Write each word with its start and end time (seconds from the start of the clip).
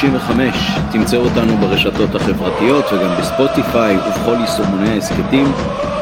95. 0.00 0.76
תמצאו 0.92 1.20
אותנו 1.24 1.56
ברשתות 1.56 2.14
החברתיות 2.14 2.84
וגם 2.92 3.10
בספוטיפיי 3.18 3.96
ובכל 3.96 4.36
יישומוני 4.40 4.90
ההסכתים 4.90 5.52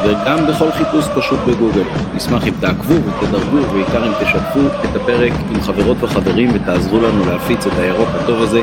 וגם 0.04 0.46
בכל 0.46 0.72
חיפוש 0.72 1.04
פשוט 1.16 1.40
בגוגל. 1.46 1.82
נשמח 2.14 2.46
אם 2.46 2.52
תעקבו 2.60 2.94
ותדרגו 2.94 3.56
ובעיקר 3.56 4.06
אם 4.06 4.12
תשתפו 4.24 4.60
את 4.84 4.96
הפרק 4.96 5.32
עם 5.50 5.60
חברות 5.60 5.96
וחברים 6.00 6.50
ותעזרו 6.54 7.00
לנו 7.00 7.26
להפיץ 7.26 7.66
את 7.66 7.72
הירוק 7.78 8.08
הטוב 8.14 8.42
הזה 8.42 8.60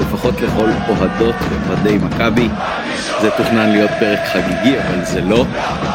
לפחות 0.00 0.40
לכל 0.40 0.68
אוהדות 0.88 1.34
ואוהדי 1.50 1.98
מכבי. 1.98 2.48
זה 3.20 3.30
תוכנן 3.36 3.70
להיות 3.70 3.90
פרק 3.98 4.18
חגיגי 4.32 4.76
אבל 4.78 5.04
זה 5.04 5.20
לא, 5.20 5.44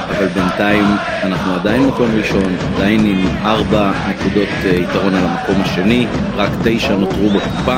אבל 0.09 0.27
בינתיים 0.27 0.85
אנחנו 1.23 1.53
עדיין 1.53 1.87
מקום 1.87 2.07
ראשון, 2.17 2.55
עדיין 2.75 3.05
עם 3.05 3.27
ארבע 3.45 3.91
נקודות 4.09 4.47
אה, 4.65 4.69
יתרון 4.69 5.13
על 5.13 5.23
המקום 5.25 5.61
השני, 5.61 6.07
רק 6.35 6.49
תשע 6.63 6.95
נותרו 6.95 7.29
בקופה. 7.29 7.77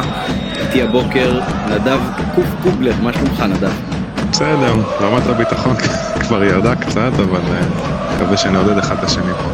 איתי 0.75 0.87
הבוקר 0.87 1.39
נדב 1.69 1.99
קוף 2.35 2.45
קובלר, 2.63 2.95
מה 3.01 3.13
שלומך 3.13 3.39
נדב? 3.39 3.71
בסדר, 4.31 4.73
רמת 5.01 5.23
הביטחון 5.23 5.75
כבר 6.27 6.43
ירדה 6.43 6.75
קצת, 6.75 7.11
אבל 7.15 7.41
אה, 7.41 8.15
מקווה 8.15 8.37
שנעודד 8.37 8.77
אחד 8.77 8.97
את 8.97 9.03
השני 9.03 9.33
פה. 9.33 9.49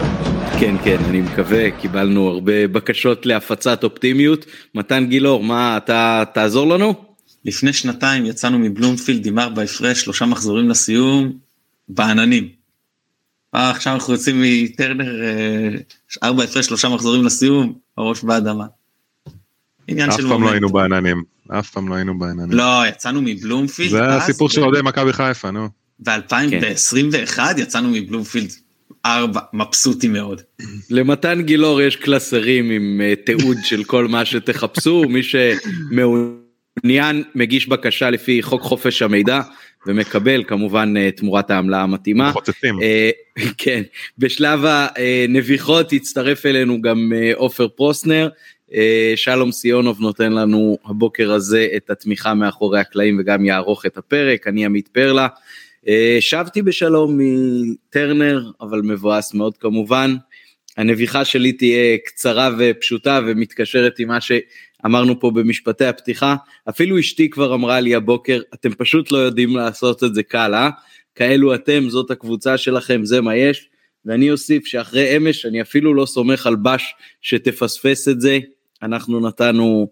כן 0.59 0.76
כן 0.84 0.98
אני 1.09 1.21
מקווה 1.21 1.71
קיבלנו 1.71 2.27
הרבה 2.27 2.67
בקשות 2.67 3.26
להפצת 3.26 3.84
אופטימיות 3.84 4.45
מתן 4.76 5.05
גילאור 5.05 5.43
מה 5.43 5.77
אתה 5.77 6.23
תעזור 6.34 6.67
לנו? 6.67 6.93
לפני 7.45 7.73
שנתיים 7.73 8.26
יצאנו 8.26 8.59
מבלומפילד 8.59 9.26
עם 9.26 9.40
ארבע 9.40 9.62
הפרש 9.62 10.01
שלושה 10.01 10.26
מחזורים 10.26 10.70
לסיום 10.70 11.31
בעננים. 11.88 12.49
אה, 13.55 13.70
עכשיו 13.70 13.93
אנחנו 13.93 14.13
יוצאים 14.13 14.41
מטרנר 14.41 15.24
אה, 15.24 15.70
ארבע 16.24 16.43
הפרש 16.43 16.65
שלושה 16.65 16.90
מחזורים 16.90 17.26
לסיום 17.26 17.74
הראש 17.98 18.24
באדמה. 18.24 18.65
עניין 19.91 20.11
של 20.11 20.25
אף 20.25 20.31
פעם 20.31 20.43
לא 20.43 20.51
היינו 20.51 20.70
בעננים 20.70 21.23
אף 21.59 21.70
פעם 21.70 21.89
לא 21.89 21.95
היינו 21.95 22.20
בעננים. 22.20 22.51
לא 22.51 22.84
יצאנו 22.87 23.21
מבלומפילד. 23.21 23.89
זה 23.89 24.15
הסיפור 24.15 24.49
של 24.49 24.63
אוהדי 24.63 24.79
מכבי 24.84 25.13
חיפה 25.13 25.51
נו. 25.51 25.67
ב-2021 25.99 27.39
יצאנו 27.57 27.89
מבלומפילד 27.89 28.51
ארבע, 29.05 29.39
מבסוטי 29.53 30.07
מאוד. 30.07 30.41
למתן 30.89 31.41
גילאור 31.41 31.81
יש 31.81 31.95
קלסרים 31.95 32.71
עם 32.71 33.01
uh, 33.01 33.25
תיעוד 33.25 33.57
של 33.69 33.84
כל 33.84 34.07
מה 34.07 34.25
שתחפשו, 34.25 35.03
מי 35.09 35.21
שמעוניין 35.23 37.23
מגיש 37.35 37.67
בקשה 37.67 38.09
לפי 38.09 38.41
חוק 38.41 38.62
חופש 38.62 39.01
המידע 39.01 39.41
ומקבל 39.87 40.43
כמובן 40.43 40.93
uh, 40.97 41.17
תמורת 41.17 41.51
העמלה 41.51 41.81
המתאימה. 41.81 42.31
Uh, 42.31 43.41
כן, 43.57 43.81
בשלב 44.17 44.65
הנביחות 44.65 45.93
הצטרף 45.93 46.45
אלינו 46.45 46.81
גם 46.81 47.12
עופר 47.35 47.67
פרוסנר. 47.67 48.29
Uh, 48.72 48.74
שלום 49.16 49.52
סיונוב 49.52 50.02
נותן 50.02 50.34
לנו 50.34 50.77
הבוקר 50.86 51.32
הזה 51.32 51.68
את 51.77 51.90
התמיכה 51.90 52.34
מאחורי 52.34 52.80
הקלעים 52.80 53.18
וגם 53.20 53.46
יערוך 53.46 53.86
את 53.86 53.98
הפרק, 53.98 54.48
אני 54.48 54.66
עמית 54.66 54.88
פרלה. 54.88 55.27
אה, 55.88 56.18
שבתי 56.20 56.62
בשלום 56.62 57.20
מטרנר, 57.20 58.52
אבל 58.62 58.82
מבואס 58.82 59.34
מאוד 59.34 59.58
כמובן. 59.58 60.16
הנביחה 60.77 61.26
שלי 61.26 61.54
תהיה 61.54 61.98
קצרה 62.05 62.49
ופשוטה 62.60 63.20
ומתקשרת 63.26 63.99
עם 63.99 64.08
מה 64.08 64.18
שאמרנו 64.22 65.19
פה 65.19 65.31
במשפטי 65.31 65.86
הפתיחה. 65.86 66.36
אפילו 66.69 67.00
אשתי 67.00 67.30
כבר 67.30 67.53
אמרה 67.53 67.80
לי 67.80 67.96
הבוקר, 67.96 68.42
אתם 68.53 68.74
פשוט 68.74 69.12
לא 69.12 69.18
יודעים 69.18 69.56
לעשות 69.56 70.03
את 70.03 70.16
זה 70.16 70.24
קל, 70.24 70.53
אה? 70.53 70.69
כאלו 71.16 71.56
אתם, 71.56 71.90
זאת 71.90 72.12
הקבוצה 72.12 72.58
שלכם, 72.58 73.06
זה 73.06 73.22
מה 73.22 73.36
יש. 73.36 73.69
ואני 74.06 74.31
אוסיף 74.31 74.66
שאחרי 74.66 75.18
אמש 75.18 75.46
אני 75.46 75.62
אפילו 75.62 75.94
לא 75.94 76.06
סומך 76.06 76.48
על 76.48 76.56
בש 76.56 76.94
שתפספס 77.22 78.08
את 78.08 78.22
זה. 78.22 78.40
אנחנו 78.84 79.19
נתנו 79.19 79.88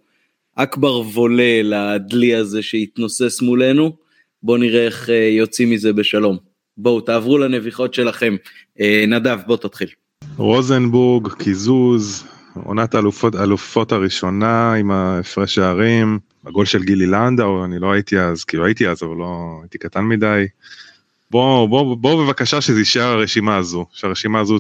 אכבר 0.56 1.00
וולה 1.00 1.62
לדלי 1.64 2.36
הזה 2.36 2.62
שהתנוסס 2.62 3.42
מולנו. 3.42 3.96
בואו 4.44 4.58
נראה 4.58 4.86
איך 4.86 5.10
אה, 5.10 5.16
יוצאים 5.16 5.70
מזה 5.70 5.94
בשלום. 5.94 6.38
בואו 6.78 7.02
תעברו 7.02 7.38
לנביחות 7.38 7.94
שלכם. 7.94 8.36
אה, 8.80 9.06
נדב 9.08 9.40
בוא 9.48 9.58
תתחיל. 9.58 9.90
רוזנבורג, 10.38 11.28
קיזוז, 11.34 12.24
עונת 12.64 12.96
אלופות, 12.96 13.36
אלופות 13.36 13.92
הראשונה 13.92 14.74
עם 14.74 14.92
ההפרש 14.92 15.56
שערים, 15.56 16.20
הגול 16.46 16.66
של 16.66 16.84
גילי 16.84 17.06
לנדאו, 17.06 17.66
אני 17.66 17.80
לא 17.80 17.92
הייתי 17.92 18.20
אז, 18.20 18.44
כאילו 18.44 18.66
הייתי 18.66 18.88
אז 18.88 19.04
אבל 19.04 19.16
לא 19.16 19.60
הייתי 19.62 19.78
קטן 19.78 20.02
מדי. 20.02 20.46
בואו 21.32 21.68
בוא, 21.68 21.96
בוא 21.98 22.26
בבקשה 22.26 22.62
שזה 22.62 22.80
יישאר 22.80 23.04
הרשימה 23.04 23.58
הזו, 23.58 23.86
שהרשימה 23.94 24.40
הזו 24.40 24.60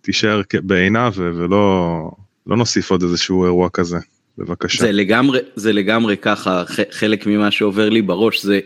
תישאר 0.00 0.42
בעינה 0.62 1.10
ולא 1.14 2.10
לא 2.46 2.56
נוסיף 2.56 2.90
עוד 2.90 3.02
איזשהו 3.02 3.44
אירוע 3.44 3.68
כזה, 3.72 3.98
בבקשה. 4.38 4.80
זה 4.80 4.92
לגמרי, 4.92 5.38
זה 5.56 5.72
לגמרי 5.72 6.16
ככה, 6.16 6.64
חלק 6.90 7.26
ממה 7.26 7.50
שעובר 7.50 7.88
לי 7.88 8.02
בראש 8.02 8.44
זה 8.44 8.60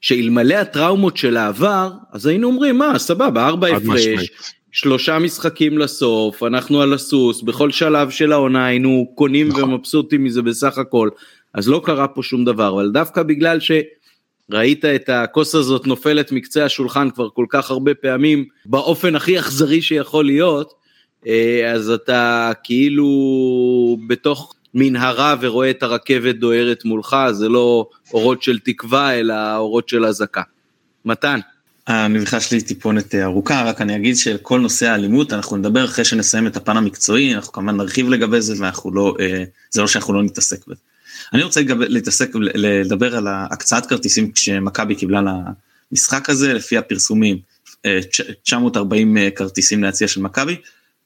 שאלמלא 0.00 0.54
הטראומות 0.54 1.16
של 1.16 1.36
העבר, 1.36 1.90
אז 2.12 2.26
היינו 2.26 2.48
אומרים, 2.48 2.78
מה, 2.78 2.98
סבבה, 2.98 3.46
ארבע 3.46 3.68
הפרש, 3.76 4.30
שלושה 4.72 5.18
משחקים 5.18 5.78
לסוף, 5.78 6.42
אנחנו 6.42 6.82
על 6.82 6.92
הסוס, 6.92 7.42
בכל 7.42 7.70
שלב 7.70 8.10
של 8.10 8.32
העונה 8.32 8.66
היינו 8.66 9.12
קונים 9.14 9.48
נכון. 9.48 9.62
ומבסוטים 9.62 10.24
מזה 10.24 10.42
בסך 10.42 10.78
הכל, 10.78 11.08
אז 11.54 11.68
לא 11.68 11.82
קרה 11.84 12.08
פה 12.08 12.22
שום 12.22 12.44
דבר, 12.44 12.68
אבל 12.74 12.90
דווקא 12.90 13.22
בגלל 13.22 13.58
שראית 13.60 14.84
את 14.84 15.08
הכוס 15.08 15.54
הזאת 15.54 15.86
נופלת 15.86 16.32
מקצה 16.32 16.64
השולחן 16.64 17.10
כבר 17.10 17.28
כל 17.28 17.46
כך 17.48 17.70
הרבה 17.70 17.94
פעמים, 17.94 18.44
באופן 18.66 19.16
הכי 19.16 19.38
אכזרי 19.38 19.82
שיכול 19.82 20.24
להיות, 20.24 20.83
אז 21.74 21.90
אתה 21.90 22.52
כאילו 22.64 23.98
בתוך 24.06 24.54
מנהרה 24.74 25.34
ורואה 25.40 25.70
את 25.70 25.82
הרכבת 25.82 26.34
דוהרת 26.34 26.84
מולך, 26.84 27.16
זה 27.32 27.48
לא 27.48 27.88
אורות 28.12 28.42
של 28.42 28.58
תקווה, 28.58 29.14
אלא 29.14 29.56
אורות 29.56 29.88
של 29.88 30.04
אזעקה. 30.04 30.42
מתן. 31.04 31.40
הנביכה 31.86 32.40
שלי 32.40 32.60
טיפונת 32.60 33.14
ארוכה, 33.14 33.62
רק 33.62 33.80
אני 33.80 33.96
אגיד 33.96 34.16
שכל 34.16 34.60
נושא 34.60 34.86
האלימות, 34.86 35.32
אנחנו 35.32 35.56
נדבר 35.56 35.84
אחרי 35.84 36.04
שנסיים 36.04 36.46
את 36.46 36.56
הפן 36.56 36.76
המקצועי, 36.76 37.34
אנחנו 37.34 37.52
כמובן 37.52 37.76
נרחיב 37.76 38.08
לגבי 38.08 38.40
זה, 38.40 38.54
ואנחנו 38.58 38.94
לא, 38.94 39.14
אה, 39.20 39.44
זה 39.70 39.80
לא 39.80 39.86
שאנחנו 39.86 40.14
לא 40.14 40.22
נתעסק 40.22 40.66
בזה. 40.66 40.80
אני 41.32 41.42
רוצה 41.42 41.60
להתעסק, 41.68 42.30
לדבר 42.34 43.16
על 43.16 43.26
הקצאת 43.30 43.86
כרטיסים 43.86 44.32
כשמכבי 44.32 44.94
קיבלה 44.94 45.20
למשחק 45.92 46.30
הזה, 46.30 46.54
לפי 46.54 46.76
הפרסומים, 46.76 47.38
940 48.42 49.18
אה, 49.18 49.30
כרטיסים 49.30 49.84
להציע 49.84 50.08
של 50.08 50.20
מכבי, 50.20 50.56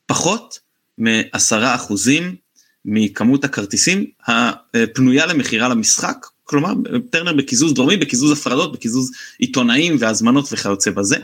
פחות 0.08 0.58
מעשרה 0.98 1.74
אחוזים 1.74 2.36
מכמות 2.84 3.44
הכרטיסים 3.44 4.06
הפנויה 4.26 5.26
למכירה 5.26 5.68
למשחק, 5.68 6.26
כלומר 6.44 6.72
טרנר 7.10 7.32
בקיזוז 7.32 7.74
דרומי, 7.74 7.96
בקיזוז 7.96 8.38
הפרדות, 8.38 8.72
בקיזוז 8.72 9.10
עיתונאים 9.38 9.96
והזמנות 10.00 10.48
וכיוצא 10.52 10.90
בזה. 10.90 11.16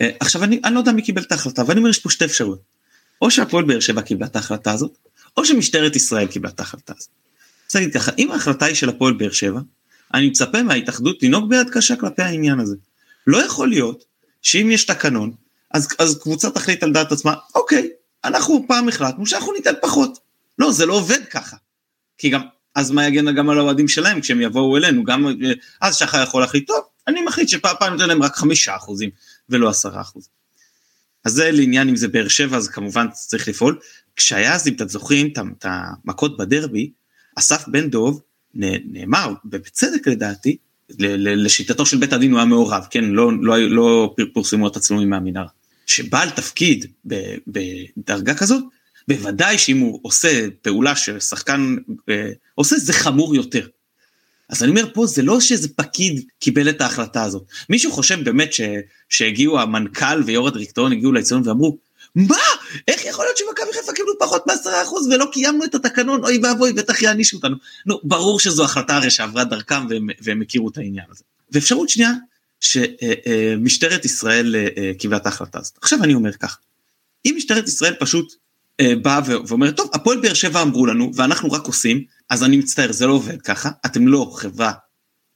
אה, 0.00 0.10
עכשיו 0.20 0.44
אני, 0.44 0.60
אני 0.64 0.74
לא 0.74 0.78
יודע 0.78 0.92
מי 0.92 1.02
קיבל 1.02 1.22
את 1.22 1.32
ההחלטה, 1.32 1.62
ואני 1.66 1.78
אומר 1.78 1.90
יש 1.90 1.98
פה 1.98 2.10
שתי 2.10 2.24
אפשרויות. 2.24 2.60
או 3.22 3.30
שהפועל 3.30 3.64
באר 3.64 3.80
שבע 3.80 4.02
קיבלה 4.02 4.26
את 4.26 4.36
ההחלטה 4.36 4.72
הזאת, 4.72 4.98
או 5.36 5.44
שמשטרת 5.44 5.96
ישראל 5.96 6.26
קיבלה 6.26 6.50
את 6.50 6.60
ההחלטה 6.60 6.92
הזאת. 6.96 7.08
רוצה 7.64 7.78
להגיד 7.78 7.94
ככה, 7.94 8.12
אם 8.18 8.30
ההחלטה 8.30 8.64
היא 8.64 8.74
של 8.74 8.88
הפועל 8.88 9.14
באר 9.14 9.32
שבע, 9.32 9.60
אני 10.14 10.26
מצפה 10.26 10.62
מההתאחדות 10.62 11.22
לנהוג 11.22 11.48
ביד 11.48 11.70
קשה 11.70 11.96
כלפי 11.96 12.22
העניין 12.22 12.60
הזה. 12.60 12.76
לא 13.26 13.38
יכול 13.44 13.68
להיות 13.68 14.04
שאם 14.42 14.70
יש 14.70 14.84
תקנון, 14.84 15.32
אז, 15.70 15.88
אז 15.98 16.18
קבוצה 16.22 16.50
תחליט 16.50 16.82
על 16.82 16.92
דעת 16.92 17.12
עצמה, 17.12 17.34
אוקיי, 17.54 17.88
אנחנו 18.24 18.64
פעם 18.68 18.88
החלטנו 18.88 19.26
שאנחנו 19.26 19.52
ניתן 19.52 19.72
פחות. 19.82 20.18
לא, 20.58 20.72
זה 20.72 20.86
לא 20.86 20.94
עובד 20.94 21.24
ככה. 21.30 21.56
כי 22.18 22.30
גם, 22.30 22.40
אז 22.74 22.90
מה 22.90 23.06
יגן 23.06 23.34
גם 23.34 23.50
על 23.50 23.58
האוהדים 23.58 23.88
שלהם 23.88 24.20
כשהם 24.20 24.40
יבואו 24.40 24.76
אלינו, 24.76 25.04
גם 25.04 25.26
אז 25.80 25.96
שחר 25.96 26.22
יכול 26.22 26.40
להחליט, 26.40 26.66
טוב, 26.66 26.80
אני 27.08 27.22
מחליט 27.22 27.48
שפעם 27.48 27.92
ניתן 27.92 28.08
להם 28.08 28.22
רק 28.22 28.36
חמישה 28.36 28.76
אחוזים 28.76 29.10
ולא 29.48 29.68
עשרה 29.68 30.00
אחוז. 30.00 30.28
אז 31.24 31.32
זה 31.32 31.50
לעניין 31.50 31.88
אם 31.88 31.96
זה 31.96 32.08
באר 32.08 32.28
שבע, 32.28 32.56
אז 32.56 32.68
כמובן 32.68 33.06
צריך 33.12 33.48
לפעול. 33.48 33.78
כשהיה 34.16 34.54
אז, 34.54 34.68
אם 34.68 34.74
אתם 34.74 34.88
זוכרים 34.88 35.32
את 35.36 35.64
המכות 35.64 36.36
בדרבי, 36.36 36.90
אסף 37.36 37.68
בן 37.68 37.90
דוב 37.90 38.22
נאמר, 38.54 39.34
ובצדק 39.44 40.08
לדעתי, 40.08 40.56
לשיטתו 40.98 41.86
של 41.86 41.96
בית 41.96 42.12
הדין 42.12 42.30
הוא 42.30 42.38
היה 42.38 42.46
מעורב, 42.46 42.86
כן, 42.90 43.04
לא, 43.04 43.32
לא, 43.40 43.70
לא 43.70 44.14
פורסמו 44.32 44.68
את 44.68 44.76
הצלומים 44.76 45.10
מהמנהרה. 45.10 45.48
שבעל 45.86 46.30
תפקיד 46.30 46.86
בדרגה 47.46 48.34
כזאת, 48.34 48.64
בוודאי 49.08 49.58
שאם 49.58 49.78
הוא 49.78 50.00
עושה 50.02 50.46
פעולה 50.62 50.96
ששחקן 50.96 51.76
אה, 52.08 52.30
עושה, 52.54 52.76
זה 52.78 52.92
חמור 52.92 53.34
יותר. 53.34 53.66
אז 54.48 54.62
אני 54.62 54.70
אומר 54.70 54.94
פה, 54.94 55.06
זה 55.06 55.22
לא 55.22 55.40
שאיזה 55.40 55.68
פקיד 55.76 56.24
קיבל 56.38 56.68
את 56.68 56.80
ההחלטה 56.80 57.22
הזאת. 57.22 57.42
מישהו 57.70 57.92
חושב 57.92 58.24
באמת 58.24 58.52
ש, 58.52 58.60
שהגיעו 59.08 59.60
המנכ"ל 59.60 60.22
ויו"ר 60.26 60.48
הדירקטוריון 60.48 60.92
הגיעו 60.92 61.12
לאצטדיון 61.12 61.48
ואמרו, 61.48 61.78
מה? 62.14 62.36
איך 62.88 63.04
יכול 63.04 63.24
להיות 63.24 63.36
שמכבי 63.36 63.72
חיפה 63.72 63.92
קיבלו 63.92 64.18
פחות 64.18 64.46
מעשרה 64.46 64.82
אחוז 64.82 65.06
ולא 65.06 65.26
קיימנו 65.32 65.64
את 65.64 65.74
התקנון? 65.74 66.24
אוי 66.24 66.40
ואבוי, 66.42 66.72
בטח 66.72 67.02
יענישו 67.02 67.36
אותנו. 67.36 67.56
נו, 67.86 68.00
ברור 68.02 68.40
שזו 68.40 68.64
החלטה 68.64 68.96
הרי 68.96 69.10
שעברה 69.10 69.44
דרכם 69.44 69.86
והם, 69.90 70.06
והם 70.22 70.42
הכירו 70.42 70.68
את 70.68 70.78
העניין 70.78 71.06
הזה. 71.10 71.24
ואפשרות 71.52 71.88
שנייה, 71.88 72.10
שמשטרת 72.64 74.00
אה, 74.00 74.06
ישראל 74.06 74.56
אה, 74.56 74.92
קיבלה 74.98 75.16
את 75.16 75.26
ההחלטה 75.26 75.58
הזאת. 75.58 75.78
עכשיו 75.82 76.04
אני 76.04 76.14
אומר 76.14 76.32
כך, 76.32 76.58
אם 77.26 77.34
משטרת 77.36 77.68
ישראל 77.68 77.94
פשוט 78.00 78.34
אה, 78.80 78.96
באה 79.02 79.20
ואומרת, 79.46 79.76
טוב, 79.76 79.90
הפועל 79.94 80.20
באר 80.20 80.34
שבע 80.34 80.62
אמרו 80.62 80.86
לנו, 80.86 81.10
ואנחנו 81.14 81.52
רק 81.52 81.66
עושים, 81.66 82.04
אז 82.30 82.44
אני 82.44 82.56
מצטער, 82.56 82.92
זה 82.92 83.06
לא 83.06 83.12
עובד 83.12 83.42
ככה, 83.42 83.70
אתם 83.86 84.08
לא 84.08 84.32
חברת 84.36 84.76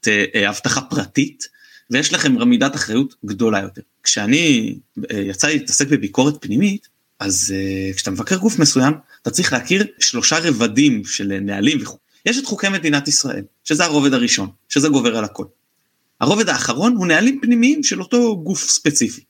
אה, 0.08 0.48
אבטחה 0.48 0.80
פרטית, 0.80 1.48
ויש 1.90 2.12
לכם 2.12 2.38
רמידת 2.38 2.74
אחריות 2.74 3.14
גדולה 3.24 3.60
יותר. 3.60 3.82
כשאני, 4.02 4.78
אה, 5.10 5.18
יצא 5.18 5.46
לי 5.46 5.58
להתעסק 5.58 5.88
בביקורת 5.88 6.34
פנימית, 6.40 6.88
אז 7.20 7.54
כשאתה 7.96 8.10
מבקר 8.10 8.36
גוף 8.36 8.58
מסוים, 8.58 8.94
אתה 9.22 9.30
צריך 9.30 9.52
להכיר 9.52 9.86
שלושה 9.98 10.38
רבדים 10.38 11.04
של 11.04 11.38
נהלים 11.40 11.78
וכו'. 11.82 11.98
יש 12.26 12.38
את 12.38 12.44
חוקי 12.46 12.68
מדינת 12.68 13.08
ישראל, 13.08 13.42
שזה 13.64 13.84
הרובד 13.84 14.14
הראשון, 14.14 14.48
שזה 14.68 14.88
גובר 14.88 15.16
על 15.16 15.24
הכל. 15.24 15.44
הרובד 16.20 16.48
האחרון 16.48 16.96
הוא 16.96 17.06
נהלים 17.06 17.40
פנימיים 17.42 17.82
של 17.82 18.00
אותו 18.00 18.42
גוף 18.42 18.70
ספציפי. 18.70 19.20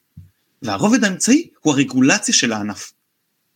והרובד 0.63 1.05
האמצעי 1.05 1.49
הוא 1.61 1.73
הרגולציה 1.73 2.35
של 2.35 2.53
הענף. 2.53 2.93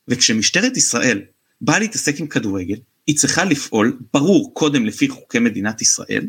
וכשמשטרת 0.09 0.77
ישראל 0.77 1.23
באה 1.61 1.79
להתעסק 1.79 2.21
עם 2.21 2.27
כדורגל, 2.27 2.77
היא 3.07 3.17
צריכה 3.17 3.45
לפעול, 3.45 3.99
ברור, 4.13 4.55
קודם 4.55 4.87
לפי 4.87 5.09
חוקי 5.09 5.39
מדינת 5.39 5.83
ישראל, 5.83 6.29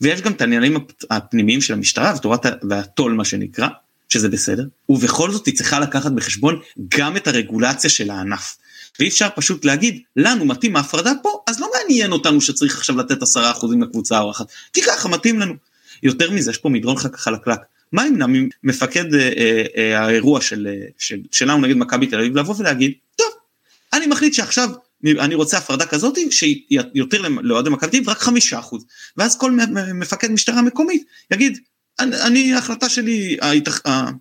ויש 0.00 0.22
גם 0.22 0.32
את 0.32 0.42
הנהלים 0.42 0.76
הפנימיים 1.10 1.60
של 1.60 1.74
המשטרה 1.74 2.14
ותורת 2.16 2.46
והתו"ל 2.70 3.12
מה 3.12 3.24
שנקרא, 3.24 3.68
שזה 4.08 4.28
בסדר, 4.28 4.64
ובכל 4.88 5.30
זאת 5.30 5.46
היא 5.46 5.56
צריכה 5.56 5.80
לקחת 5.80 6.12
בחשבון 6.12 6.60
גם 6.88 7.16
את 7.16 7.26
הרגולציה 7.26 7.90
של 7.90 8.10
הענף. 8.10 8.56
ואי 8.98 9.08
אפשר 9.08 9.28
פשוט 9.36 9.64
להגיד, 9.64 10.00
לנו 10.16 10.44
מתאים 10.44 10.76
ההפרדה 10.76 11.12
פה, 11.22 11.42
אז 11.46 11.60
לא 11.60 11.70
מעניין 11.74 12.12
אותנו 12.12 12.40
שצריך 12.40 12.76
עכשיו 12.76 12.96
לתת 12.96 13.22
עשרה 13.22 13.50
אחוזים 13.50 13.82
לקבוצה 13.82 14.20
או 14.20 14.30
אחת, 14.30 14.46
כי 14.72 14.82
ככה 14.82 15.08
מתאים 15.08 15.40
לנו. 15.40 15.54
יותר 16.02 16.30
מזה, 16.30 16.50
יש 16.50 16.58
פה 16.58 16.68
מדרון 16.68 16.96
חלקלק. 16.96 17.60
מה 17.92 18.06
ימנע 18.06 18.26
ממפקד 18.28 19.14
אה, 19.14 19.30
אה, 19.36 19.64
אה, 19.76 20.00
האירוע 20.00 20.40
של, 20.40 20.66
אה, 20.70 20.86
של, 20.98 21.18
שלנו 21.32 21.60
נגד 21.60 21.76
מכבי 21.76 22.06
תל 22.06 22.18
אביב 22.18 22.36
לבוא 22.36 22.54
ולהגיד, 22.58 22.92
טוב, 23.16 23.26
אני 23.92 24.06
מחליט 24.06 24.34
שעכשיו 24.34 24.70
אני 25.04 25.34
רוצה 25.34 25.58
הפרדה 25.58 25.86
כזאת 25.86 26.18
שהיא 26.30 26.80
יותר 26.94 27.22
לאוהדי 27.28 27.70
מכבי 27.70 27.90
תל 27.90 27.96
אביב 27.96 28.08
רק 28.08 28.18
חמישה 28.18 28.58
אחוז, 28.58 28.84
ואז 29.16 29.38
כל 29.38 29.58
מפקד 29.94 30.30
משטרה 30.30 30.62
מקומית 30.62 31.02
יגיד, 31.30 31.58
אני, 32.00 32.22
אני 32.22 32.54
ההחלטה 32.54 32.88
שלי, 32.88 33.36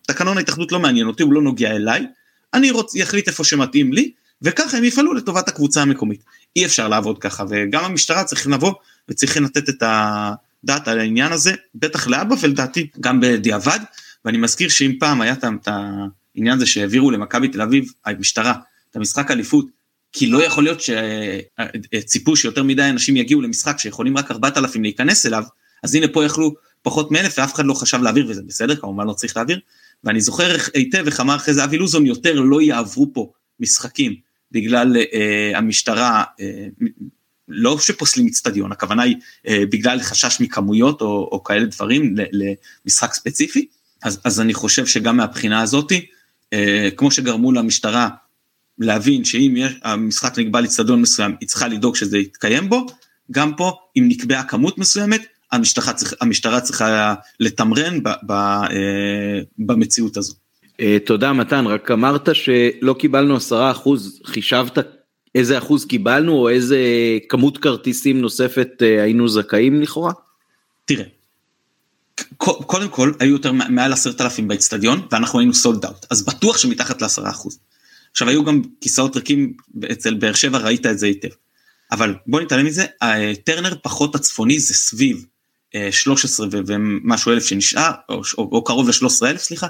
תקנון 0.07 0.37
ההתאחדות 0.37 0.71
לא 0.71 0.79
מעניין 0.79 1.07
אותי, 1.07 1.23
הוא 1.23 1.33
לא 1.33 1.41
נוגע 1.41 1.71
אליי, 1.71 2.05
אני 2.53 2.71
רוצ, 2.71 2.95
אחליט 3.03 3.27
איפה 3.27 3.43
שמתאים 3.43 3.93
לי, 3.93 4.11
וככה 4.41 4.77
הם 4.77 4.83
יפעלו 4.83 5.13
לטובת 5.13 5.47
הקבוצה 5.47 5.81
המקומית. 5.81 6.23
אי 6.55 6.65
אפשר 6.65 6.87
לעבוד 6.87 7.19
ככה, 7.19 7.43
וגם 7.49 7.83
המשטרה 7.83 8.23
צריכים 8.23 8.51
לבוא 8.51 8.73
וצריכים 9.09 9.43
לתת 9.43 9.69
את 9.69 9.83
הדעת 10.63 10.87
על 10.87 10.99
העניין 10.99 11.31
הזה, 11.31 11.53
בטח 11.75 12.07
לאבא 12.07 12.35
ולדעתי 12.41 12.87
גם 12.99 13.19
בדיעבד, 13.21 13.79
ואני 14.25 14.37
מזכיר 14.37 14.69
שאם 14.69 14.93
פעם 14.99 15.21
היה 15.21 15.33
את 15.33 15.67
העניין 15.67 16.57
הזה 16.57 16.65
שהעבירו 16.65 17.11
למכבי 17.11 17.47
תל 17.47 17.61
אביב, 17.61 17.91
המשטרה, 18.05 18.53
את 18.91 18.95
המשחק 18.95 19.31
אליפות, 19.31 19.65
כי 20.11 20.27
לא 20.27 20.43
יכול 20.43 20.63
להיות 20.63 20.81
שציפו 20.81 22.35
שיותר 22.35 22.63
מדי 22.63 22.83
אנשים 22.83 23.17
יגיעו 23.17 23.41
למשחק 23.41 23.79
שיכולים 23.79 24.17
רק 24.17 24.31
4,000 24.31 24.83
להיכנס 24.83 25.25
אליו, 25.25 25.43
אז 25.83 25.95
הנה 25.95 26.07
פה 26.07 26.25
יכלו 26.25 26.55
פחות 26.81 27.11
מאלף 27.11 27.35
ואף 27.37 27.53
אחד 27.53 27.65
לא 27.65 27.73
חשב 27.73 28.01
להעביר 28.01 28.25
וזה 28.29 28.41
בסדר, 28.47 28.75
כמובן 28.75 29.07
לא 29.07 29.13
צריך 29.13 29.37
להעביר. 29.37 29.59
ואני 30.03 30.21
זוכר 30.21 30.55
היטב 30.73 31.05
איך 31.05 31.19
אמר 31.19 31.35
אחרי 31.35 31.53
זה 31.53 31.63
אבי 31.63 31.77
לוזון, 31.77 32.05
יותר 32.05 32.33
לא 32.33 32.61
יעברו 32.61 33.13
פה 33.13 33.31
משחקים 33.59 34.15
בגלל 34.51 34.97
אה, 34.97 35.51
המשטרה, 35.55 36.23
אה, 36.39 36.67
לא 37.47 37.79
שפוסלים 37.79 38.27
אצטדיון, 38.27 38.71
הכוונה 38.71 39.03
היא 39.03 39.15
אה, 39.47 39.63
בגלל 39.71 39.99
חשש 40.01 40.41
מכמויות 40.41 41.01
או, 41.01 41.29
או 41.31 41.43
כאלה 41.43 41.65
דברים 41.65 42.15
למשחק 42.31 43.13
ספציפי. 43.13 43.67
אז, 44.03 44.19
אז 44.23 44.41
אני 44.41 44.53
חושב 44.53 44.85
שגם 44.85 45.17
מהבחינה 45.17 45.61
הזאתי, 45.61 46.05
אה, 46.53 46.89
כמו 46.97 47.11
שגרמו 47.11 47.51
למשטרה 47.51 48.09
להבין 48.79 49.25
שאם 49.25 49.53
יש, 49.57 49.73
המשחק 49.83 50.39
נקבע 50.39 50.61
לאצטדיון 50.61 51.01
מסוים, 51.01 51.35
היא 51.39 51.47
צריכה 51.49 51.67
לדאוג 51.67 51.95
שזה 51.95 52.17
יתקיים 52.17 52.69
בו, 52.69 52.85
גם 53.31 53.53
פה, 53.53 53.71
אם 53.97 54.05
נקבעה 54.07 54.43
כמות 54.43 54.77
מסוימת, 54.77 55.21
המשטרה, 55.51 55.93
צריך, 55.93 56.13
המשטרה 56.21 56.61
צריכה 56.61 57.15
לתמרן 57.39 58.03
ב, 58.03 58.09
ב, 58.23 58.31
אה, 58.31 59.39
במציאות 59.59 60.17
הזו. 60.17 60.33
אה, 60.79 60.97
תודה 61.05 61.33
מתן, 61.33 61.65
רק 61.65 61.91
אמרת 61.91 62.29
שלא 62.33 62.95
קיבלנו 62.99 63.35
עשרה 63.35 63.71
אחוז, 63.71 64.21
חישבת 64.25 64.77
איזה 65.37 65.57
אחוז 65.57 65.85
קיבלנו 65.85 66.33
או 66.33 66.49
איזה 66.49 66.77
כמות 67.29 67.57
כרטיסים 67.57 68.21
נוספת 68.21 68.69
אה, 68.81 69.03
היינו 69.03 69.27
זכאים 69.27 69.81
לכאורה? 69.81 70.11
תראה, 70.85 71.05
קודם 72.37 72.89
כל 72.89 73.11
היו 73.19 73.31
יותר 73.31 73.51
מעל 73.51 73.93
עשרת 73.93 74.21
אלפים 74.21 74.47
באצטדיון 74.47 75.07
ואנחנו 75.11 75.39
היינו 75.39 75.53
סולד 75.53 75.85
אאוט, 75.85 76.05
אז 76.11 76.25
בטוח 76.25 76.57
שמתחת 76.57 77.01
לעשרה 77.01 77.29
אחוז. 77.29 77.59
עכשיו 78.11 78.29
היו 78.29 78.45
גם 78.45 78.61
כיסאות 78.81 79.15
ריקים 79.15 79.53
אצל 79.91 80.13
באר 80.13 80.33
שבע 80.33 80.57
ראית 80.57 80.85
את 80.85 80.99
זה 80.99 81.05
היטב. 81.05 81.27
אבל 81.91 82.15
בוא 82.27 82.41
נתעלם 82.41 82.65
מזה, 82.65 82.85
טרנר 83.43 83.73
פחות 83.83 84.15
הצפוני 84.15 84.59
זה 84.59 84.73
סביב 84.73 85.25
13 85.91 86.47
ומשהו 86.51 87.31
אלף 87.31 87.45
שנשאר, 87.45 87.91
או, 88.09 88.21
או, 88.37 88.49
או 88.51 88.63
קרוב 88.63 88.89
ל-13 88.89 89.25
אלף 89.25 89.41
סליחה, 89.41 89.67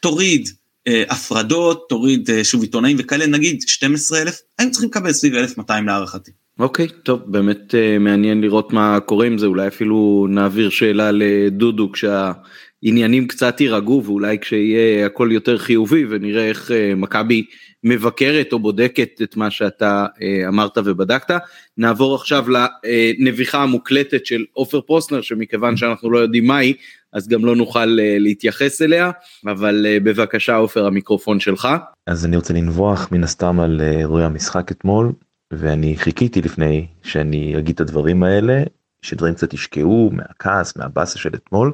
תוריד 0.00 0.48
אה, 0.48 0.54
הפרדות, 0.88 1.86
תוריד 1.88 2.30
אה, 2.30 2.44
שוב 2.44 2.62
עיתונאים 2.62 2.96
וכאלה, 3.00 3.26
נגיד 3.26 3.62
12 3.66 4.22
אלף, 4.22 4.40
היינו 4.58 4.72
צריכים 4.72 4.90
לקבל 4.90 5.12
סביב 5.12 5.34
1200 5.34 5.86
להערכתי. 5.86 6.30
אוקיי, 6.60 6.86
okay, 6.86 7.02
טוב, 7.02 7.20
באמת 7.26 7.74
אה, 7.74 7.98
מעניין 7.98 8.40
לראות 8.40 8.72
מה 8.72 9.00
קורה 9.00 9.26
עם 9.26 9.38
זה, 9.38 9.46
אולי 9.46 9.68
אפילו 9.68 10.26
נעביר 10.30 10.70
שאלה 10.70 11.10
לדודו 11.12 11.92
כשהעניינים 11.92 13.26
קצת 13.26 13.60
יירגעו 13.60 14.04
ואולי 14.04 14.38
כשיהיה 14.38 15.06
הכל 15.06 15.28
יותר 15.32 15.58
חיובי 15.58 16.04
ונראה 16.10 16.48
איך 16.48 16.70
אה, 16.70 16.94
מכבי 16.96 17.44
מבקרת 17.84 18.52
או 18.52 18.58
בודקת 18.58 19.22
את 19.22 19.36
מה 19.36 19.50
שאתה 19.50 20.06
אה, 20.22 20.48
אמרת 20.48 20.78
ובדקת. 20.78 21.34
נעבור 21.78 22.14
עכשיו 22.14 22.44
לנביחה 22.48 23.62
המוקלטת 23.62 24.26
של 24.26 24.44
עופר 24.52 24.80
פרוסנר 24.80 25.20
שמכיוון 25.20 25.76
שאנחנו 25.76 26.10
לא 26.10 26.18
יודעים 26.18 26.46
מהי 26.46 26.74
אז 27.12 27.28
גם 27.28 27.44
לא 27.44 27.56
נוכל 27.56 27.98
אה, 28.00 28.16
להתייחס 28.18 28.82
אליה 28.82 29.10
אבל 29.46 29.86
אה, 29.88 29.98
בבקשה 30.00 30.56
עופר 30.56 30.86
המיקרופון 30.86 31.40
שלך. 31.40 31.68
אז 32.06 32.26
אני 32.26 32.36
רוצה 32.36 32.54
לנבוח 32.54 33.08
מן 33.12 33.24
הסתם 33.24 33.60
על 33.60 33.80
אירועי 33.80 34.24
המשחק 34.24 34.70
אתמול 34.70 35.12
ואני 35.52 35.96
חיכיתי 35.96 36.42
לפני 36.42 36.86
שאני 37.02 37.58
אגיד 37.58 37.74
את 37.74 37.80
הדברים 37.80 38.22
האלה 38.22 38.62
שדברים 39.02 39.34
קצת 39.34 39.54
ישקעו 39.54 40.10
מהכעס 40.12 40.76
מהבאסה 40.76 41.18
של 41.18 41.30
אתמול. 41.34 41.72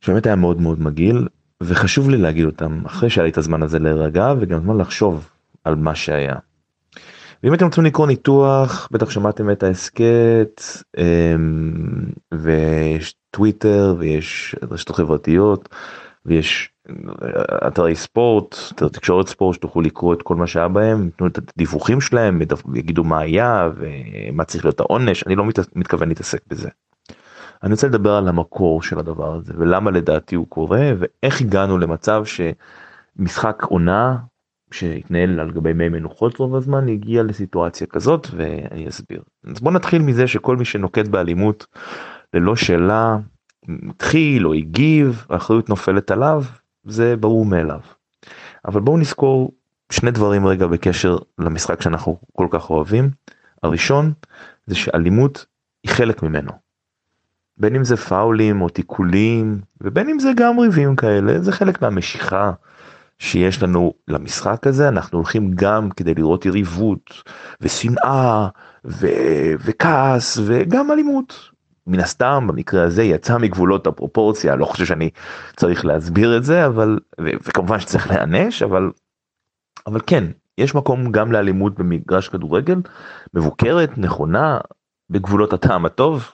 שבאמת 0.00 0.26
היה 0.26 0.36
מאוד 0.36 0.60
מאוד 0.60 0.80
מגעיל 0.80 1.28
וחשוב 1.62 2.10
לי 2.10 2.16
להגיד 2.16 2.44
אותם 2.44 2.82
אחרי 2.86 3.10
שהיה 3.10 3.24
לי 3.24 3.30
את 3.30 3.38
הזמן 3.38 3.62
הזה 3.62 3.78
להירגע 3.78 4.34
וגם 4.40 4.60
זמן 4.60 4.78
לחשוב 4.78 5.28
על 5.64 5.74
מה 5.74 5.94
שהיה. 5.94 6.34
ואם 7.42 7.54
אתם 7.54 7.66
רוצים 7.66 7.84
לקרוא 7.84 8.06
ניתוח 8.06 8.88
בטח 8.92 9.10
שמעתם 9.10 9.50
את 9.50 9.62
ההסכת 9.62 10.62
אמ, 10.98 11.72
ויש 12.34 13.14
טוויטר 13.34 13.94
ויש 13.98 14.56
רשתות 14.70 14.96
חברתיות 14.96 15.68
ויש 16.26 16.70
אה, 16.88 17.68
אתרי 17.68 17.94
ספורט, 17.94 18.56
תקשורת 18.92 19.28
ספורט 19.28 19.54
שתוכלו 19.54 19.82
לקרוא 19.82 20.14
את 20.14 20.22
כל 20.22 20.36
מה 20.36 20.46
שהיה 20.46 20.68
בהם, 20.68 21.08
יתנו 21.08 21.26
את 21.26 21.38
הדיווחים 21.38 22.00
שלהם, 22.00 22.40
יגידו 22.74 23.04
מה 23.04 23.18
היה 23.18 23.70
ומה 23.76 24.44
צריך 24.44 24.64
להיות 24.64 24.80
העונש, 24.80 25.24
אני 25.26 25.36
לא 25.36 25.44
מתכוון 25.74 26.08
להתעסק 26.08 26.40
בזה. 26.48 26.68
אני 27.62 27.72
רוצה 27.72 27.86
לדבר 27.86 28.14
על 28.14 28.28
המקור 28.28 28.82
של 28.82 28.98
הדבר 28.98 29.34
הזה 29.34 29.52
ולמה 29.58 29.90
לדעתי 29.90 30.34
הוא 30.34 30.46
קורה 30.48 30.92
ואיך 30.98 31.40
הגענו 31.40 31.78
למצב 31.78 32.24
שמשחק 32.24 33.62
עונה 33.62 34.16
שהתנהל 34.70 35.40
על 35.40 35.50
גבי 35.50 35.72
מי 35.72 35.88
מנוחות 35.88 36.36
רוב 36.36 36.56
הזמן 36.56 36.88
הגיע 36.88 37.22
לסיטואציה 37.22 37.86
כזאת 37.86 38.26
ואני 38.36 38.88
אסביר. 38.88 39.22
אז 39.50 39.60
בוא 39.60 39.72
נתחיל 39.72 40.02
מזה 40.02 40.26
שכל 40.26 40.56
מי 40.56 40.64
שנוקט 40.64 41.06
באלימות 41.06 41.66
ללא 42.34 42.56
שאלה 42.56 43.16
התחיל 43.90 44.46
או 44.46 44.52
הגיב 44.52 45.26
האחריות 45.30 45.68
נופלת 45.68 46.10
עליו 46.10 46.44
זה 46.84 47.16
ברור 47.16 47.46
מאליו. 47.46 47.80
אבל 48.64 48.80
בואו 48.80 48.98
נזכור 48.98 49.52
שני 49.92 50.10
דברים 50.10 50.46
רגע 50.46 50.66
בקשר 50.66 51.18
למשחק 51.38 51.82
שאנחנו 51.82 52.18
כל 52.32 52.46
כך 52.50 52.70
אוהבים. 52.70 53.10
הראשון 53.62 54.12
זה 54.66 54.74
שאלימות 54.74 55.46
היא 55.82 55.92
חלק 55.92 56.22
ממנו. 56.22 56.52
בין 57.56 57.76
אם 57.76 57.84
זה 57.84 57.96
פאולים 57.96 58.62
או 58.62 58.68
תיקולים 58.68 59.60
ובין 59.80 60.08
אם 60.08 60.18
זה 60.18 60.30
גם 60.36 60.58
ריבים 60.58 60.96
כאלה 60.96 61.40
זה 61.40 61.52
חלק 61.52 61.82
מהמשיכה 61.82 62.52
שיש 63.18 63.62
לנו 63.62 63.94
למשחק 64.08 64.66
הזה 64.66 64.88
אנחנו 64.88 65.18
הולכים 65.18 65.52
גם 65.54 65.90
כדי 65.90 66.14
לראות 66.14 66.46
יריבות 66.46 67.22
ושנאה 67.60 68.48
ו- 68.84 69.54
וכעס 69.64 70.38
וגם 70.44 70.90
אלימות. 70.90 71.53
מן 71.86 72.00
הסתם 72.00 72.46
במקרה 72.46 72.82
הזה 72.84 73.02
יצא 73.02 73.38
מגבולות 73.38 73.86
הפרופורציה 73.86 74.56
לא 74.56 74.64
חושב 74.64 74.84
שאני 74.84 75.10
צריך 75.56 75.84
להסביר 75.84 76.36
את 76.36 76.44
זה 76.44 76.66
אבל 76.66 76.98
וכמובן 77.20 77.80
שצריך 77.80 78.10
להיענש 78.10 78.62
אבל 78.62 78.90
אבל 79.86 80.00
כן 80.06 80.24
יש 80.58 80.74
מקום 80.74 81.12
גם 81.12 81.32
לאלימות 81.32 81.78
במגרש 81.78 82.28
כדורגל 82.28 82.76
מבוקרת 83.34 83.98
נכונה 83.98 84.58
בגבולות 85.10 85.52
הטעם 85.52 85.86
הטוב 85.86 86.30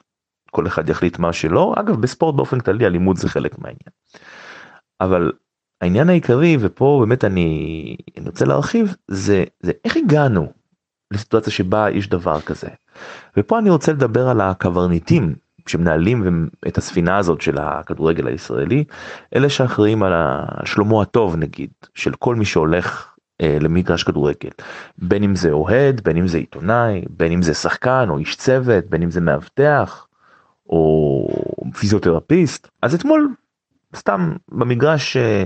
כל 0.50 0.66
אחד 0.66 0.88
יחליט 0.88 1.18
מה 1.18 1.32
שלא 1.32 1.74
אגב 1.78 2.00
בספורט 2.00 2.34
באופן 2.34 2.60
כללי 2.60 2.86
אלימות 2.86 3.16
זה 3.16 3.28
חלק 3.28 3.58
מהעניין. 3.58 3.90
אבל 5.00 5.32
העניין 5.80 6.08
העיקרי 6.08 6.56
ופה 6.60 6.98
באמת 7.00 7.24
אני, 7.24 7.96
אני 8.18 8.26
רוצה 8.26 8.44
להרחיב 8.44 8.94
זה 9.08 9.44
זה 9.60 9.72
איך 9.84 9.96
הגענו 9.96 10.52
לסיטואציה 11.10 11.52
שבה 11.52 11.90
יש 11.90 12.08
דבר 12.08 12.40
כזה. 12.40 12.68
ופה 13.36 13.58
אני 13.58 13.70
רוצה 13.70 13.92
לדבר 13.92 14.28
על 14.28 14.40
הקברניטים 14.40 15.34
שמנהלים 15.66 16.48
את 16.68 16.78
הספינה 16.78 17.16
הזאת 17.16 17.40
של 17.40 17.58
הכדורגל 17.58 18.26
הישראלי, 18.26 18.84
אלה 19.36 19.48
שאחראים 19.48 20.02
על 20.02 20.12
שלומו 20.64 21.02
הטוב 21.02 21.36
נגיד, 21.36 21.70
של 21.94 22.14
כל 22.14 22.34
מי 22.34 22.44
שהולך 22.44 23.06
אה, 23.40 23.58
למגרש 23.60 24.02
כדורגל. 24.02 24.50
בין 24.98 25.22
אם 25.22 25.36
זה 25.36 25.50
אוהד, 25.50 26.00
בין 26.00 26.16
אם 26.16 26.28
זה 26.28 26.38
עיתונאי, 26.38 27.04
בין 27.10 27.32
אם 27.32 27.42
זה 27.42 27.54
שחקן 27.54 28.06
או 28.08 28.18
איש 28.18 28.36
צוות, 28.36 28.84
בין 28.84 29.02
אם 29.02 29.10
זה 29.10 29.20
מאבטח 29.20 30.06
או 30.68 31.28
פיזיותרפיסט. 31.78 32.68
אז 32.82 32.94
אתמול 32.94 33.34
סתם 33.96 34.32
במגרש 34.48 35.16
אה, 35.16 35.44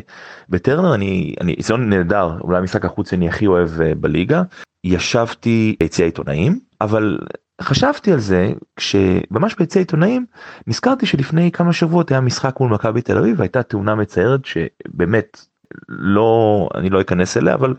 בטרנר 0.49 0.95
אני 0.95 1.35
אני 1.41 1.57
זה 1.59 1.77
נהדר 1.77 2.39
אולי 2.41 2.59
המשחק 2.59 2.85
החוץ 2.85 3.11
שאני 3.11 3.29
הכי 3.29 3.47
אוהב 3.47 3.81
אה, 3.81 3.95
בליגה 3.95 4.43
ישבתי 4.85 5.77
ביציע 5.81 6.07
עיתונאים 6.07 6.59
אבל 6.81 7.19
חשבתי 7.61 8.13
על 8.13 8.21
זה 8.21 8.53
כשממש 8.77 9.55
ביציע 9.59 9.83
עיתונאים 9.83 10.27
נזכרתי 10.67 11.07
שלפני 11.07 11.53
כמה 11.53 11.73
שבועות 11.73 12.11
היה 12.11 12.21
משחק 12.21 12.61
מול 12.61 12.71
מכבי 12.71 13.03
תל 13.03 13.19
אביב 13.19 13.39
והייתה 13.41 13.63
תאונה 13.63 13.95
מצערת 13.95 14.41
שבאמת 14.45 15.47
לא 15.89 16.69
אני 16.75 16.91
לא 16.91 17.01
אכנס 17.01 17.37
אליה 17.37 17.55
אבל 17.55 17.75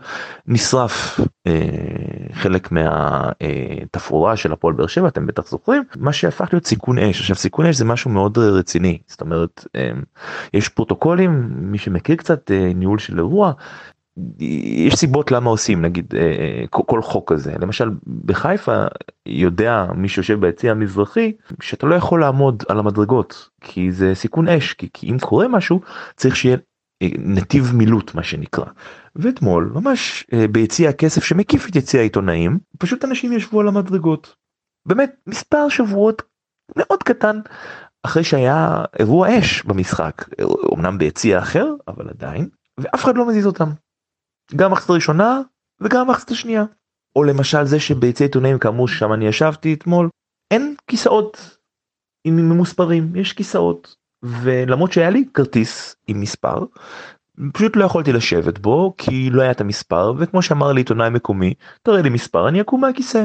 נשרף 0.46 1.20
אה, 1.46 1.52
חלק 2.32 2.68
מהתפאורה 2.72 4.30
אה, 4.30 4.36
של 4.36 4.52
הפועל 4.52 4.74
באר 4.74 4.86
שבע 4.86 5.08
אתם 5.08 5.26
בטח 5.26 5.48
זוכרים. 5.48 5.82
מה 5.96 6.12
שהפך 6.12 6.48
להיות 6.52 6.66
סיכון 6.66 6.98
אש. 6.98 7.20
עכשיו 7.20 7.36
סיכון 7.36 7.66
אש 7.66 7.76
זה 7.76 7.84
משהו 7.84 8.10
מאוד 8.10 8.38
רציני. 8.38 8.98
זאת 9.06 9.20
אומרת 9.20 9.66
אה, 9.76 9.90
יש 10.54 10.68
פרוטוקולים 10.68 11.48
מי 11.50 11.78
שמכיר 11.78 12.16
קצת 12.16 12.50
אה, 12.50 12.72
ניהול 12.74 12.98
של 12.98 13.18
אירוע 13.18 13.52
יש 14.38 14.94
סיבות 14.94 15.30
למה 15.30 15.50
עושים 15.50 15.82
נגיד 15.82 16.14
אה, 16.14 16.64
כל 16.70 17.02
חוק 17.02 17.32
כזה 17.32 17.52
למשל 17.60 17.90
בחיפה 18.24 18.84
יודע 19.26 19.86
מי 19.96 20.08
שיושב 20.08 20.40
ביציע 20.40 20.70
המזרחי 20.70 21.32
שאתה 21.60 21.86
לא 21.86 21.94
יכול 21.94 22.20
לעמוד 22.20 22.62
על 22.68 22.78
המדרגות 22.78 23.48
כי 23.60 23.92
זה 23.92 24.14
סיכון 24.14 24.48
אש 24.48 24.72
כי, 24.72 24.88
כי 24.94 25.10
אם 25.10 25.18
קורה 25.18 25.48
משהו 25.48 25.80
צריך 26.16 26.36
שיהיה 26.36 26.56
נתיב 27.18 27.72
מילוט 27.74 28.14
מה 28.14 28.22
שנקרא. 28.22 28.64
ואתמול 29.16 29.72
ממש 29.74 30.26
אה, 30.32 30.48
ביציע 30.48 30.90
הכסף 30.90 31.24
שמקיף 31.24 31.68
את 31.68 31.76
יציע 31.76 32.00
העיתונאים 32.00 32.58
פשוט 32.78 33.04
אנשים 33.04 33.32
ישבו 33.32 33.60
על 33.60 33.68
המדרגות. 33.68 34.34
באמת 34.88 35.14
מספר 35.26 35.68
שבועות 35.68 36.22
מאוד 36.76 37.02
קטן 37.02 37.40
אחרי 38.02 38.24
שהיה 38.24 38.84
אירוע 38.98 39.38
אש 39.38 39.62
במשחק 39.62 40.28
אמנם 40.74 40.98
ביציע 40.98 41.38
אחר 41.38 41.66
אבל 41.88 42.08
עדיין 42.08 42.48
ואף 42.80 43.04
אחד 43.04 43.16
לא 43.16 43.28
מזיז 43.28 43.46
אותם. 43.46 43.70
גם 44.56 44.72
מחצית 44.72 44.90
ראשונה 44.90 45.40
וגם 45.80 46.08
מחצית 46.08 46.30
השנייה. 46.30 46.64
או 47.16 47.24
למשל 47.24 47.64
זה 47.64 47.80
שביציע 47.80 48.26
עיתונאים 48.26 48.58
כאמור 48.58 48.88
שם 48.88 49.12
אני 49.12 49.26
ישבתי 49.26 49.74
אתמול 49.74 50.08
אין 50.50 50.74
כיסאות 50.86 51.56
עם 52.24 52.36
ממוספרים 52.36 53.16
יש 53.16 53.32
כיסאות 53.32 53.96
ולמרות 54.22 54.92
שהיה 54.92 55.10
לי 55.10 55.24
כרטיס 55.34 55.96
עם 56.06 56.20
מספר 56.20 56.64
פשוט 57.52 57.76
לא 57.76 57.84
יכולתי 57.84 58.12
לשבת 58.12 58.58
בו 58.58 58.94
כי 58.98 59.30
לא 59.30 59.42
היה 59.42 59.50
את 59.50 59.60
המספר 59.60 60.12
וכמו 60.18 60.42
שאמר 60.42 60.72
לי 60.72 60.80
עיתונאי 60.80 61.10
מקומי 61.10 61.54
תראה 61.82 62.02
לי 62.02 62.08
מספר 62.08 62.48
אני 62.48 62.60
אקום 62.60 62.80
מהכיסא. 62.80 63.24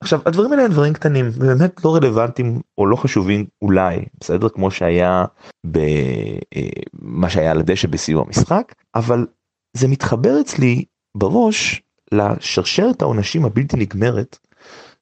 עכשיו 0.00 0.20
הדברים 0.26 0.52
האלה 0.52 0.64
הם 0.64 0.70
דברים 0.70 0.92
קטנים 0.92 1.30
באמת 1.30 1.84
לא 1.84 1.94
רלוונטיים 1.94 2.60
או 2.78 2.86
לא 2.86 2.96
חשובים 2.96 3.46
אולי 3.62 4.04
בסדר 4.20 4.48
כמו 4.48 4.70
שהיה 4.70 5.24
במה 5.64 7.26
אה, 7.26 7.30
שהיה 7.30 7.50
על 7.50 7.60
הדשא 7.60 7.88
בסיום 7.88 8.26
המשחק 8.26 8.74
אבל 8.94 9.26
זה 9.74 9.88
מתחבר 9.88 10.40
אצלי 10.40 10.84
בראש 11.16 11.82
לשרשרת 12.12 13.02
העונשים 13.02 13.44
הבלתי 13.44 13.76
נגמרת 13.76 14.38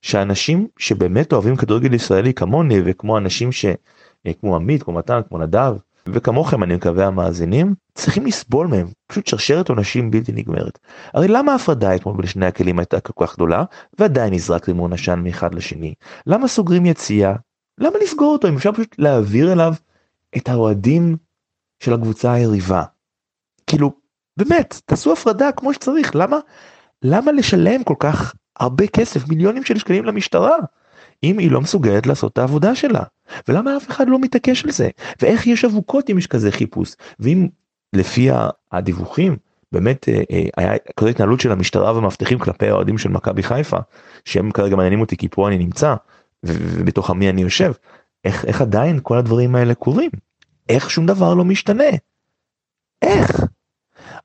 שאנשים 0.03 0.69
שבאמת 0.79 1.33
אוהבים 1.33 1.57
כדורגל 1.57 1.95
ישראלי 1.95 2.35
כמוני 2.35 2.81
וכמו 2.85 3.19
אנשים 3.19 3.53
ש... 3.53 3.65
אה, 4.27 4.33
כמו 4.41 4.57
עמית, 4.57 4.83
כמו 4.83 4.95
מתן, 4.95 5.21
כמו 5.29 5.39
נדב, 5.39 5.77
וכמוכם 6.07 6.63
אני 6.63 6.75
מקווה 6.75 7.07
המאזינים, 7.07 7.75
צריכים 7.95 8.27
לסבול 8.27 8.67
מהם, 8.67 8.87
פשוט 9.07 9.27
שרשרת 9.27 9.69
עונשים 9.69 10.11
בלתי 10.11 10.33
נגמרת. 10.33 10.79
הרי 11.15 11.29
למה 11.29 11.53
ההפרדה 11.53 11.95
אתמול 11.97 12.17
בין 12.17 12.27
שני 12.27 12.47
הכלים 12.47 12.79
הייתה 12.79 13.01
כל 13.01 13.27
כך 13.27 13.35
גדולה, 13.35 13.65
ועדיין 13.99 14.35
נזרק 14.35 14.69
רימון 14.69 14.93
עשן 14.93 15.21
מאחד 15.25 15.55
לשני? 15.55 15.95
למה 16.27 16.49
סוגרים 16.49 16.87
יציאה? 16.87 17.35
למה 17.79 17.99
לסגור 18.03 18.33
אותו 18.33 18.49
אם 18.49 18.57
אפשר 18.57 18.73
פשוט 18.73 18.95
להעביר 18.99 19.53
אליו 19.53 19.75
את 20.37 20.49
האוהדים 20.49 21.17
של 21.81 21.93
הקבוצה 21.93 22.33
היריבה? 22.33 22.85
כאילו, 23.67 23.93
באמת, 24.45 24.81
תעשו 24.85 25.13
הפרדה 25.13 25.53
כמו 25.53 25.75
שצריך, 25.75 26.17
למה, 26.17 26.39
למה 27.03 27.33
לשלם 27.33 27.85
כל 27.85 27.95
כך 27.99 28.35
הרבה 28.61 28.87
כסף, 28.87 29.29
מיליונים 29.29 29.65
של 29.65 29.79
שקלים 29.79 30.05
למשטרה? 30.05 30.57
אם 31.25 31.39
היא 31.39 31.51
לא 31.51 31.61
מסוגלת 31.61 32.07
לעשות 32.07 32.33
את 32.33 32.39
העבודה 32.39 32.75
שלה. 32.75 33.03
ולמה 33.49 33.77
אף 33.77 33.91
אחד 33.91 34.09
לא 34.09 34.19
מתעקש 34.19 34.65
על 34.65 34.71
זה? 34.71 34.89
ואיך 35.23 35.47
יש 35.47 35.65
אבוקות 35.65 36.11
אם 36.11 36.19
יש 36.19 36.27
כזה 36.27 36.51
חיפוש? 36.51 36.95
ואם 37.21 37.49
לפי 37.93 38.29
הדיווחים 38.73 39.37
באמת 39.73 40.09
אה, 40.09 40.23
אה, 40.33 40.43
היה 40.57 40.73
כזו 40.97 41.09
התנהלות 41.09 41.41
של 41.41 41.53
המשטרה 41.53 41.95
והמאבטחים 41.95 42.39
כלפי 42.39 42.69
האוהדים 42.69 42.99
של 42.99 43.09
מכבי 43.09 43.43
חיפה 43.43 43.77
שהם 44.25 44.51
כרגע 44.51 44.77
מעניינים 44.77 45.01
אותי 45.01 45.17
כי 45.17 45.29
פה 45.29 45.49
אני 45.49 45.59
נמצא 45.59 45.95
ובתוך 46.43 47.11
עמי 47.11 47.31
אני 47.31 47.43
יושב 47.43 47.73
איך 48.25 48.45
איך 48.45 48.61
עדיין 48.61 49.01
כל 49.03 49.19
הדברים 49.19 49.55
האלה 49.55 49.75
קורים 49.75 50.11
איך 50.69 50.91
שום 50.91 51.07
דבר 51.07 51.35
לא 51.35 51.45
משתנה 51.45 51.85
איך 53.03 53.45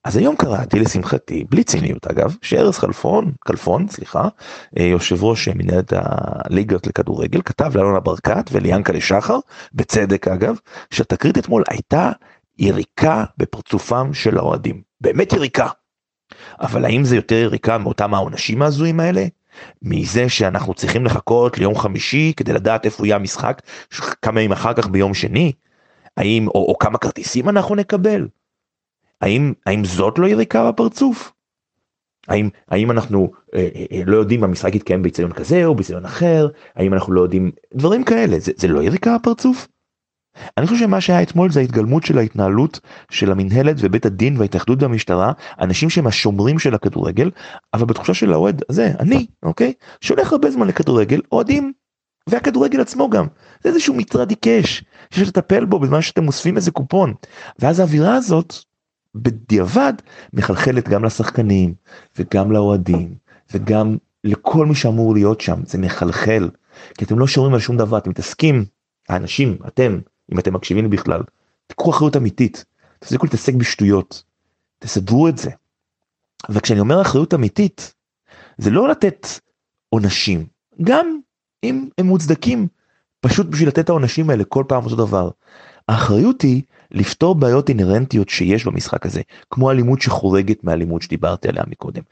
אז 0.03 0.17
היום 0.17 0.36
קראתי 0.36 0.79
לשמחתי, 0.79 1.46
בלי 1.50 1.63
ציניות 1.63 2.07
אגב, 2.07 2.36
שארז 2.41 2.77
חלפון, 2.77 3.31
כלפון, 3.39 3.88
סליחה, 3.89 4.27
אה, 4.79 4.84
יושב 4.84 5.24
ראש 5.24 5.48
מנהלת 5.48 5.93
הליגות 5.96 6.88
לכדורגל, 6.88 7.41
כתב 7.41 7.77
לאלונה 7.77 8.00
ברקת 8.00 8.50
וליאנקלה 8.51 9.01
שחר, 9.01 9.39
בצדק 9.74 10.27
אגב, 10.27 10.55
שהתקרית 10.91 11.38
אתמול 11.38 11.63
הייתה 11.69 12.12
יריקה 12.60 13.24
בפרצופם 13.38 14.13
של 14.13 14.38
האוהדים. 14.38 14.81
באמת 15.01 15.34
יריקה. 15.34 15.67
אבל 16.62 16.86
האם 16.86 17.03
זה 17.03 17.15
יותר 17.15 17.36
יריקה 17.36 17.77
מאותם 17.77 18.13
העונשים 18.13 18.62
ההזויים 18.62 19.00
האלה? 19.00 19.25
מזה 19.81 20.29
שאנחנו 20.29 20.74
צריכים 20.74 21.05
לחכות 21.05 21.57
ליום 21.57 21.75
חמישי 21.75 22.34
כדי 22.38 22.53
לדעת 22.53 22.86
איפה 22.86 23.07
יהיה 23.07 23.15
המשחק 23.15 23.62
כמה 24.22 24.41
ימים 24.41 24.51
אחר 24.51 24.74
כך 24.74 24.88
ביום 24.88 25.13
שני? 25.13 25.51
האם, 26.17 26.48
או, 26.48 26.65
או 26.69 26.77
כמה 26.77 26.98
כרטיסים 26.98 27.50
אנחנו 27.50 27.75
נקבל? 27.75 28.27
האם, 29.21 29.53
האם 29.65 29.86
זאת 29.86 30.19
לא 30.19 30.27
יריקה 30.27 30.71
בפרצוף? 30.71 31.31
האם, 32.27 32.50
האם 32.67 32.91
אנחנו 32.91 33.31
אה, 33.55 33.67
אה, 33.91 34.01
לא 34.05 34.17
יודעים 34.17 34.39
אם 34.39 34.50
המשחק 34.50 34.75
יתקיים 34.75 35.01
באיצטדיון 35.01 35.33
כזה 35.33 35.65
או 35.65 35.75
באיצטדיון 35.75 36.05
אחר? 36.05 36.47
האם 36.75 36.93
אנחנו 36.93 37.13
לא 37.13 37.21
יודעים 37.21 37.51
דברים 37.74 38.03
כאלה? 38.03 38.39
זה, 38.39 38.51
זה 38.55 38.67
לא 38.67 38.83
יריקה 38.83 39.17
בפרצוף? 39.17 39.67
אני 40.57 40.67
חושב 40.67 40.79
שמה 40.79 41.01
שהיה 41.01 41.21
אתמול 41.21 41.51
זה 41.51 41.59
ההתגלמות 41.59 42.03
של 42.05 42.17
ההתנהלות 42.17 42.79
של 43.12 43.31
המנהלת 43.31 43.75
ובית 43.79 44.05
הדין 44.05 44.38
וההתאחדות 44.38 44.81
והמשטרה, 44.81 45.31
אנשים 45.62 45.89
שהם 45.89 46.07
השומרים 46.07 46.59
של 46.59 46.75
הכדורגל, 46.75 47.31
אבל 47.74 47.86
בתחושה 47.86 48.13
של 48.13 48.33
האוהד 48.33 48.63
הזה, 48.69 48.91
אני, 49.00 49.25
אוקיי, 49.43 49.74
שהולך 50.01 50.31
הרבה 50.31 50.51
זמן 50.51 50.67
לכדורגל, 50.67 51.21
אוהדים, 51.31 51.74
והכדורגל 52.29 52.81
עצמו 52.81 53.09
גם, 53.09 53.25
זה 53.63 53.69
איזשהו 53.69 53.93
מטרד 53.93 54.29
עיקש, 54.29 54.83
שיש 55.12 55.27
לטפל 55.27 55.65
בו 55.65 55.79
בזמן 55.79 56.01
שאתם 56.01 56.27
אוספים 56.27 56.55
איזה 56.55 56.71
קופון, 56.71 57.13
ואז 57.59 57.79
האווירה 57.79 58.15
הזאת 58.15 58.53
בדיעבד 59.15 59.93
מחלחלת 60.33 60.89
גם 60.89 61.05
לשחקנים 61.05 61.73
וגם 62.17 62.51
לאוהדים 62.51 63.15
וגם 63.53 63.97
לכל 64.23 64.65
מי 64.65 64.75
שאמור 64.75 65.13
להיות 65.13 65.41
שם. 65.41 65.61
זה 65.65 65.77
מחלחל 65.77 66.49
כי 66.97 67.05
אתם 67.05 67.19
לא 67.19 67.27
שומרים 67.27 67.53
על 67.53 67.59
שום 67.59 67.77
דבר. 67.77 67.97
אתם 67.97 68.09
מתעסקים 68.09 68.65
האנשים 69.09 69.57
אתם 69.67 69.99
אם 70.33 70.39
אתם 70.39 70.53
מקשיבים 70.53 70.83
לי 70.83 70.89
בכלל 70.89 71.21
תקחו 71.67 71.89
אחריות 71.89 72.17
אמיתית. 72.17 72.65
תפסיקו 72.99 73.25
להתעסק 73.25 73.53
בשטויות. 73.53 74.23
תסדרו 74.79 75.27
את 75.27 75.37
זה. 75.37 75.51
וכשאני 76.49 76.79
אומר 76.79 77.01
אחריות 77.01 77.33
אמיתית 77.33 77.93
זה 78.57 78.69
לא 78.69 78.89
לתת 78.89 79.27
עונשים. 79.89 80.45
גם 80.81 81.19
אם 81.63 81.89
הם 81.97 82.05
מוצדקים 82.05 82.67
פשוט 83.19 83.47
בשביל 83.47 83.67
לתת 83.67 83.89
העונשים 83.89 84.29
האלה 84.29 84.43
כל 84.43 84.63
פעם 84.67 84.83
אותו 84.83 84.95
דבר. 84.95 85.29
האחריות 85.87 86.41
היא 86.41 86.61
לפתור 86.91 87.36
בעיות 87.36 87.70
אינהרנטיות 87.70 88.29
שיש 88.29 88.65
במשחק 88.65 89.06
הזה, 89.06 89.22
כמו 89.50 89.72
אלימות 89.72 90.01
שחורגת 90.01 90.63
מהאלימות 90.63 91.01
שדיברתי 91.01 91.48
עליה 91.48 91.63
מקודם, 91.67 92.03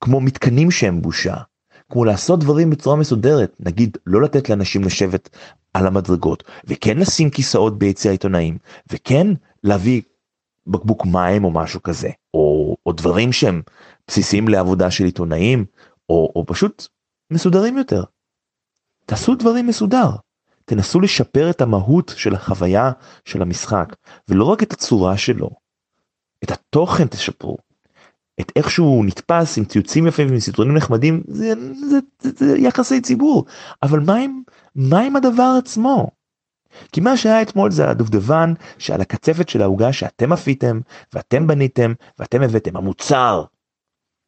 כמו 0.00 0.20
מתקנים 0.20 0.70
שהם 0.70 1.02
בושה, 1.02 1.36
כמו 1.90 2.04
לעשות 2.04 2.40
דברים 2.40 2.70
בצורה 2.70 2.96
מסודרת, 2.96 3.56
נגיד 3.60 3.98
לא 4.06 4.22
לתת 4.22 4.48
לאנשים 4.48 4.84
לשבת 4.84 5.36
על 5.74 5.86
המדרגות, 5.86 6.44
וכן 6.64 6.98
לשים 6.98 7.30
כיסאות 7.30 7.78
ביציע 7.78 8.10
העיתונאים, 8.10 8.58
וכן 8.92 9.26
להביא 9.64 10.02
בקבוק 10.66 11.06
מים 11.06 11.44
או 11.44 11.50
משהו 11.50 11.82
כזה, 11.82 12.10
או, 12.34 12.76
או 12.86 12.92
דברים 12.92 13.32
שהם 13.32 13.62
בסיסיים 14.08 14.48
לעבודה 14.48 14.90
של 14.90 15.04
עיתונאים, 15.04 15.64
או, 16.08 16.32
או 16.36 16.44
פשוט 16.46 16.86
מסודרים 17.30 17.78
יותר. 17.78 18.04
תעשו 19.06 19.34
דברים 19.34 19.66
מסודר. 19.66 20.10
תנסו 20.64 21.00
לשפר 21.00 21.50
את 21.50 21.60
המהות 21.60 22.14
של 22.16 22.34
החוויה 22.34 22.90
של 23.24 23.42
המשחק 23.42 23.96
ולא 24.28 24.44
רק 24.44 24.62
את 24.62 24.72
הצורה 24.72 25.16
שלו. 25.16 25.50
את 26.44 26.50
התוכן 26.50 27.06
תשפרו. 27.06 27.56
את 28.40 28.52
איך 28.56 28.70
שהוא 28.70 29.04
נתפס 29.04 29.58
עם 29.58 29.64
ציוצים 29.64 30.06
יפים 30.06 30.28
ועם 30.28 30.40
סרטונים 30.40 30.76
נחמדים 30.76 31.22
זה, 31.28 31.52
זה, 31.90 31.98
זה, 32.20 32.30
זה 32.36 32.58
יחסי 32.58 33.00
ציבור 33.00 33.44
אבל 33.82 34.00
מה 34.00 34.16
עם 34.16 34.42
מה 34.74 35.00
עם 35.00 35.16
הדבר 35.16 35.54
עצמו. 35.58 36.10
כי 36.92 37.00
מה 37.00 37.16
שהיה 37.16 37.42
אתמול 37.42 37.70
זה 37.70 37.90
הדובדבן 37.90 38.54
שעל 38.78 39.00
הקצפת 39.00 39.48
של 39.48 39.62
העוגה 39.62 39.92
שאתם 39.92 40.32
אפיתם 40.32 40.80
ואתם 41.12 41.46
בניתם 41.46 41.92
ואתם 42.18 42.42
הבאתם 42.42 42.76
המוצר. 42.76 43.44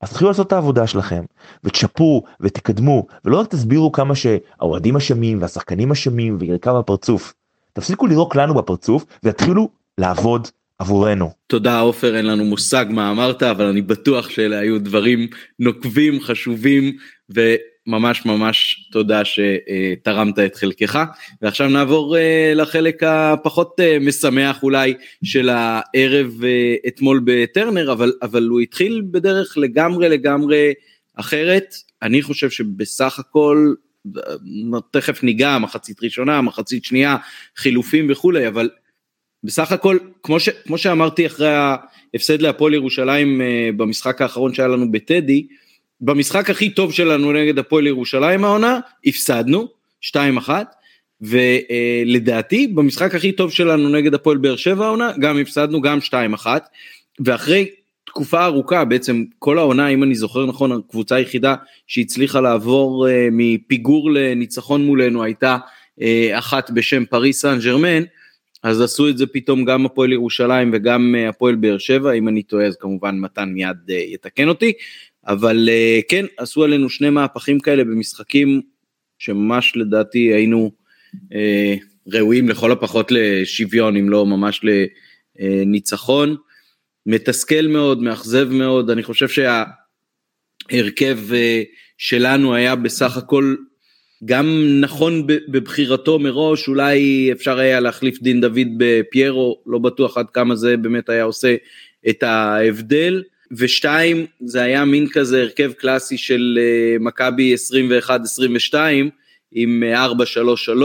אז 0.00 0.11
תתחילו 0.11 0.31
לעשות 0.31 0.47
את 0.47 0.53
העבודה 0.53 0.87
שלכם 0.87 1.25
ותשפרו 1.65 2.23
ותקדמו 2.41 3.07
ולא 3.25 3.41
רק 3.41 3.49
תסבירו 3.49 3.93
כמה 3.93 4.15
שהאוהדים 4.15 4.97
אשמים 4.97 5.43
והשחקנים 5.43 5.91
אשמים 5.91 6.37
וירקה 6.41 6.79
בפרצוף. 6.79 7.35
תפסיקו 7.73 8.07
לירוק 8.07 8.37
לנו 8.37 8.55
בפרצוף 8.55 9.05
ותתחילו 9.25 9.69
לעבוד 9.99 10.49
עבורנו. 10.79 11.31
תודה 11.47 11.81
עופר 11.81 12.17
אין 12.17 12.26
לנו 12.26 12.45
מושג 12.45 12.87
מה 12.91 13.11
אמרת 13.11 13.43
אבל 13.43 13.65
אני 13.65 13.83
בטוח 13.83 14.29
שאלה 14.29 14.59
היו 14.59 14.81
דברים 14.81 15.26
נוקבים 15.59 16.21
חשובים 16.21 16.97
וממש 17.31 17.75
ממש 17.87 18.88
תודה 18.93 19.23
שתרמת 19.25 20.38
את 20.38 20.57
חלקך. 20.57 21.05
ועכשיו 21.43 21.69
נעבור 21.69 22.16
אה, 22.16 22.52
לחלק 22.55 23.02
הפחות 23.02 23.81
אה, 23.81 23.99
משמח 24.00 24.62
אולי 24.62 24.95
של 25.25 25.49
הערב 25.49 26.45
אה, 26.45 26.75
אתמול 26.88 27.21
בטרנר 27.25 27.93
אבל 27.93 28.12
אבל 28.23 28.49
הוא 28.49 28.61
התחיל 28.61 29.02
בדרך 29.11 29.59
לגמרי 29.59 30.09
לגמרי 30.09 30.73
אחרת. 31.14 31.75
אני 32.02 32.23
חושב 32.23 32.50
שבסך 32.50 33.19
הכל 33.19 33.75
תכף 34.90 35.23
ניגע 35.23 35.59
מחצית 35.59 36.02
ראשונה 36.02 36.40
מחצית 36.40 36.85
שנייה 36.85 37.16
חילופים 37.57 38.07
וכולי 38.11 38.49
אבל 38.49 38.71
בסך 39.45 39.73
הכל, 39.73 39.99
כמו, 40.23 40.40
ש, 40.40 40.49
כמו 40.49 40.78
שאמרתי 40.78 41.26
אחרי 41.26 41.49
ההפסד 41.49 42.43
להפועל 42.43 42.75
ירושלים 42.75 43.40
במשחק 43.76 44.23
האחרון 44.23 44.55
שהיה 44.55 44.69
לנו 44.69 44.93
בטדי, 44.93 45.47
במשחק 46.00 46.50
הכי 46.50 46.71
טוב 46.71 46.93
שלנו 46.93 47.33
נגד 47.33 47.59
הפועל 47.59 47.87
ירושלים 47.87 48.45
העונה, 48.45 48.81
הפסדנו, 49.07 49.69
2-1, 50.05 50.49
ולדעתי 51.21 52.67
במשחק 52.67 53.15
הכי 53.15 53.33
טוב 53.33 53.53
שלנו 53.53 53.88
נגד 53.88 54.15
הפועל 54.15 54.37
באר 54.37 54.57
שבע 54.57 54.87
העונה, 54.87 55.12
גם 55.21 55.38
הפסדנו, 55.38 55.81
גם 55.81 55.99
2-1, 56.43 56.47
ואחרי 57.21 57.71
תקופה 58.07 58.45
ארוכה, 58.45 58.85
בעצם 58.85 59.25
כל 59.38 59.59
העונה, 59.59 59.88
אם 59.88 60.03
אני 60.03 60.15
זוכר 60.15 60.47
נכון, 60.47 60.73
הקבוצה 60.73 61.15
היחידה 61.15 61.55
שהצליחה 61.87 62.41
לעבור 62.41 63.07
uh, 63.07 63.11
מפיגור 63.33 64.11
לניצחון 64.11 64.87
מולנו 64.87 65.23
הייתה 65.23 65.57
uh, 66.00 66.03
אחת 66.38 66.71
בשם 66.71 67.05
פריס 67.05 67.41
סן 67.41 67.59
ג'רמן, 67.65 68.03
אז 68.62 68.81
עשו 68.81 69.09
את 69.09 69.19
זה 69.19 69.26
פתאום 69.26 69.65
גם 69.65 69.87
הפועל 69.87 70.12
ירושלים 70.12 70.71
וגם 70.73 71.15
אה, 71.19 71.29
הפועל 71.29 71.55
באר 71.55 71.79
שבע, 71.79 72.12
אם 72.12 72.29
אני 72.29 72.43
טועה 72.43 72.67
אז 72.67 72.76
כמובן 72.76 73.19
מתן 73.19 73.49
מיד 73.49 73.76
אה, 73.91 73.95
יתקן 73.95 74.49
אותי, 74.49 74.73
אבל 75.26 75.68
אה, 75.68 76.00
כן, 76.09 76.26
עשו 76.37 76.64
עלינו 76.64 76.90
שני 76.90 77.11
מהפכים 77.11 77.61
כאלה 77.61 77.85
במשחקים 77.85 78.62
שממש 79.18 79.73
לדעתי 79.76 80.18
היינו 80.18 80.73
ראויים 82.09 82.49
לכל 82.49 82.73
הפחות 82.73 83.06
לשוויון, 83.11 83.97
אם 83.97 84.11
לא 84.11 84.26
ממש 84.26 84.61
לניצחון. 85.38 86.37
מתסכל 87.06 87.66
מאוד, 87.66 88.02
מאכזב 88.02 88.49
מאוד, 88.50 88.90
אני 88.90 89.02
חושב 89.02 89.26
שההרכב 90.68 91.18
שלנו 91.99 92.54
היה 92.54 92.76
בסך 92.76 93.16
הכל 93.16 93.54
גם 94.25 94.47
נכון 94.80 95.26
בבחירתו 95.26 96.18
מראש, 96.18 96.68
אולי 96.68 97.28
אפשר 97.33 97.59
היה 97.59 97.80
להחליף 97.80 98.23
דין 98.23 98.40
דוד 98.40 98.68
בפיירו, 98.76 99.62
לא 99.66 99.78
בטוח 99.78 100.18
עד 100.18 100.30
כמה 100.30 100.56
זה 100.56 100.76
באמת 100.76 101.09
היה 101.09 101.25
עושה 101.25 101.56
את 102.09 102.23
ההבדל. 102.23 103.23
ושתיים, 103.52 104.26
זה 104.41 104.63
היה 104.63 104.85
מין 104.85 105.09
כזה 105.09 105.41
הרכב 105.43 105.73
קלאסי 105.73 106.19
של 106.19 106.59
אה, 106.61 106.97
מכבי 107.00 107.54
21-22, 108.73 108.75
עם 109.52 109.82
4-3-3, 110.73 110.82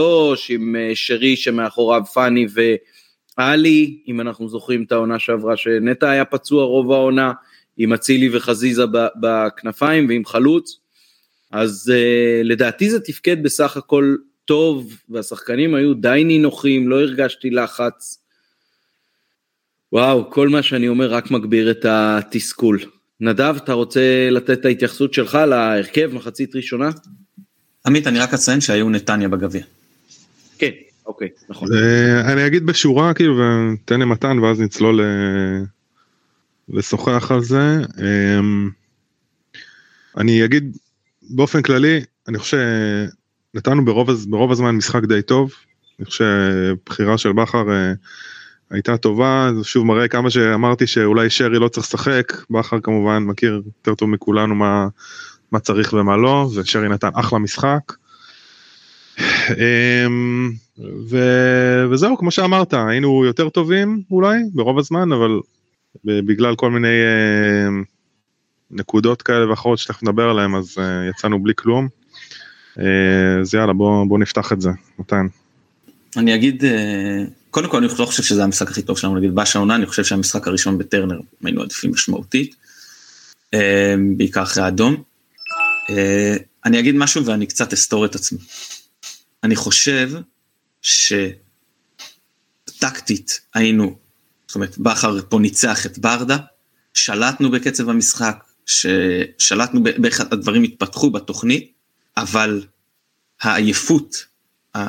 עם 0.48 0.76
אה, 0.76 0.90
שרי 0.94 1.36
שמאחוריו 1.36 2.02
פאני 2.14 2.46
ואלי, 3.38 3.98
אם 4.08 4.20
אנחנו 4.20 4.48
זוכרים 4.48 4.82
את 4.82 4.92
העונה 4.92 5.18
שעברה 5.18 5.56
שנטע 5.56 6.10
היה 6.10 6.24
פצוע 6.24 6.64
רוב 6.64 6.92
העונה, 6.92 7.32
עם 7.76 7.92
אצילי 7.92 8.36
וחזיזה 8.36 8.84
בכנפיים 9.20 10.08
ועם 10.08 10.24
חלוץ. 10.24 10.78
אז 11.50 11.92
uh, 11.94 12.44
לדעתי 12.44 12.90
זה 12.90 13.00
תפקד 13.00 13.42
בסך 13.42 13.76
הכל 13.76 14.16
טוב, 14.44 14.96
והשחקנים 15.08 15.74
היו 15.74 15.94
די 15.94 16.22
נינוחים, 16.24 16.88
לא 16.88 17.00
הרגשתי 17.00 17.50
לחץ. 17.50 18.21
וואו, 19.92 20.30
כל 20.30 20.48
מה 20.48 20.62
שאני 20.62 20.88
אומר 20.88 21.12
רק 21.12 21.30
מגביר 21.30 21.70
את 21.70 21.84
התסכול. 21.88 22.78
נדב, 23.20 23.54
אתה 23.56 23.72
רוצה 23.72 24.28
לתת 24.30 24.50
את 24.50 24.64
ההתייחסות 24.64 25.14
שלך 25.14 25.34
להרכב, 25.34 26.10
מחצית 26.12 26.56
ראשונה? 26.56 26.90
עמית, 27.86 28.06
אני 28.06 28.18
רק 28.18 28.34
אציין 28.34 28.60
שהיו 28.60 28.90
נתניה 28.90 29.28
בגביע. 29.28 29.62
כן, 30.58 30.70
אוקיי, 31.06 31.28
נכון. 31.48 31.68
אני 32.24 32.46
אגיד 32.46 32.66
בשורה, 32.66 33.14
כאילו, 33.14 33.34
ותן 33.84 34.00
למתן, 34.00 34.38
ואז 34.38 34.60
נצלול 34.60 35.00
לשוחח 36.68 37.32
על 37.32 37.42
זה. 37.42 37.80
אמ, 37.98 38.70
אני 40.16 40.44
אגיד 40.44 40.76
באופן 41.30 41.62
כללי 41.62 42.00
אני 42.28 42.38
חושב 42.38 42.58
שנתנו 43.54 43.84
ברוב, 43.84 44.10
ברוב 44.28 44.52
הזמן 44.52 44.70
משחק 44.70 45.04
די 45.04 45.22
טוב. 45.22 45.52
אני 45.98 46.06
חושב 46.06 46.24
שבחירה 46.24 47.18
של 47.18 47.32
בכר 47.32 47.70
אה, 47.70 47.92
הייתה 48.72 48.96
טובה 48.96 49.50
זה 49.58 49.64
שוב 49.64 49.86
מראה 49.86 50.08
כמה 50.08 50.30
שאמרתי 50.30 50.86
שאולי 50.86 51.30
שרי 51.30 51.58
לא 51.58 51.68
צריך 51.68 51.86
לשחק 51.86 52.32
בכר 52.50 52.80
כמובן 52.80 53.22
מכיר 53.22 53.62
יותר 53.66 53.94
טוב 53.94 54.08
מכולנו 54.08 54.54
מה, 54.54 54.88
מה 55.52 55.60
צריך 55.60 55.92
ומה 55.92 56.16
לא 56.16 56.48
ושרי 56.54 56.88
נתן 56.88 57.10
אחלה 57.14 57.38
משחק. 57.38 57.92
אמ, 59.20 60.52
ו... 61.10 61.18
וזהו 61.90 62.16
כמו 62.18 62.30
שאמרת 62.30 62.74
היינו 62.74 63.24
יותר 63.24 63.48
טובים 63.48 64.02
אולי 64.10 64.38
ברוב 64.54 64.78
הזמן 64.78 65.12
אבל 65.12 65.40
בגלל 66.04 66.56
כל 66.56 66.70
מיני 66.70 66.88
אה, 66.88 67.82
נקודות 68.70 69.22
כאלה 69.22 69.50
ואחרות 69.50 69.78
שתכף 69.78 70.02
נדבר 70.02 70.30
עליהן 70.30 70.54
אז 70.54 70.78
uh, 70.78 70.80
יצאנו 71.10 71.42
בלי 71.42 71.52
כלום. 71.56 71.88
Uh, 72.76 72.80
אז 73.40 73.54
יאללה 73.54 73.72
בוא, 73.72 74.06
בוא 74.06 74.18
נפתח 74.18 74.52
את 74.52 74.60
זה, 74.60 74.70
מתן. 74.98 75.26
אני 76.16 76.34
אגיד, 76.34 76.64
קודם 77.52 77.68
כל 77.70 77.76
אני 77.76 77.86
לא 77.98 78.06
חושב 78.06 78.22
שזה 78.22 78.44
המשחק 78.44 78.70
הכי 78.70 78.82
טוב 78.82 78.98
שלנו 78.98 79.16
נגיד 79.16 79.34
באשה 79.34 79.58
עונה, 79.58 79.74
אני 79.74 79.86
חושב 79.86 80.04
שהמשחק 80.04 80.48
הראשון 80.48 80.78
בטרנר 80.78 81.20
היינו 81.44 81.62
עדיפים 81.62 81.90
משמעותית, 81.90 82.54
uh, 83.54 83.58
בעיקר 84.16 84.42
אחרי 84.42 84.62
האדום. 84.62 85.02
Uh, 85.88 85.92
אני 86.64 86.78
אגיד 86.78 86.94
משהו 86.94 87.26
ואני 87.26 87.46
קצת 87.46 87.72
אסתור 87.72 88.04
את 88.04 88.14
עצמי. 88.14 88.38
אני 89.42 89.56
חושב 89.56 90.10
שטקטית 92.72 93.40
היינו, 93.54 93.98
זאת 94.46 94.54
אומרת 94.54 94.78
בכר 94.78 95.18
פה 95.28 95.38
ניצח 95.38 95.86
את 95.86 95.98
ברדה, 95.98 96.36
שלטנו 96.94 97.50
בקצב 97.50 97.88
המשחק, 97.88 98.44
ששלטנו 98.66 99.82
באיך 99.82 100.20
הדברים 100.20 100.62
התפתחו 100.62 101.10
בתוכנית, 101.10 101.72
אבל 102.16 102.64
העייפות 103.40 104.24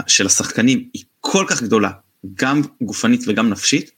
של 0.08 0.26
השחקנים 0.26 0.90
היא 0.94 1.04
כל 1.20 1.46
כך 1.48 1.64
גדולה, 1.64 1.92
גם 2.36 2.62
גופנית 2.82 3.24
וגם 3.28 3.50
נפשית, 3.50 3.92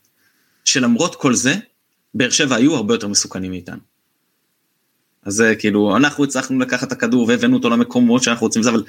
שלמרות 0.64 1.14
כל 1.14 1.34
זה, 1.34 1.54
באר 2.14 2.30
שבע 2.30 2.56
היו 2.56 2.74
הרבה 2.74 2.94
יותר 2.94 3.08
מסוכנים 3.08 3.50
מאיתנו. 3.50 3.80
אז 5.22 5.34
זה 5.34 5.54
כאילו, 5.58 5.96
אנחנו 5.96 6.24
הצלחנו 6.24 6.58
לקחת 6.58 6.86
את 6.86 6.92
הכדור 6.92 7.28
והבאנו 7.28 7.56
אותו 7.56 7.70
למקומות 7.70 8.22
שאנחנו 8.22 8.46
רוצים, 8.46 8.62
אבל 8.68 8.84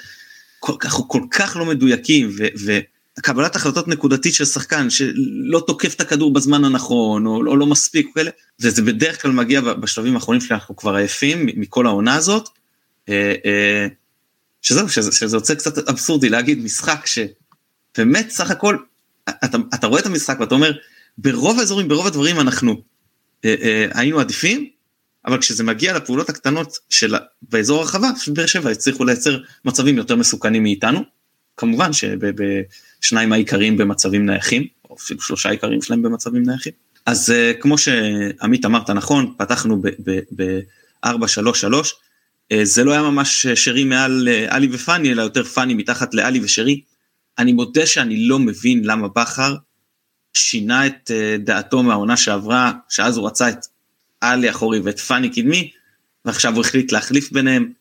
כל 0.60 0.76
כך, 0.80 0.94
כל 1.08 1.22
כך 1.32 1.58
לא 1.60 1.66
מדויקים, 1.66 2.30
ו, 2.38 2.46
ו, 2.66 2.80
קבלת 3.22 3.56
החלטות 3.56 3.88
נקודתית 3.88 4.34
של 4.34 4.46
שחקן 4.46 4.90
שלא 4.90 5.64
תוקף 5.68 5.94
את 5.96 6.02
הכדור 6.02 6.34
בזמן 6.34 6.66
הנכון 6.66 7.26
או, 7.26 7.36
או 7.36 7.58
לא 7.58 7.66
מספיק 7.66 8.08
כאלה 8.16 8.32
וזה 8.60 8.82
בדרך 8.82 9.22
כלל 9.22 9.32
מגיע 9.32 9.62
בשלבים 9.62 10.16
האחרונים 10.16 10.42
שאנחנו 10.42 10.76
כבר 10.76 10.96
עייפים 10.96 11.46
מכל 11.46 11.86
העונה 11.86 12.16
הזאת. 12.16 12.50
אה, 13.10 13.34
אה, 13.46 13.88
שזהו 14.62 14.90
שזה, 14.90 15.12
שזה 15.12 15.38
יוצא 15.38 15.56
קצת 15.56 15.90
אבסורדי 15.90 16.30
להגיד 16.30 16.64
משחק 16.64 17.06
שבאמת 17.06 18.30
סך 18.30 18.52
הכל 18.52 18.78
אתה, 19.30 19.58
אתה 19.74 19.88
רואה 19.88 20.02
את 20.02 20.06
המשחק 20.06 20.38
ואתה 20.40 20.56
אומר 20.56 20.72
ברוב 21.18 21.60
האזורים 21.60 21.88
ברוב 21.88 22.08
הדברים 22.08 22.40
אנחנו 22.40 22.82
אה, 23.46 23.56
אה, 23.62 23.88
היינו 23.94 24.20
עדיפים 24.20 24.70
אבל 25.28 25.38
כשזה 25.38 25.64
מגיע 25.64 25.98
לפעולות 25.98 26.30
הקטנות 26.30 26.78
של 26.90 27.16
באזור 27.42 27.80
הרחבה 27.80 28.10
באר 28.34 28.46
שבע 28.46 28.70
הצליחו 28.70 29.06
לייצר 29.06 29.38
מצבים 29.66 29.98
יותר 29.98 30.16
מסוכנים 30.16 30.64
מאיתנו. 30.64 31.04
כמובן 31.58 31.92
שבשניים 31.94 33.34
העיקריים 33.34 33.78
במצבים 33.78 34.26
נייחים, 34.26 34.68
או 34.90 34.96
אפילו 34.96 35.22
שלושה 35.22 35.50
עיקריים 35.50 35.82
שלהם 35.82 36.02
במצבים 36.02 36.44
נייחים. 36.44 36.74
אז 37.06 37.32
אה, 37.32 37.52
כמו 37.60 37.78
שעמית 37.78 38.66
אמרת 38.66 38.90
נכון, 38.90 39.34
פתחנו 39.38 39.82
ב-4-3-3, 40.36 41.10
אה, 42.52 42.66
זה 42.66 42.84
לא 42.84 42.92
היה 42.92 43.02
ממש 43.02 43.48
שרי 43.48 43.84
מעל 43.84 44.28
אה, 44.32 44.46
עלי 44.50 44.68
ופאני, 44.72 45.12
אלא 45.12 45.22
יותר 45.22 45.44
פאני 45.44 45.74
מתחת 45.74 46.14
לעלי 46.14 46.40
ושרי. 46.44 46.82
אני 47.40 47.54
מודה 47.54 47.86
שאני 47.86 48.28
לא 48.28 48.40
מבין 48.40 48.82
למה 48.86 49.08
בכר 49.08 49.56
שינה 50.34 50.88
את 50.88 51.12
דעתו 51.40 51.84
מהעונה 51.84 52.18
שעברה, 52.18 52.72
שאז 52.90 53.18
הוא 53.18 53.28
רצה 53.28 53.50
את 53.50 53.58
עלי 54.22 54.50
אחורי 54.50 54.80
ואת 54.80 55.00
פאני 55.00 55.30
קדמי, 55.30 55.72
ועכשיו 56.26 56.54
הוא 56.56 56.62
החליט 56.62 56.92
להחליף 56.92 57.32
ביניהם. 57.32 57.72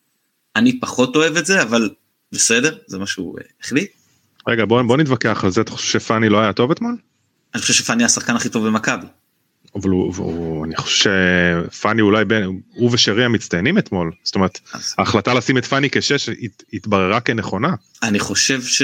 אני 0.55 0.79
פחות 0.79 1.15
אוהב 1.15 1.37
את 1.37 1.45
זה, 1.45 1.61
אבל 1.61 1.89
בסדר, 2.31 2.77
זה 2.87 2.97
מה 2.97 3.07
שהוא 3.07 3.37
אה, 3.39 3.43
החליט. 3.63 3.91
רגע 4.47 4.65
בוא, 4.65 4.81
בוא 4.81 4.97
נתווכח 4.97 5.43
על 5.43 5.51
זה, 5.51 5.61
אתה 5.61 5.71
חושב 5.71 5.99
שפאני 5.99 6.29
לא 6.29 6.39
היה 6.39 6.53
טוב 6.53 6.71
אתמול? 6.71 6.97
אני 7.53 7.61
חושב 7.61 7.73
שפאני 7.73 8.03
השחקן 8.03 8.35
הכי 8.35 8.49
טוב 8.49 8.67
במכבי. 8.67 9.05
אבל 9.75 9.89
הוא, 9.89 10.13
הוא, 10.17 10.65
אני 10.65 10.75
חושב 10.75 11.09
שפאני 11.71 12.01
אולי 12.01 12.25
בין, 12.25 12.43
הוא 12.73 12.89
ושרי 12.93 13.25
המצטיינים 13.25 13.77
אתמול, 13.77 14.11
זאת 14.23 14.35
אומרת, 14.35 14.59
אז- 14.73 14.95
ההחלטה 14.97 15.33
לשים 15.33 15.57
את 15.57 15.65
פאני 15.65 15.89
כשש 15.91 16.29
הת- 16.29 16.63
התבררה 16.73 17.19
כנכונה. 17.21 17.73
אני 18.03 18.19
חושב 18.19 18.61
ש... 18.63 18.81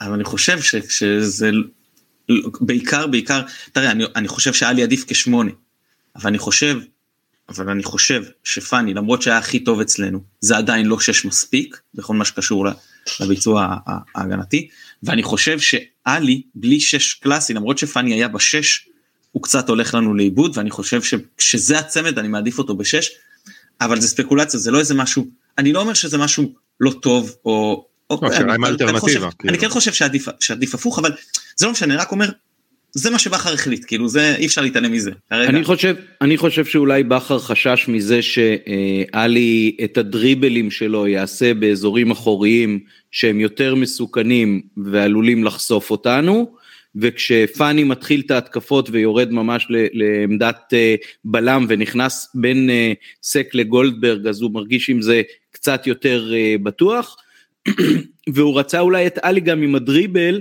אבל 0.00 0.12
אני 0.12 0.24
חושב 0.24 0.60
ש... 0.60 0.74
שזה 0.88 1.50
בעיקר 2.60 3.06
בעיקר 3.06 3.42
תראה 3.72 3.90
אני, 3.90 4.04
אני 4.16 4.28
חושב 4.28 4.52
שהיה 4.52 4.72
לי 4.72 4.82
עדיף 4.82 5.04
כשמונה 5.06 5.50
אבל 6.16 6.28
אני 6.28 6.38
חושב 6.38 6.78
אבל 7.48 7.70
אני 7.70 7.82
חושב 7.82 8.22
שפאני 8.44 8.94
למרות 8.94 9.22
שהיה 9.22 9.38
הכי 9.38 9.64
טוב 9.64 9.80
אצלנו 9.80 10.20
זה 10.40 10.56
עדיין 10.56 10.86
לא 10.86 11.00
שש 11.00 11.24
מספיק 11.24 11.80
בכל 11.94 12.14
מה 12.14 12.24
שקשור 12.24 12.66
לביצוע 13.20 13.76
ההגנתי 14.14 14.68
ואני 15.02 15.22
חושב 15.22 15.58
שעלי 15.58 16.42
בלי 16.54 16.80
שש 16.80 17.14
קלאסי 17.14 17.54
למרות 17.54 17.78
שפאני 17.78 18.14
היה 18.14 18.28
בשש 18.28 18.88
הוא 19.32 19.42
קצת 19.42 19.68
הולך 19.68 19.94
לנו 19.94 20.14
לאיבוד 20.14 20.58
ואני 20.58 20.70
חושב 20.70 21.02
שכשזה 21.02 21.78
הצמד 21.78 22.18
אני 22.18 22.28
מעדיף 22.28 22.58
אותו 22.58 22.76
בשש 22.76 23.10
אבל 23.80 24.00
זה 24.00 24.08
ספקולציה 24.08 24.60
זה 24.60 24.70
לא 24.70 24.78
איזה 24.78 24.94
משהו 24.94 25.26
אני 25.58 25.72
לא 25.72 25.80
אומר 25.80 25.94
שזה 25.94 26.18
משהו 26.18 26.54
לא 26.80 26.90
טוב 27.02 27.36
או. 27.44 27.86
או 28.10 28.18
לא, 28.22 28.28
השאלה 28.28 28.54
אני- 28.54 28.58
כן 28.58 28.64
האלטרנטיבה, 28.64 28.98
חושב- 29.00 29.20
כאילו. 29.38 29.54
אני 29.54 29.58
כן 29.58 29.68
חושב 29.68 29.92
שעדיף 29.92 30.28
שעדיף 30.40 30.74
הפוך 30.74 30.98
אבל 30.98 31.10
זה 31.56 31.66
לא 31.66 31.72
משנה 31.72 31.96
רק 31.96 32.12
אומר 32.12 32.28
זה 32.92 33.10
מה 33.10 33.18
שבכר 33.18 33.52
החליט 33.54 33.84
כאילו 33.86 34.08
זה 34.08 34.36
אי 34.36 34.46
אפשר 34.46 34.62
להתעלם 34.62 34.92
מזה. 34.92 35.10
כרגע. 35.30 35.48
אני 35.50 35.64
חושב, 35.64 35.94
אני 36.20 36.36
חושב 36.36 36.64
שאולי 36.64 37.02
בכר 37.04 37.38
חשש 37.38 37.84
מזה 37.88 38.20
שעלי 38.22 39.76
את 39.84 39.98
הדריבלים 39.98 40.70
שלו 40.70 41.06
יעשה 41.06 41.54
באזורים 41.54 42.10
אחוריים 42.10 42.80
שהם 43.10 43.40
יותר 43.40 43.74
מסוכנים 43.74 44.62
ועלולים 44.76 45.44
לחשוף 45.44 45.90
אותנו, 45.90 46.54
וכשפאני 46.96 47.84
מתחיל 47.84 48.22
את 48.26 48.30
ההתקפות 48.30 48.88
ויורד 48.92 49.32
ממש 49.32 49.66
ל- 49.70 49.86
לעמדת 49.92 50.60
אה, 50.72 50.94
בלם 51.24 51.66
ונכנס 51.68 52.28
בין 52.34 52.70
אה, 52.70 52.92
סק 53.22 53.46
לגולדברג 53.54 54.26
אז 54.26 54.42
הוא 54.42 54.50
מרגיש 54.50 54.90
עם 54.90 55.02
זה 55.02 55.22
קצת 55.52 55.86
יותר 55.86 56.30
אה, 56.34 56.54
בטוח, 56.62 57.16
והוא 58.34 58.58
רצה 58.58 58.80
אולי 58.80 59.06
את 59.06 59.18
עלי 59.22 59.40
גם 59.40 59.62
עם 59.62 59.74
הדריבל 59.74 60.40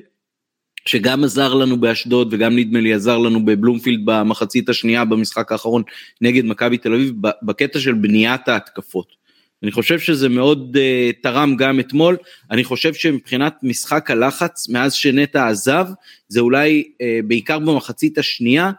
שגם 0.85 1.23
עזר 1.23 1.53
לנו 1.53 1.77
באשדוד 1.77 2.33
וגם 2.33 2.55
נדמה 2.55 2.79
לי 2.79 2.93
עזר 2.93 3.17
לנו 3.17 3.45
בבלומפילד 3.45 3.99
במחצית 4.05 4.69
השנייה 4.69 5.05
במשחק 5.05 5.51
האחרון 5.51 5.83
נגד 6.21 6.45
מכבי 6.45 6.77
תל 6.77 6.93
אביב 6.93 7.13
בקטע 7.41 7.79
של 7.79 7.93
בניית 7.93 8.47
ההתקפות. 8.47 9.23
אני 9.63 9.71
חושב 9.71 9.99
שזה 9.99 10.29
מאוד 10.29 10.77
uh, 10.77 11.21
תרם 11.23 11.55
גם 11.55 11.79
אתמול, 11.79 12.17
אני 12.51 12.63
חושב 12.63 12.93
שמבחינת 12.93 13.55
משחק 13.63 14.11
הלחץ 14.11 14.69
מאז 14.69 14.93
שנטע 14.93 15.47
עזב 15.47 15.87
זה 16.27 16.39
אולי 16.39 16.83
uh, 16.87 17.25
בעיקר 17.27 17.59
במחצית 17.59 18.17
השנייה 18.17 18.71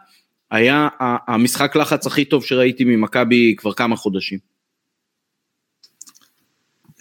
היה 0.51 0.87
המשחק 1.27 1.75
לחץ 1.75 2.07
הכי 2.07 2.25
טוב 2.25 2.45
שראיתי 2.45 2.83
ממכבי 2.83 3.55
כבר 3.57 3.73
כמה 3.73 3.95
חודשים. 3.95 4.54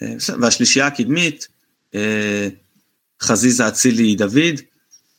אה, 0.04 0.36
והשלישייה 0.40 0.86
הקדמית, 0.86 1.48
אה, 1.94 2.48
חזיזה 3.22 3.68
אצילי 3.68 4.14
דוד, 4.14 4.60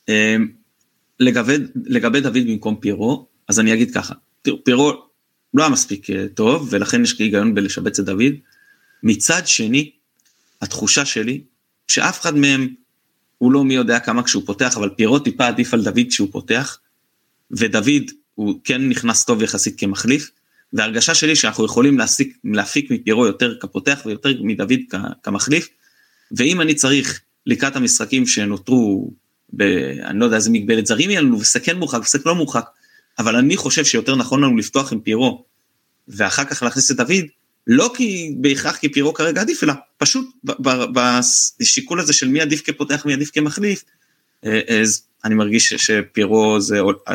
אה, 0.08 0.36
לגבי, 1.20 1.56
לגבי 1.86 2.20
דוד 2.20 2.38
במקום 2.46 2.76
פירו, 2.76 3.26
אז 3.48 3.60
אני 3.60 3.74
אגיד 3.74 3.94
ככה, 3.94 4.14
תראו, 4.42 4.64
פירו 4.64 4.92
לא 5.54 5.62
היה 5.62 5.70
מספיק 5.70 6.06
טוב, 6.34 6.68
ולכן 6.70 7.02
יש 7.02 7.18
היגיון 7.18 7.54
בלשבץ 7.54 7.98
את 7.98 8.04
דוד. 8.04 8.32
מצד 9.02 9.46
שני, 9.46 9.90
התחושה 10.62 11.04
שלי, 11.04 11.40
שאף 11.88 12.20
אחד 12.20 12.36
מהם 12.36 12.68
הוא 13.38 13.52
לא 13.52 13.64
מי 13.64 13.74
יודע 13.74 13.98
כמה 13.98 14.22
כשהוא 14.22 14.42
פותח, 14.46 14.76
אבל 14.76 14.90
פירו 14.96 15.18
טיפה 15.18 15.46
עדיף 15.46 15.74
על 15.74 15.84
דוד 15.84 16.06
כשהוא 16.08 16.28
פותח, 16.32 16.78
ודוד 17.50 18.10
הוא 18.34 18.60
כן 18.64 18.88
נכנס 18.88 19.24
טוב 19.24 19.42
יחסית 19.42 19.80
כמחליף, 19.80 20.30
והרגשה 20.72 21.14
שלי 21.14 21.36
שאנחנו 21.36 21.64
יכולים 21.64 21.98
להסיק, 21.98 22.38
להפיק 22.44 22.90
מפירו 22.90 23.26
יותר 23.26 23.54
כפותח 23.60 24.02
ויותר 24.06 24.30
מדוד 24.40 24.80
כ- 24.90 24.96
כמחליף, 25.22 25.68
ואם 26.36 26.60
אני 26.60 26.74
צריך 26.74 27.20
לקראת 27.46 27.76
המשחקים 27.76 28.26
שנותרו, 28.26 29.12
ב, 29.52 29.62
אני 30.02 30.18
לא 30.18 30.24
יודע 30.24 30.36
איזה 30.36 30.50
מגבלת 30.50 30.86
זרים 30.86 31.10
יהיה 31.10 31.20
לנו, 31.20 31.40
וסק 31.40 31.64
כן 31.64 31.78
מורחק 31.78 32.00
וסק 32.02 32.26
לא 32.26 32.34
מורחק, 32.34 32.64
אבל 33.18 33.36
אני 33.36 33.56
חושב 33.56 33.84
שיותר 33.84 34.16
נכון 34.16 34.44
לנו 34.44 34.56
לפתוח 34.56 34.92
עם 34.92 35.00
פירו, 35.00 35.44
ואחר 36.08 36.44
כך 36.44 36.62
להכניס 36.62 36.90
את 36.90 36.96
דוד, 36.96 37.24
לא 37.66 37.92
כי 37.96 38.34
בהכרח 38.40 38.76
כי 38.76 38.88
פירו 38.88 39.14
כרגע 39.14 39.40
עדיף, 39.40 39.64
אלא 39.64 39.72
פשוט 39.98 40.28
בשיקול 41.60 42.00
הזה 42.00 42.12
של 42.12 42.28
מי 42.28 42.40
עדיף 42.40 42.62
כפותח, 42.64 43.06
מי 43.06 43.12
עדיף 43.12 43.30
כמחליף, 43.30 43.84
אה, 44.44 44.60
אז 44.80 45.02
אני 45.24 45.34
מרגיש 45.34 45.74
שפירו 45.74 46.60
זה 46.60 46.78
אה, 47.08 47.14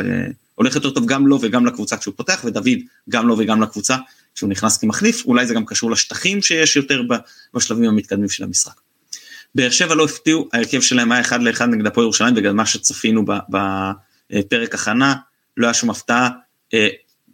הולך 0.61 0.75
יותר 0.75 0.89
טוב 0.89 1.05
גם 1.05 1.27
לו 1.27 1.39
וגם 1.41 1.65
לקבוצה 1.65 1.97
כשהוא 1.97 2.13
פותח, 2.17 2.41
ודוד 2.45 2.79
גם 3.09 3.27
לו 3.27 3.37
וגם 3.37 3.61
לקבוצה 3.61 3.97
כשהוא 4.35 4.49
נכנס 4.49 4.77
כמחליף, 4.77 5.25
אולי 5.25 5.47
זה 5.47 5.53
גם 5.53 5.65
קשור 5.65 5.91
לשטחים 5.91 6.41
שיש 6.41 6.75
יותר 6.75 7.01
בשלבים 7.53 7.89
המתקדמים 7.89 8.29
של 8.29 8.43
המשחק. 8.43 8.81
באר 9.55 9.69
שבע 9.69 9.95
לא 9.95 10.05
הפתיעו, 10.05 10.49
ההרכב 10.53 10.81
שלהם 10.81 11.11
היה 11.11 11.21
אחד 11.21 11.43
לאחד 11.43 11.69
נגד 11.69 11.87
הפועל 11.87 12.05
ירושלים, 12.05 12.35
בגלל 12.35 12.53
מה 12.53 12.65
שצפינו 12.65 13.25
בפרק 13.49 14.75
הכנה, 14.75 15.15
לא 15.57 15.67
היה 15.67 15.73
שום 15.73 15.89
הפתעה. 15.89 16.29
אה, 16.73 16.87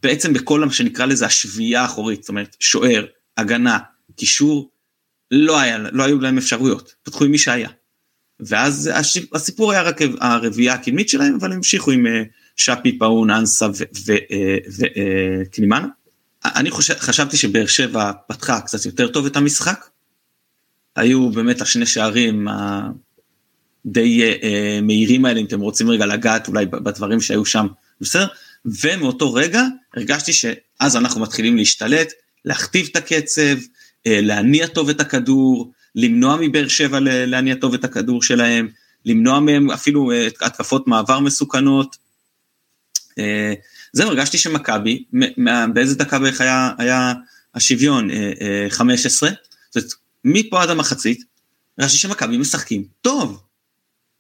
בעצם 0.04 0.34
בכל 0.34 0.66
מה 0.66 0.74
שנקרא 0.74 1.06
לזה 1.06 1.26
השביעייה 1.26 1.82
האחורית, 1.82 2.24
זאת 2.24 2.30
אומרת 2.30 2.56
שוער, 2.60 3.06
הגנה, 3.38 3.78
קישור, 4.16 4.72
לא, 5.32 5.60
היה, 5.60 5.78
לא 5.78 6.04
היו 6.04 6.20
להם 6.20 6.38
אפשרויות, 6.38 6.96
פתחו 7.04 7.24
עם 7.24 7.32
מי 7.32 7.38
שהיה. 7.38 7.70
ואז 8.40 8.92
הסיפור 9.34 9.72
היה 9.72 9.82
רק 9.82 10.02
הרביעייה 10.20 10.74
הקדמית 10.74 11.10
שלהם, 11.10 11.36
אבל 11.40 11.52
המשיכו 11.52 11.92
עם 11.92 12.08
אה, 12.08 12.24
שפי, 12.58 12.98
פאון, 12.98 13.30
אנסה 13.30 13.68
וקלימאנה. 14.78 15.88
אני 16.46 16.72
חושב, 16.72 16.94
חשבתי 17.00 17.38
שבאר 17.38 17.66
שבע 17.66 18.12
פתחה 18.28 18.62
קצת 18.62 18.86
יותר 18.86 19.08
טוב 19.08 19.26
את 19.26 19.36
המשחק. 19.36 19.86
היו 20.96 21.30
באמת 21.30 21.62
השני 21.62 21.86
שערים 21.86 22.48
הדי 22.48 24.24
אה, 24.24 24.34
אה, 24.44 24.80
מהירים 24.82 25.26
האלה, 25.26 25.40
אם 25.40 25.46
אתם 25.46 25.60
רוצים 25.60 25.90
רגע 25.90 26.06
לגעת 26.06 26.48
אולי 26.48 26.66
בדברים 26.66 27.22
שהיו 27.22 27.46
שם, 27.46 27.68
בסדר? 28.02 28.28
ומאותו 28.66 29.34
רגע 29.34 29.64
הרגשתי 29.96 30.34
שאז 30.34 30.96
אנחנו 30.96 31.22
מתחילים 31.22 31.58
להשתלט, 31.58 32.14
להכתיב 32.46 32.88
את 32.92 32.96
הקצב, 32.96 33.58
אה, 34.08 34.22
להניע 34.22 34.68
טוב 34.68 34.90
את 34.90 35.02
הכדור, 35.02 35.72
למנוע 35.96 36.38
מבאר 36.42 36.68
שבע 36.68 37.00
להניע 37.02 37.56
טוב 37.56 37.74
את 37.74 37.84
הכדור 37.84 38.24
שלהם, 38.24 38.68
למנוע 39.06 39.40
מהם 39.40 39.72
אפילו 39.72 40.12
אה, 40.12 40.28
התקפות 40.28 40.88
מעבר 40.88 41.20
מסוכנות. 41.20 42.07
אה, 43.20 43.54
זהו, 43.94 44.10
הרגשתי 44.10 44.38
שמכבי, 44.38 45.04
באיזה 45.74 45.96
דקה 45.96 46.20
בערך 46.20 46.42
היה, 46.42 46.72
היה 46.78 47.14
השוויון? 47.56 48.12
אה, 48.12 48.32
אה, 48.42 48.68
15? 48.70 49.30
זאת 49.70 49.76
אומרת, 49.76 49.94
מפה 50.26 50.64
עד 50.64 50.70
המחצית, 50.70 51.24
הרגשתי 51.78 51.98
שמכבי 51.98 52.38
משחקים 52.38 52.84
טוב. 53.02 53.44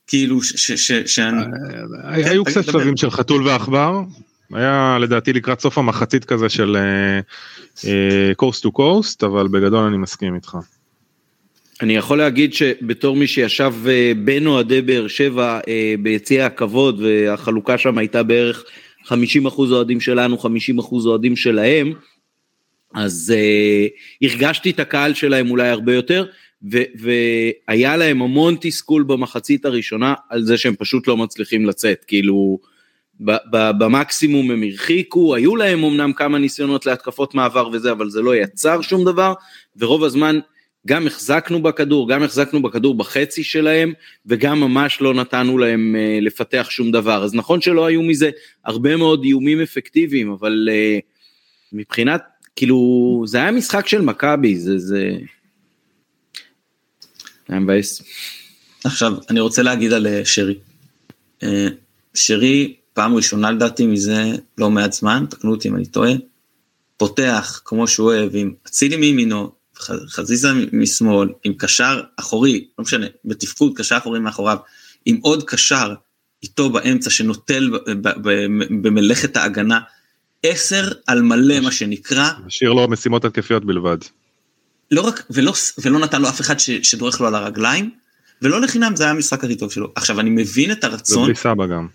כאילו, 0.08 0.44
ש... 0.44 0.54
ש, 0.56 0.72
ש, 0.72 0.92
שאני... 0.92 1.44
היו 2.04 2.46
קצת. 2.46 2.66
שלבים 2.66 2.98
של 2.98 3.12
חתול 3.12 3.48
ועכבר, 3.48 4.02
היה 4.54 4.98
לדעתי 5.02 5.34
לקראת 5.34 5.60
סוף 5.60 5.78
המחצית 5.78 6.26
כזה 6.26 6.50
של 6.50 6.78
קורס 8.36 8.60
טו 8.60 8.72
קורסט, 8.72 9.24
אבל 9.24 9.48
בגדול 9.48 9.84
אני 9.84 9.98
מסכים 9.98 10.36
איתך. 10.36 10.58
אני 11.82 11.96
יכול 11.96 12.18
להגיד 12.18 12.54
שבתור 12.54 13.16
מי 13.16 13.28
שישב 13.28 13.74
אה, 13.88 14.12
בין 14.18 14.48
אוהדי 14.48 14.82
באר 14.82 15.08
שבע 15.08 15.60
אה, 15.68 15.96
ביציע 16.00 16.46
הכבוד 16.46 17.02
והחלוקה 17.02 17.78
שם 17.78 17.98
הייתה 17.98 18.24
בערך 18.24 18.64
50% 19.08 19.12
אוהדים 19.58 20.00
שלנו, 20.00 20.38
50% 20.38 20.48
אוהדים 21.06 21.36
שלהם, 21.36 21.94
אז 22.94 23.34
uh, 23.36 24.26
הרגשתי 24.26 24.70
את 24.70 24.80
הקהל 24.80 25.14
שלהם 25.14 25.52
אולי 25.52 25.70
הרבה 25.70 25.96
יותר, 25.96 26.26
ו- 26.72 26.84
והיה 27.00 27.98
להם 27.98 28.22
המון 28.22 28.56
תסכול 28.62 29.04
במחצית 29.04 29.66
הראשונה 29.66 30.14
על 30.30 30.44
זה 30.44 30.58
שהם 30.58 30.76
פשוט 30.76 31.08
לא 31.08 31.18
מצליחים 31.18 31.66
לצאת, 31.66 32.06
כאילו 32.08 32.60
ב- 33.20 33.32
ב- 33.52 33.72
במקסימום 33.80 34.52
הם 34.52 34.64
הרחיקו, 34.64 35.36
היו 35.36 35.56
להם 35.56 35.84
אמנם 35.84 36.14
כמה 36.14 36.38
ניסיונות 36.38 36.86
להתקפות 36.86 37.36
מעבר 37.36 37.70
וזה, 37.74 37.92
אבל 37.92 38.10
זה 38.10 38.22
לא 38.22 38.36
יצר 38.36 38.82
שום 38.82 39.06
דבר, 39.06 39.34
ורוב 39.78 40.04
הזמן 40.04 40.40
גם 40.88 41.08
החזקנו 41.08 41.64
בכדור, 41.64 42.10
גם 42.10 42.24
החזקנו 42.24 42.62
בכדור 42.62 42.96
בחצי 42.96 43.44
שלהם, 43.44 43.94
וגם 44.26 44.60
ממש 44.60 45.02
לא 45.02 45.14
נתנו 45.14 45.58
להם 45.58 45.96
uh, 45.96 46.24
לפתח 46.24 46.68
שום 46.70 46.92
דבר. 46.92 47.24
אז 47.24 47.34
נכון 47.34 47.62
שלא 47.62 47.86
היו 47.86 48.04
מזה 48.04 48.30
הרבה 48.66 48.96
מאוד 48.96 49.24
איומים 49.24 49.62
אפקטיביים, 49.62 50.32
אבל 50.32 50.70
uh, 50.72 51.02
מבחינת, 51.74 52.22
כאילו, 52.56 53.24
זה 53.28 53.38
היה 53.38 53.52
משחק 53.52 53.88
של 53.88 54.02
מכבי, 54.02 54.60
זה, 54.60 54.80
זה... 54.80 55.18
היה 57.50 57.60
מבאס. 57.60 58.02
עכשיו, 58.84 59.14
אני 59.30 59.40
רוצה 59.40 59.64
להגיד 59.64 59.94
על 59.94 60.08
אה, 60.08 60.26
שרי. 60.26 60.56
אה, 61.44 61.68
שרי, 62.14 62.76
פעם 62.94 63.16
ראשונה 63.16 63.52
לדעתי 63.52 63.88
מזה 63.88 64.24
לא 64.58 64.70
מעט 64.70 64.94
זמן, 64.94 65.26
תקנו 65.30 65.52
אותי 65.52 65.70
אם 65.70 65.76
אני 65.76 65.86
טועה, 65.86 66.12
פותח 66.98 67.62
כמו 67.66 67.88
שהוא 67.88 68.08
אוהב 68.08 68.32
עם 68.34 68.54
אצילי 68.68 68.98
מימינו, 68.98 69.52
חזיזה 70.08 70.50
משמאל, 70.74 71.30
עם 71.44 71.54
קשר 71.54 72.02
אחורי, 72.18 72.68
לא 72.80 72.84
משנה, 72.84 73.06
בתפקוד 73.26 73.74
קשר 73.78 73.98
אחורי 73.98 74.20
מאחוריו, 74.20 74.58
עם 75.06 75.20
עוד 75.22 75.44
קשר 75.44 75.94
איתו 76.44 76.70
באמצע 76.70 77.10
שנוטל 77.10 77.70
במלאכת 78.82 79.38
ההגנה, 79.38 79.80
עשר 80.44 80.92
על 81.08 81.22
מלא 81.22 81.60
מה 81.60 81.72
שנקרא. 81.72 82.30
משאיר 82.46 82.74
לו 82.74 82.88
משימות 82.88 83.26
התקפיות 83.26 83.66
בלבד. 83.66 83.98
לא 84.92 85.02
רק, 85.02 85.26
ולא, 85.30 85.54
ולא 85.78 86.00
נתן 86.00 86.22
לו 86.22 86.30
אף 86.30 86.42
אחד 86.42 86.60
ש, 86.60 86.70
שדורך 86.70 87.22
לו 87.22 87.28
על 87.28 87.36
הרגליים, 87.36 87.90
ולא 88.42 88.62
לחינם 88.62 88.96
זה 88.96 89.04
היה 89.04 89.12
המשחק 89.12 89.44
הכי 89.44 89.56
טוב 89.56 89.72
שלו. 89.72 89.92
עכשיו 89.96 90.20
אני 90.20 90.30
מבין 90.30 90.72
את 90.72 90.84
הרצון. 90.84 91.24
ובלי 91.24 91.36
סבא 91.36 91.68
גם. 91.68 91.88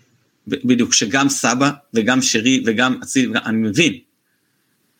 בדיוק, 0.47 0.93
שגם 0.93 1.29
סבא 1.29 1.71
וגם 1.93 2.21
שרי 2.21 2.63
וגם 2.65 2.99
אצילי, 3.03 3.33
אני 3.45 3.57
מבין. 3.57 3.93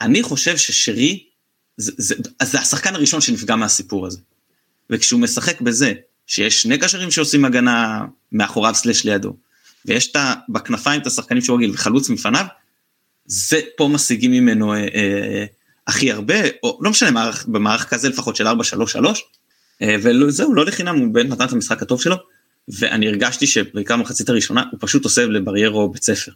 אני 0.02 0.24
חושב 0.24 0.58
ששרי, 0.58 1.24
זה, 1.78 1.92
זה, 1.98 2.16
זה 2.44 2.60
השחקן 2.60 2.96
הראשון 2.96 3.22
שנפגע 3.22 3.56
מהסיפור 3.56 4.08
הזה. 4.08 4.20
וכשהוא 4.90 5.20
משחק 5.20 5.62
בזה, 5.62 5.94
שיש 6.28 6.62
שני 6.62 6.78
קשרים 6.78 7.12
שעושים 7.12 7.46
הגנה 7.46 8.06
מאחוריו 8.32 8.76
סלש 8.76 9.06
לידו, 9.06 9.36
ויש 9.86 10.12
את 10.12 10.16
בכנפיים 10.50 11.02
את 11.02 11.08
השחקנים 11.08 11.42
שהוא 11.42 11.58
רגיל 11.58 11.72
וחלוץ 11.72 12.10
מפניו, 12.10 12.46
זה 13.26 13.60
פה 13.78 13.88
משיגים 13.88 14.32
ממנו 14.32 14.74
אה, 14.74 14.88
אה, 14.96 15.46
הכי 15.88 16.12
הרבה, 16.12 16.36
או 16.64 16.80
לא 16.82 16.90
משנה, 16.90 17.12
מערך, 17.12 17.46
במערך 17.48 17.90
כזה 17.90 18.10
לפחות 18.10 18.36
של 18.36 18.48
4-3-3, 18.48 18.52
אה, 19.82 19.96
וזהו, 20.02 20.54
לא 20.54 20.66
לחינם, 20.66 20.98
הוא 20.98 21.14
באמת 21.14 21.30
נתן 21.30 21.46
את 21.46 21.52
המשחק 21.52 21.82
הטוב 21.82 22.02
שלו, 22.02 22.16
ואני 22.68 23.08
הרגשתי 23.08 23.48
שבעיקר 23.48 23.98
במחצית 23.98 24.30
הראשונה 24.30 24.64
הוא 24.72 24.80
פשוט 24.82 25.04
עושה 25.04 25.26
לבריירו 25.26 25.90
בית 25.90 26.04
ספר. 26.04 26.32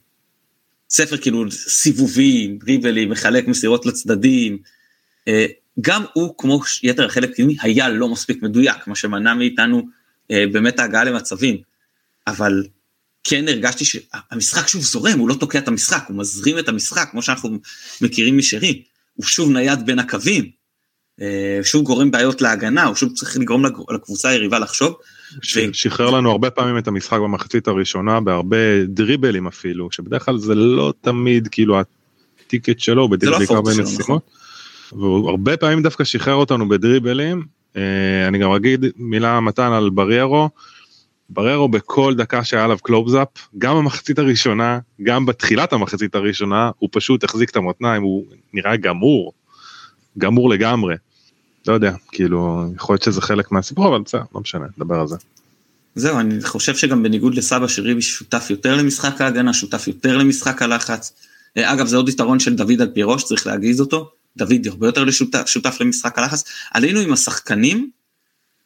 ספר 0.89 1.17
כאילו 1.17 1.51
סיבובים, 1.51 2.57
דריבלים, 2.57 3.09
מחלק 3.09 3.47
מסירות 3.47 3.85
לצדדים, 3.85 4.53
אה, 4.53 4.59
גם 5.81 6.03
הוא 6.13 6.33
כמו 6.37 6.61
יתר 6.83 7.05
החלק 7.05 7.29
הקדמי 7.29 7.57
היה 7.61 7.89
לא 7.89 8.09
מספיק 8.09 8.43
מדויק, 8.43 8.87
מה 8.87 8.95
שמנע 8.95 9.33
מאיתנו 9.33 9.87
אה, 10.31 10.43
באמת 10.51 10.79
ההגעה 10.79 11.03
למצבים, 11.03 11.57
אבל 12.27 12.63
כן 13.23 13.47
הרגשתי 13.47 13.85
שהמשחק 13.85 14.67
שוב 14.67 14.81
זורם, 14.81 15.19
הוא 15.19 15.29
לא 15.29 15.33
תוקע 15.33 15.59
את 15.59 15.67
המשחק, 15.67 16.05
הוא 16.07 16.17
מזרים 16.17 16.59
את 16.59 16.69
המשחק, 16.69 17.07
כמו 17.11 17.21
שאנחנו 17.21 17.57
מכירים 18.01 18.37
משרי, 18.37 18.83
הוא 19.15 19.25
שוב 19.25 19.51
נייד 19.51 19.85
בין 19.85 19.99
הקווים, 19.99 20.49
אה, 21.21 21.59
שוב 21.63 21.83
גורם 21.83 22.11
בעיות 22.11 22.41
להגנה, 22.41 22.83
הוא 22.85 22.95
שוב 22.95 23.13
צריך 23.13 23.37
לגרום 23.37 23.65
לקבוצה 23.95 24.29
היריבה 24.29 24.59
לחשוב. 24.59 24.95
שחרר 25.73 26.09
לנו 26.09 26.31
הרבה 26.31 26.49
פעמים 26.49 26.77
את 26.77 26.87
המשחק 26.87 27.17
במחצית 27.17 27.67
הראשונה 27.67 28.21
בהרבה 28.21 28.85
דריבלים 28.85 29.47
אפילו, 29.47 29.91
שבדרך 29.91 30.25
כלל 30.25 30.37
זה 30.37 30.55
לא 30.55 30.93
תמיד 31.01 31.47
כאילו 31.47 31.79
הטיקט 31.79 32.79
שלו, 32.79 33.09
בדרך 33.09 33.29
כלל 33.29 33.37
בעיקר 33.37 33.61
בנסימות. 33.61 34.37
והוא 34.93 35.29
הרבה 35.29 35.57
פעמים 35.57 35.83
דווקא 35.83 36.03
שחרר 36.03 36.35
אותנו 36.35 36.69
בדריבלים. 36.69 37.45
אה, 37.75 38.27
אני 38.27 38.37
גם 38.37 38.51
אגיד 38.51 38.85
מילה 38.97 39.39
מתן 39.39 39.71
על 39.71 39.89
בריירו. 39.89 40.49
בררו 41.29 41.67
בכל 41.67 42.15
דקה 42.15 42.43
שהיה 42.43 42.63
עליו 42.63 42.77
קלובזאפ, 42.83 43.27
גם 43.57 43.75
במחצית 43.75 44.19
הראשונה, 44.19 44.79
גם 45.03 45.25
בתחילת 45.25 45.73
המחצית 45.73 46.15
הראשונה, 46.15 46.71
הוא 46.79 46.89
פשוט 46.91 47.23
החזיק 47.23 47.49
את 47.49 47.55
המותניים, 47.55 48.03
הוא 48.03 48.25
נראה 48.53 48.75
גמור, 48.75 49.33
גמור 50.17 50.49
לגמרי. 50.49 50.95
לא 51.67 51.73
יודע, 51.73 51.93
כאילו, 52.11 52.65
יכול 52.75 52.93
להיות 52.93 53.03
שזה 53.03 53.21
חלק 53.21 53.51
מהסיפור, 53.51 53.87
אבל 53.87 54.01
בסדר, 54.01 54.21
לא 54.35 54.41
משנה, 54.41 54.65
נדבר 54.77 54.99
על 54.99 55.07
זה. 55.07 55.15
זהו, 55.95 56.19
אני 56.19 56.43
חושב 56.43 56.75
שגם 56.75 57.03
בניגוד 57.03 57.35
לסבא 57.35 57.67
שריבי 57.67 58.01
שותף 58.01 58.47
יותר 58.49 58.75
למשחק 58.75 59.21
ההגנה, 59.21 59.53
שותף 59.53 59.87
יותר 59.87 60.17
למשחק 60.17 60.61
הלחץ. 60.61 61.13
אה, 61.57 61.73
אגב, 61.73 61.85
זה 61.85 61.97
עוד 61.97 62.09
יתרון 62.09 62.39
של 62.39 62.55
דוד 62.55 62.81
על 62.81 62.89
פי 62.93 63.03
ראש, 63.03 63.23
צריך 63.23 63.47
להגיז 63.47 63.81
אותו. 63.81 64.11
דוד 64.37 64.67
הרבה 64.67 64.87
יותר 64.87 65.03
לשותף, 65.03 65.43
שותף 65.45 65.77
למשחק 65.79 66.17
הלחץ. 66.17 66.43
עלינו 66.71 66.99
עם 66.99 67.13
השחקנים, 67.13 67.89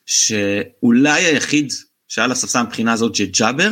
שאולי 0.06 1.26
היחיד 1.26 1.74
שהיה 2.08 2.28
לספסל 2.28 2.62
מבחינה 2.62 2.94
הזאת 2.94 3.18
ג'אבר, 3.40 3.72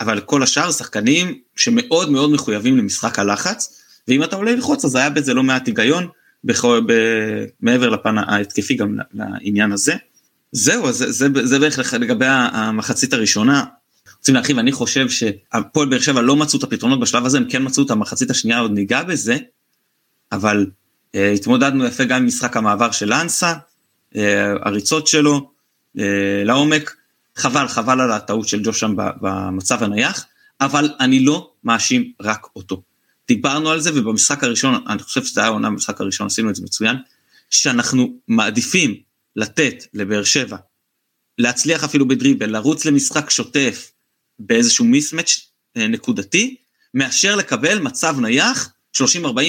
אבל 0.00 0.20
כל 0.20 0.42
השאר 0.42 0.72
שחקנים 0.72 1.38
שמאוד 1.56 2.10
מאוד 2.10 2.30
מחויבים 2.30 2.76
למשחק 2.76 3.18
הלחץ, 3.18 3.80
ואם 4.08 4.24
אתה 4.24 4.36
עולה 4.36 4.52
ללחוץ 4.52 4.84
אז 4.84 4.96
היה 4.96 5.10
בזה 5.10 5.34
לא 5.34 5.42
מעט 5.42 5.66
היגיון, 5.66 6.08
בכל, 6.44 6.80
ב, 6.86 6.92
מעבר 7.60 7.88
לפן 7.88 8.18
ההתקפי 8.18 8.74
גם 8.74 8.96
לעניין 9.14 9.72
הזה. 9.72 9.94
זהו, 10.52 10.92
זה, 10.92 11.12
זה, 11.12 11.28
זה 11.42 11.58
בערך 11.58 11.94
לגבי 11.94 12.26
המחצית 12.28 13.12
הראשונה. 13.12 13.64
רוצים 14.18 14.34
להרחיב, 14.34 14.58
אני 14.58 14.72
חושב 14.72 15.08
שהפועל 15.08 15.88
באר 15.88 16.00
שבע 16.00 16.22
לא 16.22 16.36
מצאו 16.36 16.58
את 16.58 16.64
הפתרונות 16.64 17.00
בשלב 17.00 17.26
הזה, 17.26 17.38
הם 17.38 17.50
כן 17.50 17.62
מצאו 17.64 17.82
את 17.82 17.90
המחצית 17.90 18.30
השנייה, 18.30 18.58
עוד 18.58 18.72
ניגע 18.72 19.02
בזה, 19.02 19.36
אבל 20.32 20.66
התמודדנו 21.14 21.84
יפה 21.84 22.04
גם 22.04 22.16
עם 22.16 22.26
משחק 22.26 22.56
המעבר 22.56 22.90
של 22.90 23.12
אנסה, 23.12 23.54
אה, 24.16 24.52
הריצות 24.62 25.06
שלו 25.06 25.50
אה, 25.98 26.42
לעומק, 26.44 26.96
חבל, 27.36 27.68
חבל 27.68 28.00
על 28.00 28.12
הטעות 28.12 28.48
של 28.48 28.60
ג'וש 28.64 28.80
שם 28.80 28.94
במצב 28.96 29.82
הנייח, 29.82 30.26
אבל 30.60 30.90
אני 31.00 31.24
לא 31.24 31.50
מאשים 31.64 32.12
רק 32.20 32.46
אותו. 32.56 32.82
דיברנו 33.28 33.70
על 33.70 33.80
זה 33.80 33.90
ובמשחק 33.94 34.44
הראשון, 34.44 34.84
אני 34.88 35.02
חושב 35.02 35.24
שזה 35.24 35.40
היה 35.40 35.50
עונה 35.50 35.70
במשחק 35.70 36.00
הראשון, 36.00 36.26
עשינו 36.26 36.50
את 36.50 36.54
זה 36.54 36.62
מצוין, 36.62 36.96
שאנחנו 37.50 38.16
מעדיפים 38.28 38.94
לתת 39.36 39.84
לבאר 39.94 40.24
שבע, 40.24 40.56
להצליח 41.38 41.84
אפילו 41.84 42.08
בדריבל, 42.08 42.50
לרוץ 42.50 42.84
למשחק 42.84 43.30
שוטף 43.30 43.92
באיזשהו 44.38 44.84
מיסמץ' 44.84 45.50
נקודתי, 45.76 46.56
מאשר 46.94 47.36
לקבל 47.36 47.78
מצב 47.78 48.20
נייח 48.20 48.72
30-40 48.96 49.00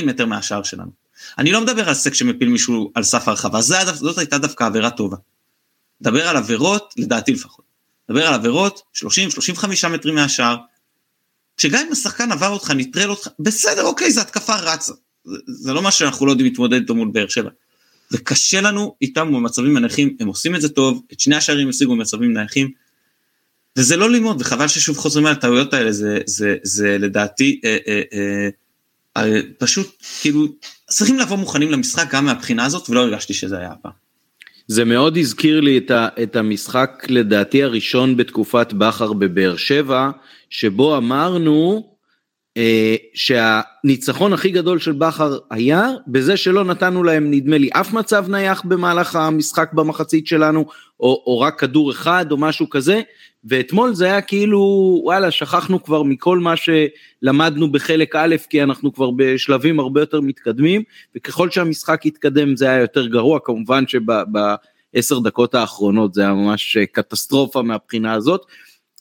מטר 0.05 0.25
מהשער 0.25 0.63
שלנו. 0.63 1.04
אני 1.37 1.51
לא 1.51 1.61
מדבר 1.61 1.87
על 1.89 1.93
סק 1.93 2.13
שמפיל 2.13 2.49
מישהו 2.49 2.91
על 2.95 3.03
סף 3.03 3.27
הרחבה, 3.27 3.61
זאת 3.61 4.17
הייתה 4.17 4.37
דווקא 4.37 4.63
עבירה 4.63 4.89
טובה. 4.89 5.17
מדבר 6.01 6.27
על 6.27 6.37
עבירות, 6.37 6.93
לדעתי 6.97 7.31
לפחות. 7.31 7.65
מדבר 8.09 8.27
על 8.27 8.33
עבירות 8.33 8.81
30-35 8.95 9.87
מטרים 9.89 10.15
מהשער, 10.15 10.57
שגם 11.57 11.83
אם 11.87 11.91
השחקן 11.91 12.31
עבר 12.31 12.49
אותך, 12.49 12.71
נטרל 12.71 13.09
אותך, 13.09 13.27
בסדר, 13.39 13.83
אוקיי, 13.83 14.11
זו 14.11 14.21
התקפה 14.21 14.55
רצה. 14.55 14.93
זה, 15.25 15.35
זה 15.47 15.73
לא 15.73 15.81
מה 15.81 15.91
שאנחנו 15.91 16.25
לא 16.25 16.31
יודעים 16.31 16.49
להתמודד 16.49 16.79
איתו 16.79 16.95
מול 16.95 17.09
באר 17.11 17.27
שבע. 17.27 17.49
וקשה 18.11 18.61
לנו 18.61 18.95
איתם 19.01 19.33
במצבים 19.33 19.77
נייחים, 19.77 20.17
הם 20.19 20.27
עושים 20.27 20.55
את 20.55 20.61
זה 20.61 20.69
טוב, 20.69 21.01
את 21.13 21.19
שני 21.19 21.35
השערים 21.35 21.69
השיגו 21.69 21.95
במצבים 21.95 22.33
נייחים, 22.33 22.71
וזה 23.77 23.97
לא 23.97 24.09
ללמוד, 24.09 24.41
וחבל 24.41 24.67
ששוב 24.67 24.97
חוזרים 24.97 25.25
על 25.25 25.31
הטעויות 25.31 25.73
האלה, 25.73 25.91
זה, 25.91 26.19
זה, 26.25 26.55
זה 26.63 26.97
לדעתי 26.97 27.61
אה, 27.65 27.77
אה, 27.87 28.01
אה, 28.13 28.49
פשוט 29.57 30.03
כאילו 30.21 30.47
צריכים 30.89 31.19
לבוא 31.19 31.37
מוכנים 31.37 31.71
למשחק 31.71 32.11
גם 32.11 32.25
מהבחינה 32.25 32.65
הזאת, 32.65 32.89
ולא 32.89 32.99
הרגשתי 32.99 33.33
שזה 33.33 33.57
היה 33.57 33.71
הפעם. 33.71 33.91
זה 34.67 34.85
מאוד 34.85 35.17
הזכיר 35.17 35.61
לי 35.61 35.77
את, 35.77 35.91
ה, 35.91 36.07
את 36.23 36.35
המשחק 36.35 37.05
לדעתי 37.09 37.63
הראשון 37.63 38.17
בתקופת 38.17 38.73
בכר 38.73 39.13
בבאר 39.13 39.55
שבע, 39.55 40.09
שבו 40.49 40.97
אמרנו 40.97 41.89
אה, 42.57 42.95
שהניצחון 43.13 44.33
הכי 44.33 44.49
גדול 44.49 44.79
של 44.79 44.91
בכר 44.91 45.37
היה 45.51 45.89
בזה 46.07 46.37
שלא 46.37 46.63
נתנו 46.63 47.03
להם 47.03 47.31
נדמה 47.31 47.57
לי 47.57 47.69
אף 47.73 47.93
מצב 47.93 48.25
נייח 48.29 48.61
במהלך 48.65 49.15
המשחק 49.15 49.73
במחצית 49.73 50.27
שלנו, 50.27 50.65
או, 50.99 51.23
או 51.27 51.39
רק 51.39 51.59
כדור 51.59 51.91
אחד 51.91 52.25
או 52.31 52.37
משהו 52.37 52.69
כזה, 52.69 53.01
ואתמול 53.45 53.93
זה 53.93 54.05
היה 54.05 54.21
כאילו 54.21 54.59
וואלה 55.03 55.31
שכחנו 55.31 55.83
כבר 55.83 56.03
מכל 56.03 56.39
מה 56.39 56.53
שלמדנו 56.55 57.71
בחלק 57.71 58.15
א' 58.15 58.35
כי 58.49 58.63
אנחנו 58.63 58.93
כבר 58.93 59.11
בשלבים 59.11 59.79
הרבה 59.79 60.01
יותר 60.01 60.21
מתקדמים 60.21 60.83
וככל 61.15 61.49
שהמשחק 61.49 62.05
התקדם 62.05 62.55
זה 62.55 62.69
היה 62.69 62.79
יותר 62.79 63.07
גרוע 63.07 63.39
כמובן 63.43 63.83
שבעשר 63.87 65.19
דקות 65.19 65.55
האחרונות 65.55 66.13
זה 66.13 66.21
היה 66.21 66.33
ממש 66.33 66.77
קטסטרופה 66.91 67.61
מהבחינה 67.61 68.13
הזאת. 68.13 68.45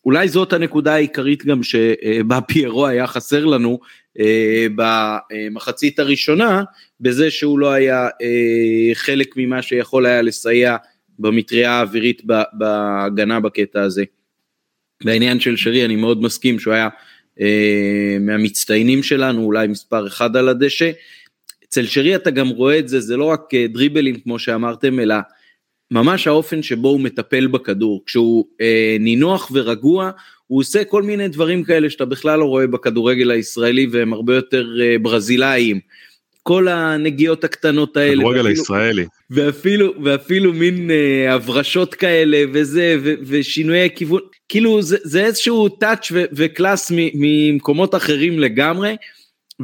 אולי 0.04 0.28
זאת 0.28 0.52
הנקודה 0.52 0.94
העיקרית 0.94 1.44
גם 1.44 1.62
שבה 1.62 2.40
פיירו 2.40 2.87
היה 2.87 3.07
חסר 3.07 3.44
לנו 3.44 3.78
אה, 4.20 4.66
במחצית 4.76 5.98
הראשונה 5.98 6.62
בזה 7.00 7.30
שהוא 7.30 7.59
לא 7.59 7.70
היה 7.70 8.09
אה, 8.22 8.94
חלק 8.94 9.35
ממה 9.37 9.62
שיכול 9.62 10.07
היה 10.07 10.22
לסייע 10.22 10.76
במטריה 11.18 11.72
האווירית 11.72 12.22
בהגנה 12.52 13.40
בקטע 13.40 13.83
הזה. 13.83 14.04
בעניין 15.04 15.40
של 15.40 15.57
שרי 15.57 15.85
אני 15.85 15.96
מאוד 15.96 16.22
מסכים 16.22 16.59
שהוא 16.59 16.74
היה 16.74 16.88
אה, 17.40 18.16
מהמצטיינים 18.20 19.02
שלנו, 19.02 19.44
אולי 19.44 19.66
מספר 19.66 20.07
אחד 20.07 20.37
על 20.37 20.48
הדשא. 20.48 20.90
אצל 21.64 21.87
שרי 21.87 22.16
אתה 22.16 22.30
גם 22.30 22.48
רואה 22.48 22.78
את 22.78 22.88
זה, 22.88 23.00
זה 23.00 23.16
לא 23.16 23.24
רק 23.24 23.40
אה, 23.54 23.66
דריבלים 23.66 24.20
כמו 24.20 24.38
שאמרתם, 24.38 25.00
אלא 25.00 25.14
ממש 25.90 26.26
האופן 26.26 26.62
שבו 26.62 26.88
הוא 26.88 27.00
מטפל 27.00 27.46
בכדור. 27.46 28.02
כשהוא 28.07 28.44
אה, 28.61 28.96
נינוח 29.00 29.50
ורגוע, 29.54 30.11
הוא 30.46 30.61
עושה 30.61 30.85
כל 30.85 31.02
מיני 31.02 31.28
דברים 31.28 31.64
כאלה 31.64 31.90
שאתה 31.90 32.04
בכלל 32.04 32.38
לא 32.38 32.44
רואה 32.44 32.66
בכדורגל 32.66 33.30
הישראלי 33.30 33.87
והם 33.90 34.12
הרבה 34.12 34.35
יותר 34.35 34.66
אה, 34.80 34.96
ברזילאיים. 35.02 35.80
כל 36.46 36.68
הנגיעות 36.68 37.44
הקטנות 37.44 37.96
האלה. 37.96 38.16
כדורגל 38.16 38.46
הישראלי. 38.46 39.07
ואפילו, 39.30 39.92
ואפילו 40.04 40.52
מין 40.52 40.90
אה, 40.90 41.35
הברשות 41.35 41.94
כאלה 41.94 42.44
וזה, 42.52 42.96
ו, 43.02 43.14
ושינויי 43.26 43.88
כיוון, 43.94 44.20
כאילו 44.48 44.83
זה, 44.83 44.96
זה 45.02 45.24
איזשהו 45.24 45.68
טאץ' 45.68 46.12
וקלאס 46.33 46.92
ממקומות 46.94 47.94
אחרים 47.94 48.38
לגמרי. 48.38 48.96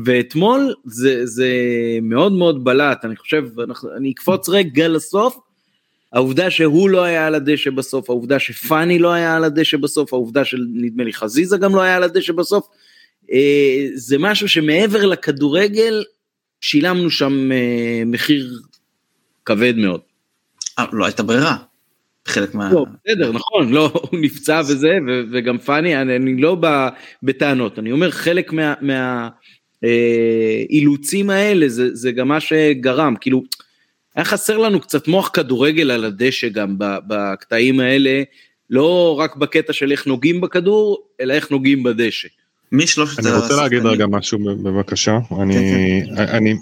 ואתמול 0.05 0.75
זה, 0.85 1.27
זה 1.27 1.49
מאוד 2.03 2.33
מאוד 2.33 2.65
בלט, 2.65 3.05
אני 3.05 3.17
חושב, 3.17 3.45
אני 3.97 4.13
אקפוץ 4.13 4.49
רגע 4.49 4.89
לסוף, 4.89 5.39
העובדה 6.13 6.51
שהוא 6.51 6.91
לא 6.91 7.03
היה 7.03 7.27
על 7.27 7.35
הדשא 7.35 7.71
בסוף, 7.71 8.11
העובדה 8.11 8.39
שפאני 8.39 8.99
לא 8.99 9.13
היה 9.13 9.37
על 9.37 9.45
הדשא 9.45 9.77
בסוף, 9.77 10.13
העובדה 10.13 10.45
שנדמה 10.45 11.05
לי 11.05 11.13
חזיזה 11.13 11.57
גם 11.57 11.75
לא 11.75 11.81
היה 11.81 11.97
על 11.97 12.03
הדשא 12.03 12.33
בסוף, 12.33 12.67
אה, 13.33 13.87
זה 13.95 14.19
משהו 14.19 14.49
שמעבר 14.49 15.07
לכדורגל, 15.07 16.05
שילמנו 16.61 17.11
שם 17.11 17.53
אה, 17.53 18.03
מחיר 18.07 18.61
כבד 19.45 19.77
מאוד. 19.77 20.01
אה, 20.79 20.85
לא 20.93 21.05
הייתה 21.05 21.23
ברירה. 21.23 21.57
חלק 22.27 22.55
מה... 22.55 22.73
לא, 22.73 22.87
בסדר, 23.05 23.33
נכון, 23.33 23.73
לא, 23.73 23.93
הוא 24.11 24.21
נפצע 24.21 24.61
וזה, 24.69 24.99
וגם 25.33 25.59
פאני, 25.59 26.03
אני, 26.03 26.17
אני 26.17 26.41
לא 26.41 26.55
בא 26.55 26.89
בטענות, 27.23 27.79
אני 27.79 27.93
אומר 27.93 28.11
חלק 28.11 28.53
מהאילוצים 29.83 31.31
אה, 31.31 31.37
האלה, 31.37 31.69
זה, 31.69 31.95
זה 31.95 32.13
גם 32.13 32.29
מה 32.29 32.41
שגרם, 32.41 33.15
כאילו, 33.21 33.43
היה 34.15 34.25
חסר 34.25 34.59
לנו 34.59 34.81
קצת 34.81 35.09
מוח 35.09 35.31
כדורגל 35.33 35.91
על 35.91 36.05
הדשא 36.05 36.49
גם 36.49 36.75
בקטעים 36.79 37.81
האלה, 37.81 38.23
לא 38.71 39.17
רק 39.19 39.37
בקטע 39.37 39.73
של 39.73 39.93
איך 39.93 40.07
נוגעים 40.07 40.41
בכדור, 40.41 41.07
אלא 41.21 41.35
איך 41.35 41.51
נוגעים 41.51 41.83
בדשא. 41.83 42.29
מי 42.73 42.87
שלושת 42.87 43.19
אני 43.19 43.31
רוצה 43.31 43.57
להגיד 43.57 43.87
רגע 43.87 44.07
משהו 44.07 44.39
בבקשה, 44.39 45.19
אני, 45.41 45.55
כן, 45.55 46.17
כן. 46.17 46.23
אני, 46.23 46.55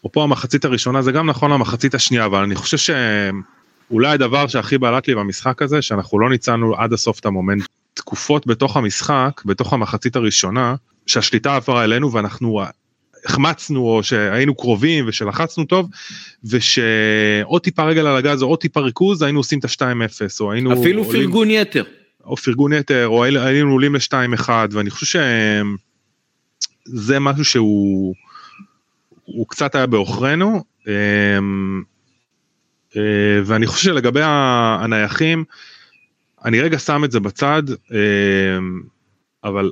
אפרופו 0.00 0.22
המחצית 0.22 0.64
הראשונה 0.64 1.02
זה 1.02 1.12
גם 1.12 1.26
נכון 1.26 1.50
למחצית 1.50 1.94
השנייה, 1.94 2.24
אבל 2.24 2.42
אני 2.42 2.54
חושב 2.54 2.94
שאולי 3.88 4.08
הדבר 4.08 4.46
שהכי 4.46 4.78
בלט 4.78 5.08
לי 5.08 5.14
במשחק 5.14 5.62
הזה, 5.62 5.82
שאנחנו 5.82 6.18
לא 6.18 6.30
ניצלנו 6.30 6.76
עד 6.76 6.92
הסוף 6.92 7.20
את 7.20 7.26
המומנט, 7.26 7.64
תקופות 7.94 8.46
בתוך 8.46 8.76
המשחק, 8.76 9.42
בתוך 9.44 9.72
המחצית 9.72 10.16
הראשונה, 10.16 10.74
שהשליטה 11.06 11.56
עברה 11.56 11.84
אלינו 11.84 12.12
ואנחנו 12.12 12.62
החמצנו 13.24 13.80
או 13.80 14.02
שהיינו 14.02 14.54
קרובים 14.54 15.04
ושלחצנו 15.08 15.64
טוב 15.64 15.90
ושעוד 16.44 17.62
טיפה 17.62 17.84
רגל 17.84 18.06
על 18.06 18.16
הגז 18.16 18.42
או 18.42 18.48
עוד 18.48 18.58
טיפה 18.58 18.80
ריכוז 18.80 19.22
היינו 19.22 19.40
עושים 19.40 19.58
את 19.58 19.64
ה-2-0 19.64 20.40
או 20.40 20.52
היינו 20.52 20.80
אפילו 20.80 21.04
עולים, 21.04 21.22
פרגון 21.22 21.50
יתר 21.50 21.84
או 22.30 22.36
פרגון 22.36 22.72
יתר 22.72 23.06
או 23.08 23.24
היינו 23.24 23.72
עולים 23.72 23.94
ל-2-1 23.94 24.48
ואני 24.70 24.90
חושב 24.90 25.20
שזה 26.94 27.18
משהו 27.20 27.44
שהוא 27.44 28.14
הוא 29.24 29.46
קצת 29.48 29.74
היה 29.74 29.86
בעוכרינו 29.86 30.64
אמ, 30.88 31.82
אה, 32.96 33.40
ואני 33.44 33.66
חושב 33.66 33.84
שלגבי 33.84 34.20
הנייחים 34.24 35.44
אני 36.44 36.60
רגע 36.60 36.78
שם 36.78 37.04
את 37.04 37.12
זה 37.12 37.20
בצד 37.20 37.62
אמ, 37.90 38.82
אבל 39.44 39.70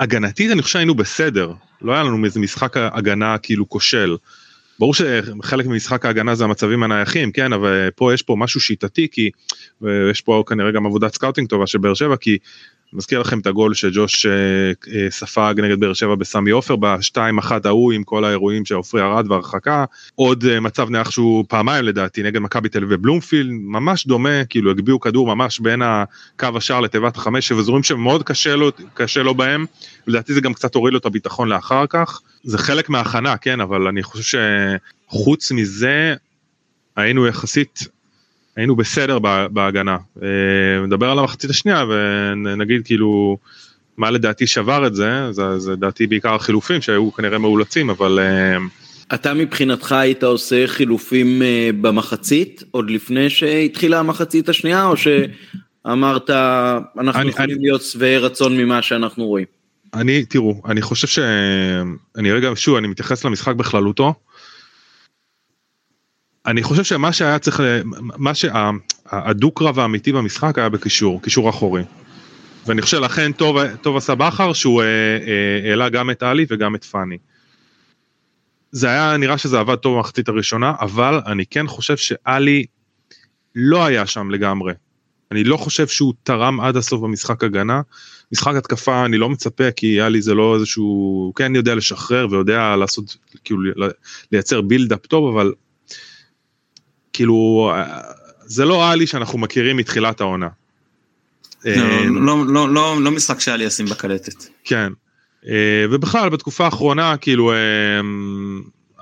הגנתית 0.00 0.50
אני 0.50 0.62
חושב 0.62 0.72
שהיינו 0.72 0.94
בסדר 0.94 1.52
לא 1.82 1.92
היה 1.92 2.02
לנו 2.02 2.24
איזה 2.24 2.40
משחק 2.40 2.76
הגנה 2.76 3.38
כאילו 3.38 3.68
כושל. 3.68 4.16
ברור 4.80 4.94
שחלק 4.94 5.66
ממשחק 5.66 6.06
ההגנה 6.06 6.34
זה 6.34 6.44
המצבים 6.44 6.82
הנייחים 6.82 7.32
כן 7.32 7.52
אבל 7.52 7.90
פה 7.96 8.14
יש 8.14 8.22
פה 8.22 8.36
משהו 8.38 8.60
שיטתי 8.60 9.08
כי 9.12 9.30
יש 10.10 10.20
פה 10.20 10.44
כנראה 10.48 10.70
גם 10.70 10.86
עבודת 10.86 11.14
scouting 11.14 11.48
טובה 11.48 11.66
של 11.66 11.78
באר 11.78 11.94
שבע 11.94 12.16
כי 12.16 12.38
מזכיר 12.92 13.20
לכם 13.20 13.38
את 13.38 13.46
הגול 13.46 13.74
שג'וש 13.74 14.26
אה, 14.26 14.32
אה, 14.94 15.10
ספג 15.10 15.54
נגד 15.58 15.80
באר 15.80 15.92
שבע 15.92 16.14
בסמי 16.14 16.50
עופר 16.50 16.76
בשתיים 16.76 17.38
אחת 17.38 17.66
ההוא 17.66 17.92
עם 17.92 18.04
כל 18.04 18.24
האירועים 18.24 18.64
של 18.64 18.78
עופרי 18.78 19.02
ארד 19.02 19.30
והרחקה. 19.30 19.84
עוד 20.14 20.44
אה, 20.44 20.60
מצב 20.60 20.90
נייח 20.90 21.10
שהוא 21.10 21.44
פעמיים 21.48 21.84
לדעתי 21.84 22.22
נגד 22.22 22.38
מכבי 22.40 22.68
תל 22.68 22.84
אביב 22.84 22.98
בבלומפילד 22.98 23.50
ממש 23.50 24.06
דומה 24.06 24.44
כאילו 24.44 24.70
הגביהו 24.70 25.00
כדור 25.00 25.34
ממש 25.34 25.60
בין 25.60 25.82
הקו 25.82 26.48
השער 26.56 26.80
לתיבת 26.80 27.16
החמש 27.16 27.52
ואזורים 27.52 27.82
שמאוד 27.82 28.22
קשה 28.22 28.56
לו 28.56 28.70
קשה 28.94 29.22
לו 29.22 29.34
בהם. 29.34 29.66
לדעתי 30.06 30.34
זה 30.34 30.40
גם 30.40 30.54
קצת 30.54 30.74
הוריד 30.74 30.92
לו 30.92 30.98
את 30.98 31.06
הביטחון 31.06 31.48
לאחר 31.48 31.84
כך. 31.88 32.20
זה 32.42 32.58
חלק 32.58 32.88
מההכנה 32.88 33.36
כן 33.36 33.60
אבל 33.60 33.86
אני 33.86 34.02
חושב 34.02 34.38
שחוץ 35.08 35.52
מזה 35.52 36.14
היינו 36.96 37.26
יחסית 37.26 37.88
היינו 38.60 38.76
בסדר 38.76 39.18
בהגנה. 39.50 39.96
אה, 40.22 40.28
נדבר 40.86 41.10
על 41.10 41.18
המחצית 41.18 41.50
השנייה 41.50 41.84
ונגיד 41.84 42.84
כאילו 42.84 43.38
מה 43.96 44.10
לדעתי 44.10 44.46
שבר 44.46 44.86
את 44.86 44.94
זה, 44.94 45.32
זה, 45.32 45.58
זה 45.58 45.76
דעתי 45.76 46.06
בעיקר 46.06 46.34
החילופים 46.34 46.80
שהיו 46.80 47.12
כנראה 47.12 47.38
מאולצים 47.38 47.90
אבל... 47.90 48.18
אה, 48.18 48.56
אתה 49.14 49.34
מבחינתך 49.34 49.92
היית 49.92 50.24
עושה 50.24 50.66
חילופים 50.66 51.42
אה, 51.42 51.70
במחצית 51.80 52.62
עוד 52.70 52.90
לפני 52.90 53.30
שהתחילה 53.30 53.98
המחצית 53.98 54.48
השנייה 54.48 54.86
או 54.86 54.94
שאמרת 54.96 56.30
אנחנו 56.30 57.20
אני, 57.20 57.30
יכולים 57.30 57.56
אני, 57.56 57.64
להיות 57.64 57.82
שבעי 57.82 58.18
רצון 58.18 58.56
ממה 58.56 58.82
שאנחנו 58.82 59.26
רואים? 59.26 59.46
אני 59.94 60.24
תראו 60.24 60.62
אני 60.68 60.82
חושב 60.82 61.06
שאני 61.06 62.32
רגע 62.32 62.50
שוב 62.54 62.76
אני 62.76 62.88
מתייחס 62.88 63.24
למשחק 63.24 63.54
בכללותו. 63.54 64.14
אני 66.46 66.62
חושב 66.62 66.84
שמה 66.84 67.12
שהיה 67.12 67.38
צריך, 67.38 67.60
מה 68.16 68.34
שהדו-קרב 68.34 69.78
האמיתי 69.78 70.12
במשחק 70.12 70.58
היה 70.58 70.68
בקישור, 70.68 71.22
קישור 71.22 71.50
אחורי. 71.50 71.82
ואני 72.66 72.82
חושב 72.82 72.98
לכן 72.98 73.32
טוב, 73.32 73.74
טוב 73.76 73.96
עשה 73.96 74.14
בכר 74.14 74.52
שהוא 74.52 74.82
אה, 74.82 74.86
אה, 74.86 75.70
העלה 75.70 75.88
גם 75.88 76.10
את 76.10 76.22
עלי 76.22 76.46
וגם 76.48 76.74
את 76.74 76.84
פאני. 76.84 77.18
זה 78.72 78.88
היה 78.88 79.16
נראה 79.16 79.38
שזה 79.38 79.60
עבד 79.60 79.76
טוב 79.76 79.96
במחצית 79.96 80.28
הראשונה, 80.28 80.72
אבל 80.80 81.20
אני 81.26 81.46
כן 81.46 81.66
חושב 81.66 81.96
שעלי 81.96 82.64
לא 83.54 83.84
היה 83.84 84.06
שם 84.06 84.30
לגמרי. 84.30 84.72
אני 85.32 85.44
לא 85.44 85.56
חושב 85.56 85.86
שהוא 85.86 86.14
תרם 86.22 86.60
עד 86.60 86.76
הסוף 86.76 87.00
במשחק 87.00 87.44
הגנה. 87.44 87.80
משחק 88.32 88.54
התקפה 88.54 89.04
אני 89.04 89.18
לא 89.18 89.28
מצפה 89.28 89.70
כי 89.70 90.00
עלי 90.00 90.22
זה 90.22 90.34
לא 90.34 90.54
איזשהו, 90.54 91.32
כן 91.36 91.54
יודע 91.54 91.74
לשחרר 91.74 92.26
ויודע 92.30 92.76
לעשות, 92.76 93.16
כאילו 93.44 93.62
לייצר 94.32 94.60
בילדאפ 94.60 95.06
טוב, 95.06 95.36
אבל 95.36 95.52
כאילו 97.12 97.72
זה 98.44 98.64
לא 98.64 98.90
עלי 98.90 99.06
שאנחנו 99.06 99.38
מכירים 99.38 99.76
מתחילת 99.76 100.20
העונה. 100.20 100.48
לא, 101.64 101.70
אה, 101.70 102.04
לא, 102.10 102.68
לא, 102.68 103.02
לא, 103.02 103.10
משחק 103.10 103.40
שהיה 103.40 103.56
לי 103.56 103.64
ישים 103.64 103.86
בקלטת. 103.86 104.44
כן. 104.64 104.92
אה, 105.46 105.84
ובכלל 105.90 106.28
בתקופה 106.28 106.64
האחרונה 106.64 107.16
כאילו 107.16 107.52
אה, 107.52 107.56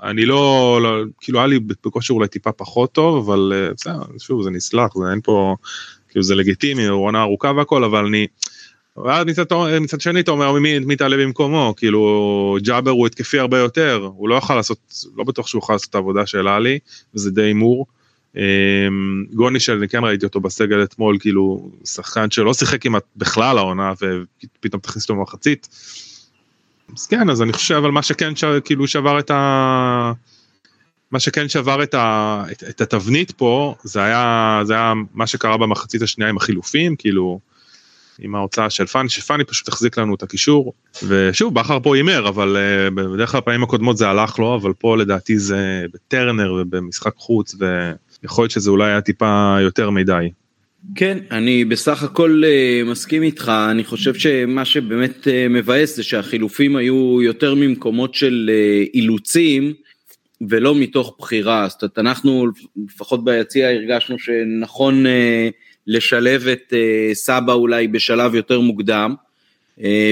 אני 0.03 0.25
לא, 0.25 0.79
לא 0.83 1.03
כאילו 1.21 1.39
היה 1.39 1.47
לי 1.47 1.59
בכושר 1.59 2.13
אולי 2.13 2.27
טיפה 2.27 2.51
פחות 2.51 2.91
טוב 2.91 3.29
אבל 3.29 3.71
בסדר 3.75 4.01
שוב 4.17 4.43
זה 4.43 4.49
נסלח 4.49 4.97
זה 4.97 5.11
אין 5.11 5.19
פה 5.23 5.55
כאילו 6.09 6.23
זה 6.23 6.35
לגיטימי 6.35 6.87
עונה 6.87 7.21
ארוכה 7.21 7.51
והכל 7.57 7.83
אבל 7.83 8.05
אני. 8.05 8.27
ואז 8.97 9.25
מצד, 9.25 9.45
מצד 9.81 10.01
שני 10.01 10.19
אתה 10.19 10.31
אומר 10.31 10.51
מי, 10.51 10.79
מי 10.79 10.95
תעלה 10.95 11.17
במקומו 11.17 11.73
כאילו 11.77 12.57
ג'אבר 12.61 12.91
הוא 12.91 13.07
התקפי 13.07 13.39
הרבה 13.39 13.57
יותר 13.57 14.09
הוא 14.15 14.29
לא 14.29 14.35
יכול 14.35 14.55
לעשות 14.55 15.05
לא 15.15 15.23
בטוח 15.23 15.47
שהוא 15.47 15.59
יכול 15.59 15.75
לעשות 15.75 15.89
את 15.89 15.95
העבודה 15.95 16.25
של 16.25 16.47
עלי 16.47 16.79
וזה 17.15 17.31
די 17.31 17.41
הימור. 17.41 17.85
אמ, 18.35 18.41
גוני 19.33 19.59
שאני 19.59 19.87
כן 19.87 20.03
ראיתי 20.03 20.25
אותו 20.25 20.39
בסגל 20.39 20.83
אתמול 20.83 21.17
כאילו 21.19 21.71
שחקן 21.85 22.31
שלא 22.31 22.53
שיחק 22.53 22.81
כמעט 22.81 23.03
בכלל 23.15 23.57
העונה 23.57 23.93
ופתאום 23.93 24.81
תכניס 24.81 25.03
אותו 25.03 25.15
במחצית. 25.15 25.67
אז 26.97 27.07
כן 27.07 27.29
אז 27.29 27.41
אני 27.41 27.53
חושב 27.53 27.75
אבל 27.75 27.91
מה 27.91 28.03
שכן 28.03 28.35
ש... 28.35 28.43
כאילו 28.65 28.87
שבר 28.87 29.19
את 29.19 29.31
ה... 29.31 30.11
מה 31.11 31.19
שכן 31.19 31.49
שבר 31.49 31.83
את, 31.83 31.93
ה... 31.93 32.43
את, 32.51 32.63
את 32.69 32.81
התבנית 32.81 33.31
פה 33.31 33.75
זה 33.83 34.03
היה 34.03 34.61
זה 34.63 34.73
היה 34.73 34.93
מה 35.13 35.27
שקרה 35.27 35.57
במחצית 35.57 36.01
השנייה 36.01 36.29
עם 36.29 36.37
החילופים 36.37 36.95
כאילו. 36.95 37.39
עם 38.21 38.35
ההוצאה 38.35 38.69
של 38.69 38.85
פאני 38.85 39.09
שפאני 39.09 39.43
פשוט 39.43 39.67
החזיק 39.67 39.97
לנו 39.97 40.15
את 40.15 40.23
הקישור 40.23 40.73
ושוב 41.07 41.53
בכר 41.53 41.79
פה 41.79 41.95
הימר 41.95 42.29
אבל 42.29 42.57
uh, 42.57 42.93
בדרך 42.93 43.31
כלל 43.31 43.41
פעמים 43.41 43.63
הקודמות 43.63 43.97
זה 43.97 44.09
הלך 44.09 44.39
לו 44.39 44.55
אבל 44.55 44.73
פה 44.73 44.97
לדעתי 44.97 45.39
זה 45.39 45.85
בטרנר 45.93 46.53
ובמשחק 46.53 47.13
חוץ 47.15 47.55
ו... 47.59 47.91
יכול 48.23 48.43
להיות 48.43 48.51
שזה 48.51 48.69
אולי 48.69 48.91
היה 48.91 49.01
טיפה 49.01 49.57
יותר 49.61 49.89
מדי. 49.89 50.29
כן, 50.95 51.17
אני 51.31 51.65
בסך 51.65 52.03
הכל 52.03 52.41
uh, 52.45 52.89
מסכים 52.89 53.23
איתך, 53.23 53.51
אני 53.71 53.83
חושב 53.83 54.13
שמה 54.13 54.65
שבאמת 54.65 55.27
uh, 55.27 55.49
מבאס 55.49 55.95
זה 55.95 56.03
שהחילופים 56.03 56.75
היו 56.75 57.21
יותר 57.21 57.55
ממקומות 57.55 58.15
של 58.15 58.49
uh, 58.49 58.89
אילוצים 58.93 59.73
ולא 60.49 60.75
מתוך 60.75 61.15
בחירה, 61.19 61.67
זאת 61.69 61.81
אומרת 61.83 61.99
אנחנו 61.99 62.47
לפחות 62.87 63.23
ביציע 63.23 63.69
הרגשנו 63.69 64.19
שנכון 64.19 65.03
לשלב 65.87 66.47
את 66.47 66.73
סבא 67.13 67.53
אולי 67.53 67.87
בשלב 67.87 68.35
יותר 68.35 68.59
מוקדם, 68.59 69.15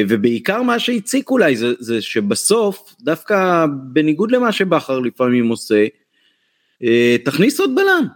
ובעיקר 0.08 0.62
מה 0.62 0.80
שהציק 0.80 1.30
אולי 1.30 1.56
זה, 1.56 1.74
זה 1.80 2.02
שבסוף, 2.02 2.96
דווקא 3.02 3.66
בניגוד 3.94 4.32
למה 4.32 4.52
שבכר 4.52 5.00
לפעמים 5.00 5.48
עושה, 5.48 5.76
אה, 5.76 5.88
תכניס 7.24 7.60
עוד 7.60 7.76
בלם. 7.76 8.08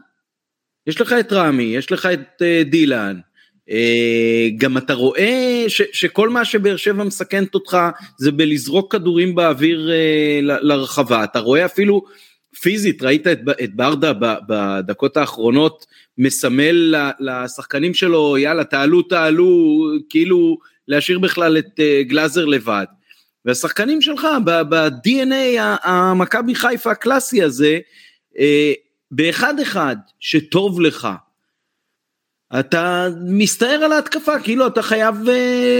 יש 0.87 1.01
לך 1.01 1.15
את 1.19 1.33
רמי, 1.33 1.63
יש 1.63 1.91
לך 1.91 2.05
את 2.05 2.41
אה, 2.41 2.63
דילן, 2.63 3.19
אה, 3.69 4.49
גם 4.57 4.77
אתה 4.77 4.93
רואה 4.93 5.63
ש, 5.67 5.81
שכל 5.93 6.29
מה 6.29 6.45
שבאר 6.45 6.75
שבע 6.75 7.03
מסכנת 7.03 7.55
אותך 7.55 7.77
זה 8.17 8.31
בלזרוק 8.31 8.91
כדורים 8.91 9.35
באוויר 9.35 9.89
לרחבה, 10.41 11.23
אתה 11.23 11.39
רואה 11.39 11.65
אפילו 11.65 12.01
פיזית, 12.61 13.01
ראית 13.01 13.27
את, 13.27 13.39
את 13.63 13.75
ברדה 13.75 14.13
בדקות 14.47 15.17
האחרונות 15.17 15.85
מסמל 16.17 16.95
לשחקנים 17.19 17.93
שלו, 17.93 18.37
יאללה 18.37 18.63
תעלו 18.63 19.01
תעלו, 19.01 19.83
כאילו 20.09 20.57
להשאיר 20.87 21.19
בכלל 21.19 21.57
את 21.57 21.79
גלאזר 22.01 22.45
לבד. 22.45 22.85
והשחקנים 23.45 24.01
שלך 24.01 24.27
ב-DNA 24.45 25.59
המכבי 25.83 26.55
חיפה 26.55 26.91
הקלאסי 26.91 27.43
הזה, 27.43 27.79
אה, 28.39 28.73
באחד 29.11 29.59
אחד 29.59 29.95
שטוב 30.19 30.81
לך, 30.81 31.07
אתה 32.59 33.07
מסתער 33.25 33.83
על 33.83 33.91
ההתקפה 33.91 34.39
כאילו 34.39 34.67
אתה 34.67 34.81
חייב 34.81 35.15
uh, 35.25 35.29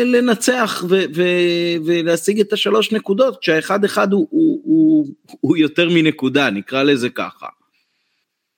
לנצח 0.05 0.83
ו- 0.89 1.03
ו- 1.15 1.85
ולהשיג 1.85 2.39
את 2.39 2.53
השלוש 2.53 2.91
נקודות 2.91 3.37
כשהאחד 3.41 3.83
אחד 3.83 4.13
הוא, 4.13 4.27
הוא, 4.29 4.61
הוא, 4.63 5.07
הוא 5.41 5.57
יותר 5.57 5.89
מנקודה 5.89 6.49
נקרא 6.49 6.83
לזה 6.83 7.09
ככה. 7.09 7.47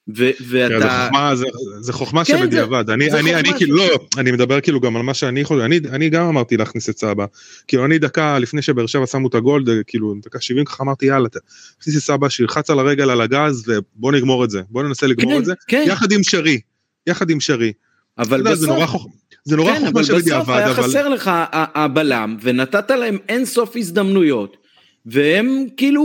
ו- 0.07 0.29
ואתה... 0.49 0.79
זה 0.79 0.89
חוכמה, 0.89 1.35
זה, 1.35 1.45
זה 1.79 1.93
חוכמה 1.93 2.25
כן, 2.25 2.37
שבדיעבד, 2.37 2.89
אני, 2.89 3.11
אני, 3.11 3.19
אני, 3.19 3.35
אני 3.35 3.49
כאילו, 3.57 3.77
לא, 3.77 3.99
אני 4.17 4.31
מדבר 4.31 4.61
כאילו 4.61 4.79
גם 4.79 4.95
על 4.95 5.01
מה 5.01 5.13
שאני 5.13 5.39
יכול, 5.39 5.61
אני, 5.61 5.79
אני 5.91 6.09
גם 6.09 6.27
אמרתי 6.27 6.57
להכניס 6.57 6.89
את 6.89 6.97
סבא, 6.97 7.25
כאילו 7.67 7.85
אני 7.85 7.99
דקה 7.99 8.39
לפני 8.39 8.61
שבאר 8.61 8.85
שבע 8.85 9.07
שמו 9.07 9.27
את 9.27 9.35
הגולד, 9.35 9.69
כאילו 9.87 10.15
דקה 10.25 10.41
70 10.41 10.65
ככה 10.65 10.83
אמרתי 10.83 11.05
יאללה, 11.05 11.27
תכניס 11.79 11.97
את 11.97 12.01
סבא 12.01 12.29
שילחץ 12.29 12.69
על 12.69 12.79
הרגל 12.79 13.09
על 13.09 13.21
הגז 13.21 13.63
ובוא 13.67 14.11
נגמור 14.11 14.43
את 14.43 14.49
זה, 14.49 14.61
בוא 14.69 14.83
ננסה 14.83 15.07
לגמור 15.07 15.33
כן, 15.33 15.39
את 15.39 15.45
זה, 15.45 15.53
כן. 15.67 15.83
יחד 15.87 16.11
עם 16.11 16.23
שרי, 16.23 16.59
יחד 17.07 17.29
עם 17.29 17.39
שרי. 17.39 17.73
אבל 18.17 18.41
בסוף, 18.41 18.55
זה 18.55 18.67
נורא, 18.67 18.85
חוכ... 18.85 19.07
זה 19.45 19.55
נורא 19.55 19.73
כן, 19.73 19.85
חוכמה 19.85 20.03
שבדיעבד, 20.03 20.49
אבל... 20.49 20.63
בסוף 20.63 20.77
היה 20.77 20.87
חסר 20.87 21.09
לך 21.09 21.31
הבלם 21.53 22.37
ונתת 22.41 22.91
להם 22.91 23.17
אין 23.29 23.45
סוף 23.45 23.75
הזדמנויות. 23.75 24.62
והם 25.05 25.65
כאילו 25.77 26.03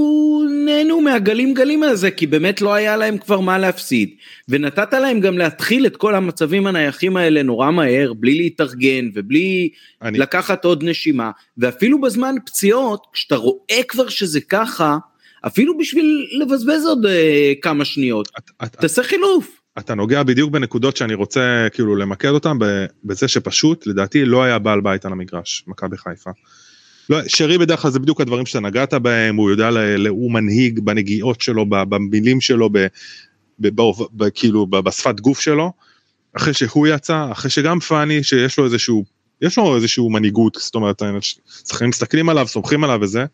נהנו 0.64 1.00
מהגלים 1.00 1.54
גלים 1.54 1.82
הזה 1.82 2.10
כי 2.10 2.26
באמת 2.26 2.60
לא 2.60 2.74
היה 2.74 2.96
להם 2.96 3.18
כבר 3.18 3.40
מה 3.40 3.58
להפסיד 3.58 4.10
ונתת 4.48 4.92
להם 4.92 5.20
גם 5.20 5.38
להתחיל 5.38 5.86
את 5.86 5.96
כל 5.96 6.14
המצבים 6.14 6.66
הנייחים 6.66 7.16
האלה 7.16 7.42
נורא 7.42 7.70
מהר 7.70 8.12
בלי 8.12 8.34
להתארגן 8.34 9.08
ובלי 9.14 9.70
אני... 10.02 10.18
לקחת 10.18 10.64
עוד 10.64 10.84
נשימה 10.84 11.30
ואפילו 11.58 12.00
בזמן 12.00 12.34
פציעות 12.46 13.06
כשאתה 13.12 13.36
רואה 13.36 13.82
כבר 13.88 14.08
שזה 14.08 14.40
ככה 14.40 14.98
אפילו 15.46 15.78
בשביל 15.78 16.26
לבזבז 16.40 16.86
עוד 16.86 17.06
אה, 17.06 17.52
כמה 17.62 17.84
שניות 17.84 18.28
את, 18.38 18.50
את, 18.64 18.76
תעשה 18.76 19.02
חילוף. 19.02 19.60
אתה 19.78 19.94
נוגע 19.94 20.22
בדיוק 20.22 20.50
בנקודות 20.50 20.96
שאני 20.96 21.14
רוצה 21.14 21.66
כאילו 21.72 21.96
למקד 21.96 22.28
אותם 22.28 22.58
בזה 23.04 23.28
שפשוט 23.28 23.86
לדעתי 23.86 24.24
לא 24.24 24.42
היה 24.42 24.58
בעל 24.58 24.80
בית 24.80 25.04
על 25.04 25.12
המגרש 25.12 25.64
מכבי 25.66 25.96
חיפה. 25.96 26.30
לא, 27.10 27.18
שרי 27.28 27.58
בדרך 27.58 27.82
כלל 27.82 27.90
זה 27.90 27.98
בדיוק 27.98 28.20
הדברים 28.20 28.46
שאתה 28.46 28.60
נגעת 28.60 28.94
בהם, 28.94 29.36
הוא 29.36 29.50
יודע, 29.50 29.70
הוא 30.08 30.32
מנהיג 30.32 30.80
בנגיעות 30.80 31.40
שלו, 31.40 31.66
במילים 31.68 32.40
שלו, 32.40 32.70
ב, 32.72 32.86
ב, 33.58 33.80
ב, 33.80 33.90
ב, 34.12 34.30
כאילו 34.30 34.66
בשפת 34.66 35.20
גוף 35.20 35.40
שלו, 35.40 35.72
אחרי 36.32 36.54
שהוא 36.54 36.86
יצא, 36.86 37.26
אחרי 37.32 37.50
שגם 37.50 37.80
פאני 37.80 38.24
שיש 38.24 38.58
לו 38.58 38.64
איזשהו, 38.64 39.04
יש 39.42 39.58
לו 39.58 39.76
איזשהו 39.76 40.10
מנהיגות, 40.10 40.56
זאת 40.60 40.74
אומרת, 40.74 41.02
שחקנים 41.68 41.90
מסתכלים 41.90 42.28
עליו, 42.28 42.46
סומכים 42.46 42.84
עליו 42.84 42.98
וזה, 43.02 43.24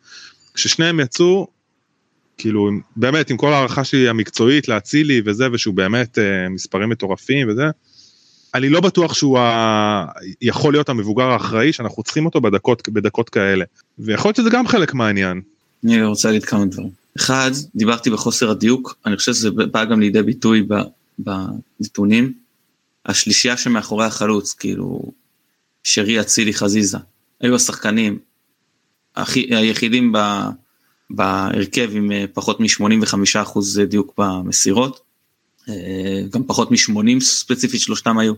כששניהם 0.55 1.01
יצאו, 1.01 1.47
כאילו 2.39 2.71
באמת 2.97 3.31
עם 3.31 3.37
כל 3.37 3.53
הערכה 3.53 3.85
שלי 3.85 4.09
המקצועית 4.09 4.69
להצילי 4.69 5.23
וזה 5.25 5.45
ושהוא 5.53 5.75
באמת 5.75 6.19
אה, 6.19 6.49
מספרים 6.49 6.89
מטורפים 6.89 7.49
וזה, 7.49 7.65
אני 8.55 8.69
לא 8.69 8.81
בטוח 8.81 9.15
שהוא 9.15 9.39
ה... 9.39 10.07
יכול 10.43 10.73
להיות 10.73 10.89
המבוגר 10.89 11.25
האחראי 11.25 11.73
שאנחנו 11.73 12.03
צריכים 12.03 12.27
אותו 12.27 12.41
בדקות, 12.41 12.89
בדקות 12.89 13.29
כאלה. 13.29 13.65
ויכול 13.99 14.29
להיות 14.29 14.37
שזה 14.37 14.51
גם 14.51 14.67
חלק 14.67 14.95
מהעניין. 14.95 15.41
אני 15.85 16.03
רוצה 16.03 16.29
להגיד 16.29 16.45
כמה 16.45 16.65
דברים. 16.65 16.91
אחד, 17.17 17.51
דיברתי 17.75 18.11
בחוסר 18.11 18.51
הדיוק, 18.51 18.97
אני 19.07 19.17
חושב 19.17 19.33
שזה 19.33 19.51
בא 19.51 19.85
גם 19.85 20.01
לידי 20.01 20.23
ביטוי 20.23 20.67
בנתונים. 21.19 22.33
השלישייה 23.07 23.57
שמאחורי 23.57 24.05
החלוץ, 24.05 24.53
כאילו, 24.53 25.03
שרי, 25.85 26.21
אצילי, 26.21 26.55
חזיזה, 26.55 26.99
היו 27.41 27.55
השחקנים 27.55 28.19
היחידים 29.51 30.13
ב... 30.13 30.19
בהרכב 31.11 31.91
עם 31.93 32.13
אה, 32.13 32.25
פחות 32.33 32.61
מ-85% 32.61 33.59
דיוק 33.89 34.15
במסירות. 34.19 35.01
אה, 35.69 35.75
גם 36.31 36.45
פחות 36.47 36.71
מ-80 36.71 37.21
ספציפית 37.21 37.81
שלושתם 37.81 38.19
היו. 38.19 38.35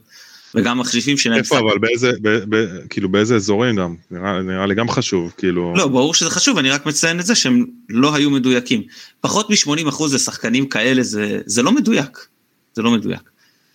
וגם 0.55 0.79
מחליפים 0.79 1.17
שלהם. 1.17 1.39
איפה 1.39 1.59
אבל 1.59 1.79
באיזה, 1.79 2.13
ב, 2.23 2.29
ב, 2.49 2.87
כאילו 2.91 3.09
באיזה 3.09 3.37
אזורים 3.37 3.77
גם, 3.77 3.95
נראה, 4.11 4.43
נראה 4.43 4.67
לי 4.67 4.75
גם 4.75 4.89
חשוב, 4.89 5.33
כאילו. 5.39 5.75
לא, 5.77 5.89
ברור 5.89 6.15
שזה 6.15 6.31
חשוב, 6.31 6.59
אני 6.59 6.71
רק 6.71 6.87
מציין 6.87 7.21
את 7.21 7.27
זה 7.27 7.35
שהם 7.35 7.67
לא 7.89 8.15
היו 8.15 8.31
מדויקים. 8.31 8.83
פחות 9.21 9.51
מ-80 9.51 9.89
אחוז 9.89 10.15
לשחקנים 10.15 10.69
כאלה 10.69 11.03
זה, 11.03 11.41
זה 11.47 11.63
לא 11.63 11.73
מדויק, 11.73 12.27
זה 12.75 12.83
לא 12.83 12.91
מדויק. 12.91 13.31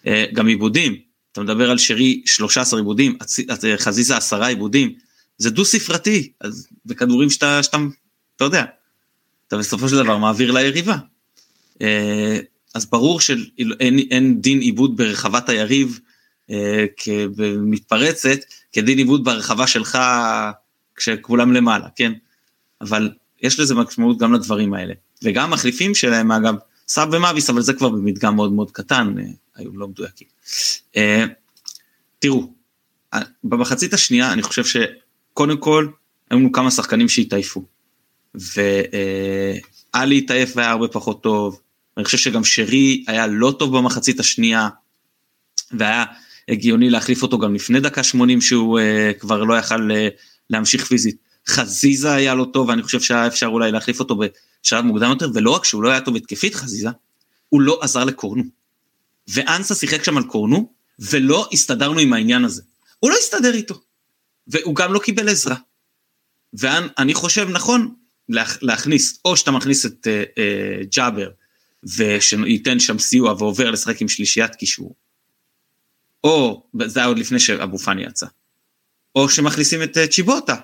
אה, 0.08 0.26
גם 0.34 0.48
עיבודים, 0.48 0.96
אתה 1.32 1.42
מדבר 1.42 1.72
על 1.72 1.78
שרי 1.78 2.22
13 2.26 2.80
עיבודים, 2.80 3.18
חזיזה 3.78 4.18
10 4.18 4.44
עיבודים, 4.44 4.94
זה 5.38 5.50
דו 5.50 5.66
ספרתי, 5.66 6.32
אז 6.42 6.68
בכדורים 6.86 7.30
שאתה, 7.30 7.64
שאתה, 7.64 7.78
אתה 8.36 8.44
יודע, 8.44 8.64
אתה 9.48 9.58
בסופו 9.58 9.90
של 9.90 9.96
דבר 9.96 10.18
מעביר 10.18 10.52
ליריבה. 10.52 10.96
אה, 12.76 12.80
אז 12.80 12.86
ברור 12.86 13.22
שאין 13.22 14.00
אין 14.12 14.42
דין 14.42 14.60
עיבוד 14.60 14.98
ברחבת 14.98 15.50
היריב 15.50 16.00
אה, 16.52 16.86
כמתפרצת, 16.98 18.40
כדין 18.72 18.98
עיבוד 18.98 19.24
ברחבה 19.24 19.68
שלך 19.68 19.98
כשכולם 20.96 21.54
למעלה, 21.54 21.88
כן? 21.96 22.12
אבל 22.82 23.12
יש 23.42 23.60
לזה 23.60 23.76
משמעות 23.76 24.18
גם 24.18 24.34
לדברים 24.34 24.74
האלה. 24.74 24.94
וגם 25.24 25.44
המחליפים 25.44 25.96
שלהם, 25.96 26.32
אגב, 26.32 26.56
סאב 26.88 27.10
ומאביס, 27.12 27.50
אבל 27.50 27.62
זה 27.62 27.74
כבר 27.74 27.90
במדגם 27.90 28.36
מאוד 28.36 28.54
מאוד 28.54 28.72
קטן, 28.72 29.16
אה, 29.20 29.24
היו 29.56 29.78
לא 29.78 29.88
מדויקים. 29.88 30.28
אה, 30.98 31.26
תראו, 32.20 32.54
אה, 33.14 33.20
במחצית 33.44 33.94
השנייה 33.94 34.34
אני 34.34 34.42
חושב 34.42 34.64
שקודם 34.66 35.58
כל, 35.58 35.88
היו 36.30 36.40
לנו 36.40 36.52
כמה 36.52 36.72
שחקנים 36.72 37.10
שהתעייפו. 37.10 37.64
ואלי 38.36 40.18
התעייף 40.18 40.52
והיה 40.56 40.72
הרבה 40.72 40.88
פחות 40.88 41.24
טוב, 41.24 41.60
אני 41.98 42.06
חושב 42.06 42.18
שגם 42.18 42.44
שרי 42.44 43.04
היה 43.08 43.28
לא 43.28 43.56
טוב 43.60 43.78
במחצית 43.78 44.20
השנייה, 44.20 44.70
והיה 45.72 46.06
הגיוני 46.50 46.90
להחליף 46.90 47.24
אותו 47.24 47.40
גם 47.40 47.56
לפני 47.56 47.80
דקה 47.80 48.04
80 48.04 48.42
שהוא 48.42 48.80
uh, 48.80 49.20
כבר 49.20 49.44
לא 49.44 49.58
יכל 49.58 49.92
uh, 49.92 49.94
להמשיך 50.50 50.86
פיזית. 50.86 51.18
חזיזה 51.48 52.14
היה 52.14 52.36
לא 52.36 52.48
טוב, 52.54 52.70
ואני 52.70 52.84
חושב 52.84 53.02
שהיה 53.02 53.28
אפשר 53.28 53.48
אולי 53.48 53.72
להחליף 53.72 54.00
אותו 54.00 54.20
בשלב 54.64 54.86
מוקדם 54.86 55.10
יותר, 55.10 55.30
ולא 55.34 55.52
רק 55.52 55.66
שהוא 55.66 55.84
לא 55.84 55.90
היה 55.90 56.02
טוב 56.02 56.16
התקפית 56.16 56.56
חזיזה, 56.56 56.90
הוא 57.50 57.62
לא 57.62 57.80
עזר 57.82 58.04
לקורנו. 58.04 58.44
ואנסה 59.28 59.76
שיחק 59.76 60.04
שם 60.04 60.18
על 60.18 60.24
קורנו, 60.24 60.74
ולא 61.00 61.50
הסתדרנו 61.54 62.00
עם 62.00 62.14
העניין 62.14 62.46
הזה. 62.46 62.62
הוא 63.00 63.12
לא 63.12 63.16
הסתדר 63.20 63.54
איתו, 63.54 63.82
והוא 64.48 64.76
גם 64.76 64.94
לא 64.94 65.00
קיבל 65.00 65.30
עזרה. 65.30 65.56
ואני 66.54 67.14
חושב 67.14 67.48
נכון 67.50 67.94
להכניס, 68.62 69.20
או 69.26 69.38
שאתה 69.38 69.52
מכניס 69.52 69.86
את 69.86 70.08
uh, 70.08 70.38
uh, 70.38 70.96
ג'אבר 70.96 71.30
ושייתן 71.98 72.80
שם 72.80 73.00
סיוע 73.00 73.34
ועובר 73.34 73.72
לשחק 73.72 74.02
עם 74.02 74.08
שלישיית 74.08 74.56
קישור. 74.56 74.96
או, 76.24 76.64
זה 76.86 77.00
היה 77.00 77.08
עוד 77.08 77.20
לפני 77.20 77.40
שאבו 77.40 77.78
פאני 77.78 78.04
יצא. 78.04 78.26
או 79.16 79.30
שמכניסים 79.30 79.84
את 79.84 79.98
אה, 79.98 80.08
צ'יבוטה, 80.08 80.56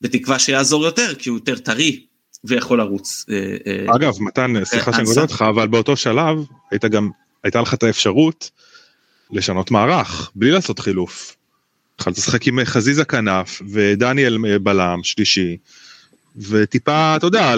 בתקווה 0.00 0.38
שיעזור 0.38 0.84
יותר, 0.84 1.14
כי 1.18 1.28
הוא 1.28 1.38
יותר 1.38 1.58
טרי 1.58 2.06
ויכול 2.44 2.78
לרוץ. 2.78 3.24
אה, 3.30 3.56
אה, 3.66 3.96
אגב, 3.96 4.12
מתן, 4.20 4.64
סליחה 4.64 4.92
שאני 4.92 5.04
גודל 5.04 5.20
אותך, 5.20 5.44
אבל 5.48 5.68
באותו 5.68 5.96
שלב 5.96 6.36
היית 6.70 6.84
גם, 6.84 7.10
הייתה 7.44 7.60
לך 7.60 7.74
את 7.74 7.82
האפשרות 7.82 8.50
לשנות 9.30 9.70
מערך, 9.70 10.30
בלי 10.34 10.50
לעשות 10.50 10.78
חילוף. 10.78 11.36
יכולת 12.00 12.18
לשחק 12.18 12.46
עם 12.46 12.58
חזיזה 12.64 13.04
כנף 13.04 13.62
ודניאל 13.72 14.58
בלם 14.58 15.00
שלישי, 15.02 15.56
וטיפה, 16.36 17.16
אתה 17.16 17.26
יודע, 17.26 17.54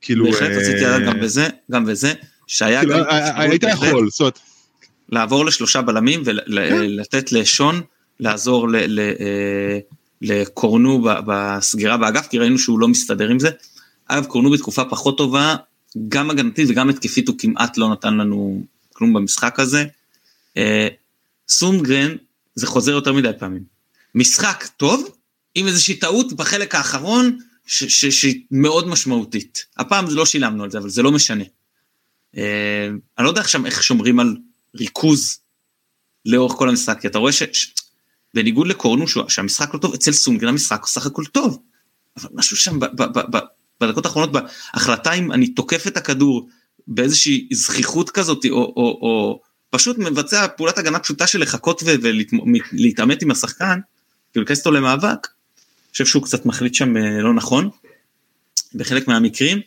כאילו... 0.00 0.24
בהחלט 0.24 0.50
רציתי 0.50 0.80
לדעת 0.80 1.02
גם 1.02 1.20
בזה, 1.20 1.48
גם 1.70 1.84
בזה, 1.84 2.12
שהיה 2.46 2.80
כאילו, 2.80 2.94
גם... 2.94 3.00
אה, 3.00 3.18
אה, 3.18 3.40
היית 3.40 3.62
יכול, 3.62 4.10
זאת 4.10 4.20
אומרת... 4.20 4.38
לעבור 5.08 5.44
לשלושה 5.44 5.82
בלמים 5.82 6.22
ולתת 6.24 7.28
כן. 7.28 7.36
לשון 7.36 7.80
לעזור 8.20 8.68
אה, 8.76 9.78
לקורנו 10.22 11.06
בסגירה 11.26 11.96
באגף, 11.96 12.26
כי 12.26 12.38
ראינו 12.38 12.58
שהוא 12.58 12.78
לא 12.80 12.88
מסתדר 12.88 13.28
עם 13.28 13.38
זה. 13.38 13.50
אגב, 14.06 14.24
קורנו 14.24 14.50
בתקופה 14.50 14.84
פחות 14.84 15.18
טובה, 15.18 15.56
גם 16.08 16.30
הגנתית 16.30 16.66
וגם 16.70 16.88
התקפית 16.88 17.28
הוא 17.28 17.36
כמעט 17.38 17.76
לא 17.76 17.88
נתן 17.88 18.14
לנו 18.14 18.62
כלום 18.92 19.12
במשחק 19.12 19.60
הזה. 19.60 19.84
סונגרן, 21.48 22.16
זה 22.54 22.66
חוזר 22.66 22.92
יותר 22.92 23.12
מדי 23.12 23.30
פעמים. 23.38 23.62
משחק 24.14 24.66
טוב, 24.76 25.10
עם 25.54 25.66
איזושהי 25.66 25.94
טעות 25.94 26.32
בחלק 26.32 26.74
האחרון, 26.74 27.38
שהיא 27.68 28.42
מאוד 28.50 28.88
משמעותית. 28.88 29.66
הפעם 29.76 30.06
לא 30.10 30.26
שילמנו 30.26 30.64
על 30.64 30.70
זה, 30.70 30.78
אבל 30.78 30.88
זה 30.88 31.02
לא 31.02 31.12
משנה. 31.12 31.44
אה, 32.36 32.88
אני 33.18 33.24
לא 33.24 33.28
יודע 33.28 33.40
עכשיו 33.40 33.66
איך 33.66 33.82
שומרים 33.82 34.20
על 34.20 34.36
ריכוז 34.74 35.38
לאורך 36.24 36.52
כל 36.52 36.68
המשחק, 36.68 37.00
כי 37.00 37.06
אתה 37.06 37.18
רואה 37.18 37.32
שבניגוד 37.32 38.66
לקורנו, 38.66 39.04
שהמשחק 39.28 39.74
לא 39.74 39.78
טוב, 39.78 39.94
אצל 39.94 40.12
סונגרן 40.12 40.48
המשחק 40.48 40.80
הוא 40.80 40.88
סך 40.88 41.06
הכל 41.06 41.24
טוב. 41.24 41.62
אבל 42.16 42.28
משהו 42.34 42.56
שם 42.56 42.80
ב, 42.80 42.84
ב, 42.84 43.02
ב, 43.02 43.36
ב, 43.36 43.38
בדקות 43.80 44.06
האחרונות, 44.06 44.32
בהחלטה 44.32 45.12
אם 45.12 45.32
אני 45.32 45.48
תוקף 45.48 45.86
את 45.86 45.96
הכדור 45.96 46.48
באיזושהי 46.86 47.48
זכיחות 47.52 48.10
כזאת, 48.10 48.46
או, 48.50 48.56
או, 48.56 48.98
או 49.02 49.40
פשוט 49.70 49.98
מבצע 49.98 50.48
פעולת 50.48 50.78
הגנה 50.78 50.98
פשוטה 50.98 51.26
של 51.26 51.42
לחכות 51.42 51.82
ולהתעמת 51.82 53.22
עם 53.22 53.30
השחקן, 53.30 53.80
כאילו 54.32 54.42
להיכנס 54.42 54.58
אותו 54.58 54.70
למאבק, 54.70 55.26
חושב 55.92 56.06
שהוא 56.06 56.22
קצת 56.22 56.46
מחליט 56.46 56.74
שם 56.74 56.96
אה, 56.96 57.22
לא 57.22 57.34
נכון, 57.34 57.70
בחלק 58.74 59.08
מהמקרים. 59.08 59.60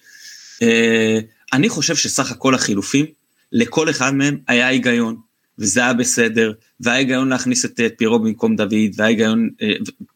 אה, 0.62 1.20
אני 1.54 1.70
חושב 1.70 1.96
שסך 1.96 2.32
הכל 2.32 2.56
החילופים, 2.56 3.06
לכל 3.52 3.90
אחד 3.90 4.16
מהם 4.16 4.38
היה 4.48 4.68
היגיון, 4.68 5.16
וזה 5.60 5.80
היה 5.80 5.94
בסדר, 5.94 6.54
והיה 6.80 6.98
היגיון 6.98 7.30
להכניס 7.30 7.66
את 7.66 7.80
פירו 7.98 8.20
במקום 8.20 8.56
דוד, 8.56 8.74
והיה 8.96 9.10
היגיון, 9.10 9.50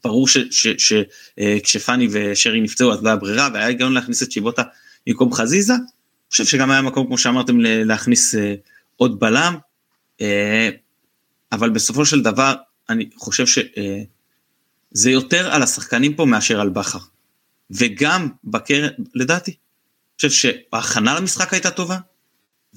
ברור 0.03 0.27
שכשפאני 0.27 2.07
ושרי 2.11 2.61
נפצעו 2.61 2.93
אז 2.93 3.03
לא 3.03 3.09
היה 3.09 3.15
ברירה, 3.15 3.49
והיה 3.53 3.65
היגיון 3.65 3.93
להכניס 3.93 4.23
את 4.23 4.31
שיבוטה 4.31 4.63
במקום 5.07 5.33
חזיזה. 5.33 5.73
אני 5.73 5.81
חושב 6.31 6.45
שגם 6.45 6.71
היה 6.71 6.81
מקום, 6.81 7.07
כמו 7.07 7.17
שאמרתם, 7.17 7.59
להכניס 7.59 8.35
עוד 8.95 9.19
בלם, 9.19 9.55
אבל 11.51 11.69
בסופו 11.69 12.05
של 12.05 12.21
דבר, 12.21 12.53
אני 12.89 13.09
חושב 13.15 13.45
שזה 14.95 15.11
יותר 15.11 15.53
על 15.53 15.63
השחקנים 15.63 16.13
פה 16.13 16.25
מאשר 16.25 16.61
על 16.61 16.69
בכר. 16.69 16.99
וגם 17.71 18.27
בקרן, 18.43 18.89
לדעתי, 19.15 19.51
אני 19.51 20.29
חושב 20.29 20.29
שההכנה 20.29 21.19
למשחק 21.19 21.53
הייתה 21.53 21.71
טובה, 21.71 21.97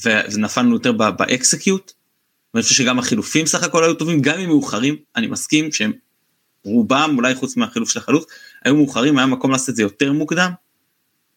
ונפלנו 0.05 0.75
יותר 0.75 0.93
באקסקיוט, 0.93 1.93
ואני 2.55 2.63
חושב 2.63 2.75
שגם 2.75 2.99
החילופים 2.99 3.47
סך 3.47 3.63
הכל 3.63 3.85
היו 3.85 3.95
טובים, 3.95 4.23
גם 4.23 4.39
אם 4.39 4.49
מאוחרים, 4.49 4.97
אני 5.17 5.27
מסכים 5.27 5.73
שהם 5.73 5.93
רובם, 6.65 7.15
אולי 7.17 7.35
חוץ 7.35 7.57
מהחילוף 7.57 7.89
של 7.89 7.99
החלוץ, 7.99 8.25
היו 8.65 8.77
מאוחרים, 8.77 9.19
היה 9.19 9.27
מקום 9.27 9.51
לעשות 9.51 9.69
את 9.69 9.77
זה 9.77 9.83
יותר 9.83 10.13
מוקדם, 10.13 10.53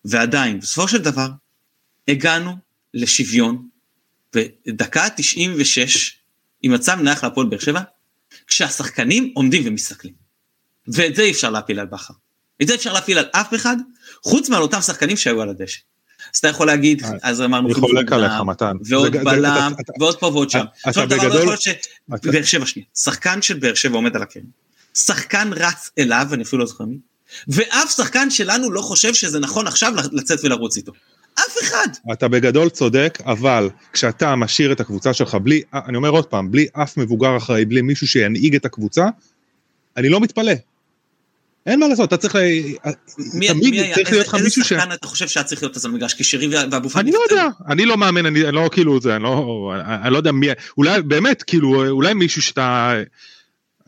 ועדיין, 0.06 0.60
בסופו 0.60 0.88
של 0.88 0.98
דבר, 0.98 1.30
הגענו 2.08 2.52
לשוויון, 2.94 3.68
ודקה 4.36 5.08
96, 5.18 6.18
עם 6.62 6.74
מצב 6.74 6.98
נח 7.04 7.24
להפועל 7.24 7.48
באר 7.48 7.60
שבע, 7.60 7.82
כשהשחקנים 8.48 9.32
עומדים 9.36 9.64
ומסתכלים. 9.66 10.21
ואת 10.88 11.16
זה 11.16 11.22
אי 11.22 11.32
אפשר 11.32 11.50
להפיל 11.50 11.80
על 11.80 11.86
בכר. 11.86 12.14
את 12.62 12.68
זה 12.68 12.76
אפשר 12.76 12.94
להפיל 12.94 13.18
על 13.18 13.26
אף 13.32 13.54
אחד, 13.54 13.78
חוץ 14.24 14.50
מעל 14.50 14.62
אותם 14.62 14.82
שחקנים 14.82 15.18
שהיו 15.18 15.42
על 15.42 15.50
הדשא. 15.50 15.80
אז 16.34 16.40
אתה 16.40 16.48
יכול 16.48 16.68
להגיד, 16.68 17.04
אה, 17.04 17.10
אז 17.22 17.42
אמרנו, 17.42 17.68
אני 17.68 17.74
חולק 17.74 18.12
עליך 18.12 18.34
מתן. 18.46 18.76
ועוד 18.86 19.18
בלם, 19.18 19.74
ועוד 20.00 20.20
פה 20.20 20.26
ועוד 20.28 20.50
שם. 20.50 20.64
אתה 20.90 21.06
בגדול- 21.06 21.56
שבאר 21.58 22.44
שבע 22.44 22.66
שנייה, 22.66 22.88
שחקן 22.98 23.42
של 23.42 23.60
באר 23.60 23.74
שבע 23.74 23.96
עומד 23.96 24.16
על 24.16 24.22
הקרן, 24.22 24.44
שחקן 24.94 25.50
רץ 25.54 25.90
אליו, 26.00 26.28
אני 26.34 26.44
אפילו 26.44 26.60
לא 26.60 26.66
זוכר 26.66 26.84
מי, 26.86 26.98
ואף 27.48 27.92
שחקן 27.96 28.30
שלנו 28.30 28.72
לא 28.72 28.82
חושב 28.82 29.14
שזה 29.14 29.40
נכון 29.40 29.68
עכשיו 29.68 29.94
לצאת 30.12 30.40
ולרוץ 30.44 30.78
איתו. 30.78 30.92
אף 31.40 31.56
אחד. 31.64 31.88
אתה 32.14 32.28
בגדול 32.28 32.70
צודק, 32.70 33.18
אבל 33.26 33.70
כשאתה 33.94 34.36
משאיר 34.36 34.72
את 34.72 34.80
הקבוצה 34.80 35.14
שלך 35.14 35.36
בלי, 35.36 35.62
אני 35.74 35.98
אומר 35.98 36.10
עוד 36.10 36.26
פעם, 36.26 36.52
בלי 36.52 36.68
אף 36.74 36.98
מבוגר 36.98 37.38
אחראי, 37.38 37.66
בלי 37.66 37.82
מישהו 37.82 38.08
שינהיג 38.08 38.56
את 38.56 38.66
הקבוצה, 38.66 39.06
אני 39.98 40.10
לא 40.10 40.20
מתפלא. 40.20 40.54
אין 41.66 41.80
מה 41.80 41.88
לעשות, 41.88 42.08
אתה 42.10 42.18
צריך, 42.18 42.36
מי, 43.34 43.48
תמיד 43.48 43.70
מי 43.70 43.80
היה, 43.80 43.96
צריך 43.96 44.08
איזה, 44.08 44.18
להיות 44.18 44.28
לך 44.28 44.34
איזה 44.34 44.44
מישהו 44.44 44.64
ש... 44.64 44.70
שחקן 44.70 44.92
אתה 44.92 45.08
חושב 45.08 45.28
שהיה 45.28 45.44
צריך 45.44 45.64
להיות 45.64 45.78
אז 45.78 45.86
על 45.86 45.92
המגרש? 45.92 46.14
כי 46.14 46.24
שרי 46.24 46.48
ואבו 46.48 46.90
פאני 46.90 47.10
אני 47.10 47.12
לא. 47.12 47.20
יודע, 47.32 47.48
אני 47.70 47.86
לא 47.86 47.98
מאמן, 47.98 48.26
אני 48.26 48.42
לא 48.52 48.70
כאילו 48.72 49.02
זה, 49.02 49.16
אני 49.16 49.24
לא, 49.24 49.74
אני 49.76 49.96
אני 50.04 50.14
לא 50.14 50.18
יודע 50.18 50.32
מי, 50.32 50.48
אולי 50.78 51.02
באמת, 51.02 51.44
כאילו, 51.44 51.90
אולי 51.90 52.14
מישהו 52.14 52.42
שאתה, 52.42 52.94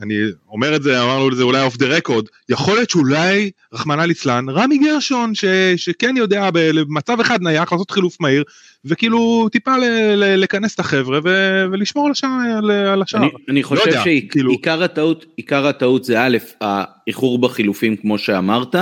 אני 0.02 0.16
אומר 0.50 0.76
את 0.76 0.84
זה, 0.84 1.04
אמרנו 1.04 1.30
את 1.30 1.38
זה 1.38 1.44
אולי 1.44 1.62
אוף 1.62 1.78
דה 1.78 1.88
רקורד, 1.88 2.26
יכול 2.50 2.76
להיות 2.76 2.90
שאולי, 2.90 3.52
רחמנא 3.74 4.02
ליצלן, 4.02 4.46
רמי 4.50 4.78
גרשון, 4.78 5.36
ש, 5.36 5.46
שכן 5.76 6.18
יודע 6.18 6.50
במצב 6.54 7.20
אחד 7.20 7.42
נייח 7.42 7.72
לעשות 7.72 7.92
חילוף 7.92 8.22
מהיר, 8.22 8.44
וכאילו 8.86 9.50
טיפה 9.52 9.78
ל, 9.78 9.84
ל, 10.16 10.36
לכנס 10.36 10.76
את 10.76 10.80
החבר'ה 10.80 11.20
ו, 11.24 11.64
ולשמור 11.72 12.06
על 12.06 12.12
השער. 12.12 12.30
על, 12.58 12.72
על 12.72 13.02
השער. 13.02 13.22
אני, 13.22 13.30
אני 13.50 13.64
חושב 13.64 13.88
יודע, 13.88 14.04
כאילו- 14.30 14.52
שעיקר 14.52 14.84
הטעות, 14.84 15.26
עיקר 15.36 15.68
הטעות 15.68 16.06
זה 16.06 16.22
א', 16.22 16.38
האיחור 16.62 17.40
בחילופים 17.40 17.96
כמו 17.96 18.18
שאמרת, 18.18 18.76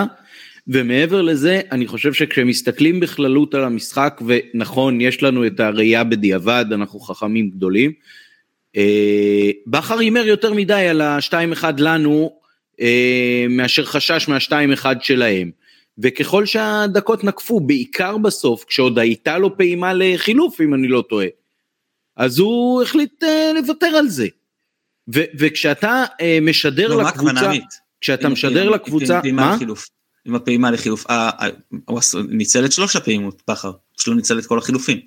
ומעבר 0.68 1.22
לזה, 1.22 1.62
אני 1.72 1.88
חושב 1.88 2.14
שכשמסתכלים 2.14 3.00
בכללות 3.00 3.56
על 3.56 3.64
המשחק, 3.64 4.22
ונכון, 4.26 5.02
יש 5.02 5.24
לנו 5.24 5.48
את 5.48 5.60
הראייה 5.60 6.04
בדיעבד, 6.04 6.66
אנחנו 6.72 7.00
חכמים 7.00 7.50
גדולים, 7.50 7.92
בכר 9.68 10.00
הימר 10.00 10.26
יותר 10.28 10.54
מדי 10.54 10.74
על 10.88 11.02
ה-2-1 11.02 11.64
לנו, 11.78 12.40
אה, 12.82 13.46
מאשר 13.50 13.86
חשש 13.86 14.28
מה-2-1 14.28 14.86
שלהם. 15.02 15.52
וככל 15.98 16.46
שהדקות 16.46 17.24
נקפו, 17.24 17.60
בעיקר 17.60 18.18
בסוף, 18.18 18.64
כשעוד 18.64 19.00
הייתה 19.00 19.38
לו 19.38 19.58
פעימה 19.58 19.94
לחילוף, 19.94 20.62
אם 20.62 20.74
אני 20.74 20.88
לא 20.88 21.04
טועה, 21.10 21.28
אז 22.18 22.40
הוא 22.40 22.82
החליט 22.82 23.24
אה, 23.24 23.52
לוותר 23.56 23.88
על 23.88 24.08
זה. 24.08 24.28
ו- 25.16 25.24
וכשאתה 25.40 26.04
אה, 26.22 26.38
משדר 26.42 26.88
לא, 26.88 27.04
לקבוצה? 27.04 27.52
כשאתה 28.02 28.30
משדר 28.30 28.60
הפעימה- 28.60 28.76
לקבוצה, 28.76 29.16
עם 29.16 29.22
פעימה 29.22 29.46
מה? 29.50 29.56
לחילוף. 29.56 29.90
עם 30.26 30.36
הפעימה 30.36 30.72
לחילוף. 30.72 31.06
אה, 31.10 31.30
אה, 31.42 31.48
הוא 31.86 32.00
ניצל 32.30 32.66
את 32.66 32.72
שלוש 32.72 32.96
הפעימות, 32.96 33.42
בכר. 33.48 33.72
פשוט 33.98 34.08
לא 34.08 34.16
ניצל 34.16 34.40
את 34.40 34.46
כל 34.46 34.58
החילופים. 34.58 35.00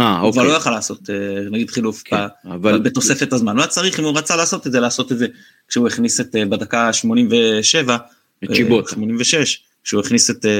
אה, 0.00 0.18
הוא 0.18 0.32
כבר 0.32 0.42
אוקיי. 0.42 0.52
לא 0.52 0.58
יכל 0.58 0.70
לעשות, 0.70 1.10
אה, 1.10 1.14
נגיד 1.50 1.70
חילוף 1.70 2.02
כן, 2.04 2.16
ב- 2.16 2.52
אבל 2.52 2.78
בתוספת 2.78 3.32
הזמן. 3.32 3.56
לא 3.56 3.60
היה 3.62 3.68
צריך, 3.68 4.00
אם 4.00 4.04
הוא 4.04 4.18
רצה 4.18 4.36
לעשות 4.36 4.66
את 4.66 4.72
זה, 4.72 4.80
לעשות 4.80 5.12
את 5.12 5.18
זה 5.18 5.26
כשהוא 5.68 5.86
הכניס 5.88 6.20
את, 6.20 6.36
אה, 6.36 6.46
בדקה 6.46 6.92
87, 6.92 7.96
את 8.44 8.52
צ'יבוט. 8.52 8.86
אה, 8.86 8.90
86, 8.92 9.62
כשהוא 9.84 10.00
הכניס 10.00 10.30
את, 10.30 10.46
אה, 10.46 10.50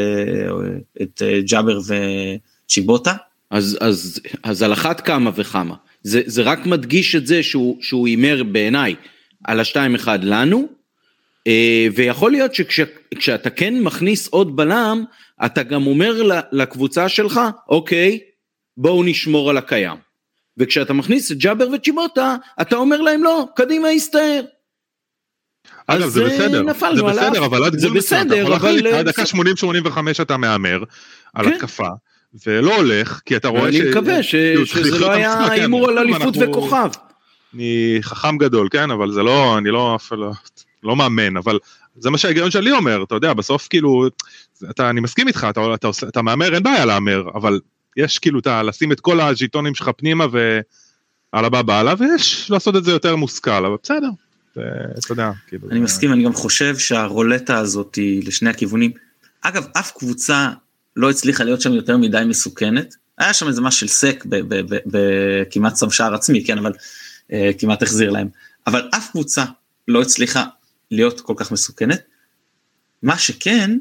את 1.02 1.22
אה, 1.22 1.40
ג'אבר 1.40 1.80
וצ'יבוטה. 2.66 3.14
אז, 3.50 3.78
אז, 3.80 4.20
אז 4.42 4.62
על 4.62 4.72
אחת 4.72 5.00
כמה 5.00 5.30
וכמה. 5.34 5.74
זה, 6.02 6.22
זה 6.26 6.42
רק 6.42 6.66
מדגיש 6.66 7.14
את 7.16 7.26
זה 7.26 7.42
שהוא, 7.42 7.76
שהוא 7.82 8.08
הימר 8.08 8.42
בעיניי 8.42 8.94
על 9.44 9.60
השתיים 9.60 9.94
אחד 9.94 10.24
לנו, 10.24 10.68
אה, 11.46 11.86
ויכול 11.94 12.30
להיות 12.30 12.54
שכשאתה 12.54 13.50
כן 13.50 13.80
מכניס 13.80 14.28
עוד 14.28 14.56
בלם, 14.56 15.04
אתה 15.44 15.62
גם 15.62 15.86
אומר 15.86 16.22
לקבוצה 16.52 17.08
שלך, 17.08 17.40
אוקיי, 17.68 18.18
בואו 18.76 19.02
נשמור 19.04 19.50
על 19.50 19.56
הקיים. 19.56 19.96
וכשאתה 20.56 20.92
מכניס 20.92 21.32
את 21.32 21.36
ג'אבר 21.38 21.68
וצ'יבוטה, 21.72 22.36
אתה 22.60 22.76
אומר 22.76 23.00
להם 23.00 23.24
לא, 23.24 23.44
קדימה 23.56 23.88
הסתער. 23.88 24.40
אגב, 25.86 26.08
זה 26.08 26.22
אה, 26.22 26.28
בסדר, 26.28 26.62
זה. 26.94 27.02
בסדר, 27.02 27.44
אבל 27.46 27.64
עד 27.64 27.76
גבול 27.76 27.98
מסוים, 27.98 28.26
אתה 28.26 28.36
יכול 28.36 28.52
להחליט, 28.52 28.86
אה, 28.86 28.98
עד 28.98 29.08
דקה 29.08 29.22
בסדר. 29.22 29.40
80-85 30.18 30.22
אתה 30.22 30.36
מהמר 30.36 30.82
על 31.34 31.44
כן. 31.44 31.52
התקפה, 31.52 31.88
ולא 32.46 32.76
הולך, 32.76 33.20
כי 33.26 33.36
אתה 33.36 33.48
רואה 33.48 33.62
ואני 33.62 33.90
מקווה 33.90 34.22
ש, 34.22 34.30
כאילו, 34.30 34.66
שזה 34.66 34.98
לא 34.98 35.10
היה 35.10 35.38
כן, 35.46 35.52
הימור 35.52 35.88
על 35.88 35.98
אליפות 35.98 36.34
וכוכב. 36.40 36.88
אני 37.54 37.98
חכם 38.02 38.38
גדול, 38.38 38.68
כן, 38.70 38.90
אבל 38.90 39.10
זה 39.12 39.22
לא, 39.22 39.58
אני 39.58 39.70
לא 39.70 39.96
אפילו, 39.96 40.32
לא 40.82 40.96
מאמן, 40.96 41.36
אבל 41.36 41.58
זה 41.98 42.10
מה 42.10 42.18
שההיגיון 42.18 42.50
שלי 42.50 42.70
אומר, 42.72 43.02
אתה 43.02 43.14
יודע, 43.14 43.32
בסוף 43.32 43.68
כאילו, 43.68 44.08
אתה, 44.70 44.90
אני 44.90 45.00
מסכים 45.00 45.28
איתך, 45.28 45.46
אתה, 45.50 45.74
אתה, 45.74 45.86
עושה- 45.86 46.08
אתה 46.08 46.22
מהמר, 46.22 46.54
אין 46.54 46.62
בעיה 46.62 46.84
להמר, 46.84 47.22
אבל 47.34 47.60
יש 47.96 48.18
כאילו, 48.18 48.38
אתה 48.38 48.62
לשים 48.62 48.92
את 48.92 49.00
כל 49.00 49.20
הז'יטונים 49.20 49.74
שלך 49.74 49.90
פנימה 49.96 50.26
ועל 50.32 51.44
הבא 51.44 51.62
בעלה, 51.62 51.94
ויש 51.98 52.50
לעשות 52.50 52.76
את 52.76 52.84
זה 52.84 52.90
יותר 52.90 53.16
מושכל, 53.16 53.64
אבל 53.66 53.76
בסדר, 53.82 54.08
אתה 54.52 54.60
יודע, 55.10 55.30
כאילו. 55.46 55.70
אני 55.70 55.80
מסכים, 55.80 56.12
אני 56.12 56.24
גם 56.24 56.32
חושב 56.32 56.78
שהרולטה 56.78 57.58
הזאת 57.58 57.94
היא 57.94 58.26
לשני 58.26 58.50
הכיוונים. 58.50 58.90
אגב, 59.42 59.66
אף 59.72 59.92
קבוצה 59.98 60.50
לא 60.96 61.10
הצליחה 61.10 61.44
להיות 61.44 61.60
שם 61.60 61.72
יותר 61.72 61.96
מדי 61.96 62.22
מסוכנת. 62.26 62.94
היה 63.18 63.32
שם 63.32 63.48
איזה 63.48 63.60
משהו 63.60 63.80
של 63.80 63.88
סק 63.88 64.24
בכמעט 64.86 65.72
צו 65.72 65.90
שער 65.90 66.14
עצמי, 66.14 66.44
כן, 66.44 66.58
אבל 66.58 66.72
אה, 67.32 67.50
כמעט 67.58 67.82
החזיר 67.82 68.10
להם. 68.10 68.28
אבל 68.66 68.88
אף 68.94 69.10
קבוצה 69.10 69.44
לא 69.88 70.02
הצליחה 70.02 70.44
להיות 70.90 71.20
כל 71.20 71.34
כך 71.36 71.52
מסוכנת. 71.52 72.00
מה 73.02 73.18
שכן, 73.18 73.78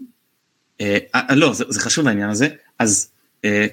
אה, 0.82 0.98
אה, 1.16 1.36
לא, 1.36 1.54
זה, 1.54 1.64
זה 1.70 1.80
חשוב 1.80 2.08
העניין 2.08 2.30
הזה, 2.30 2.48
אז 2.80 3.12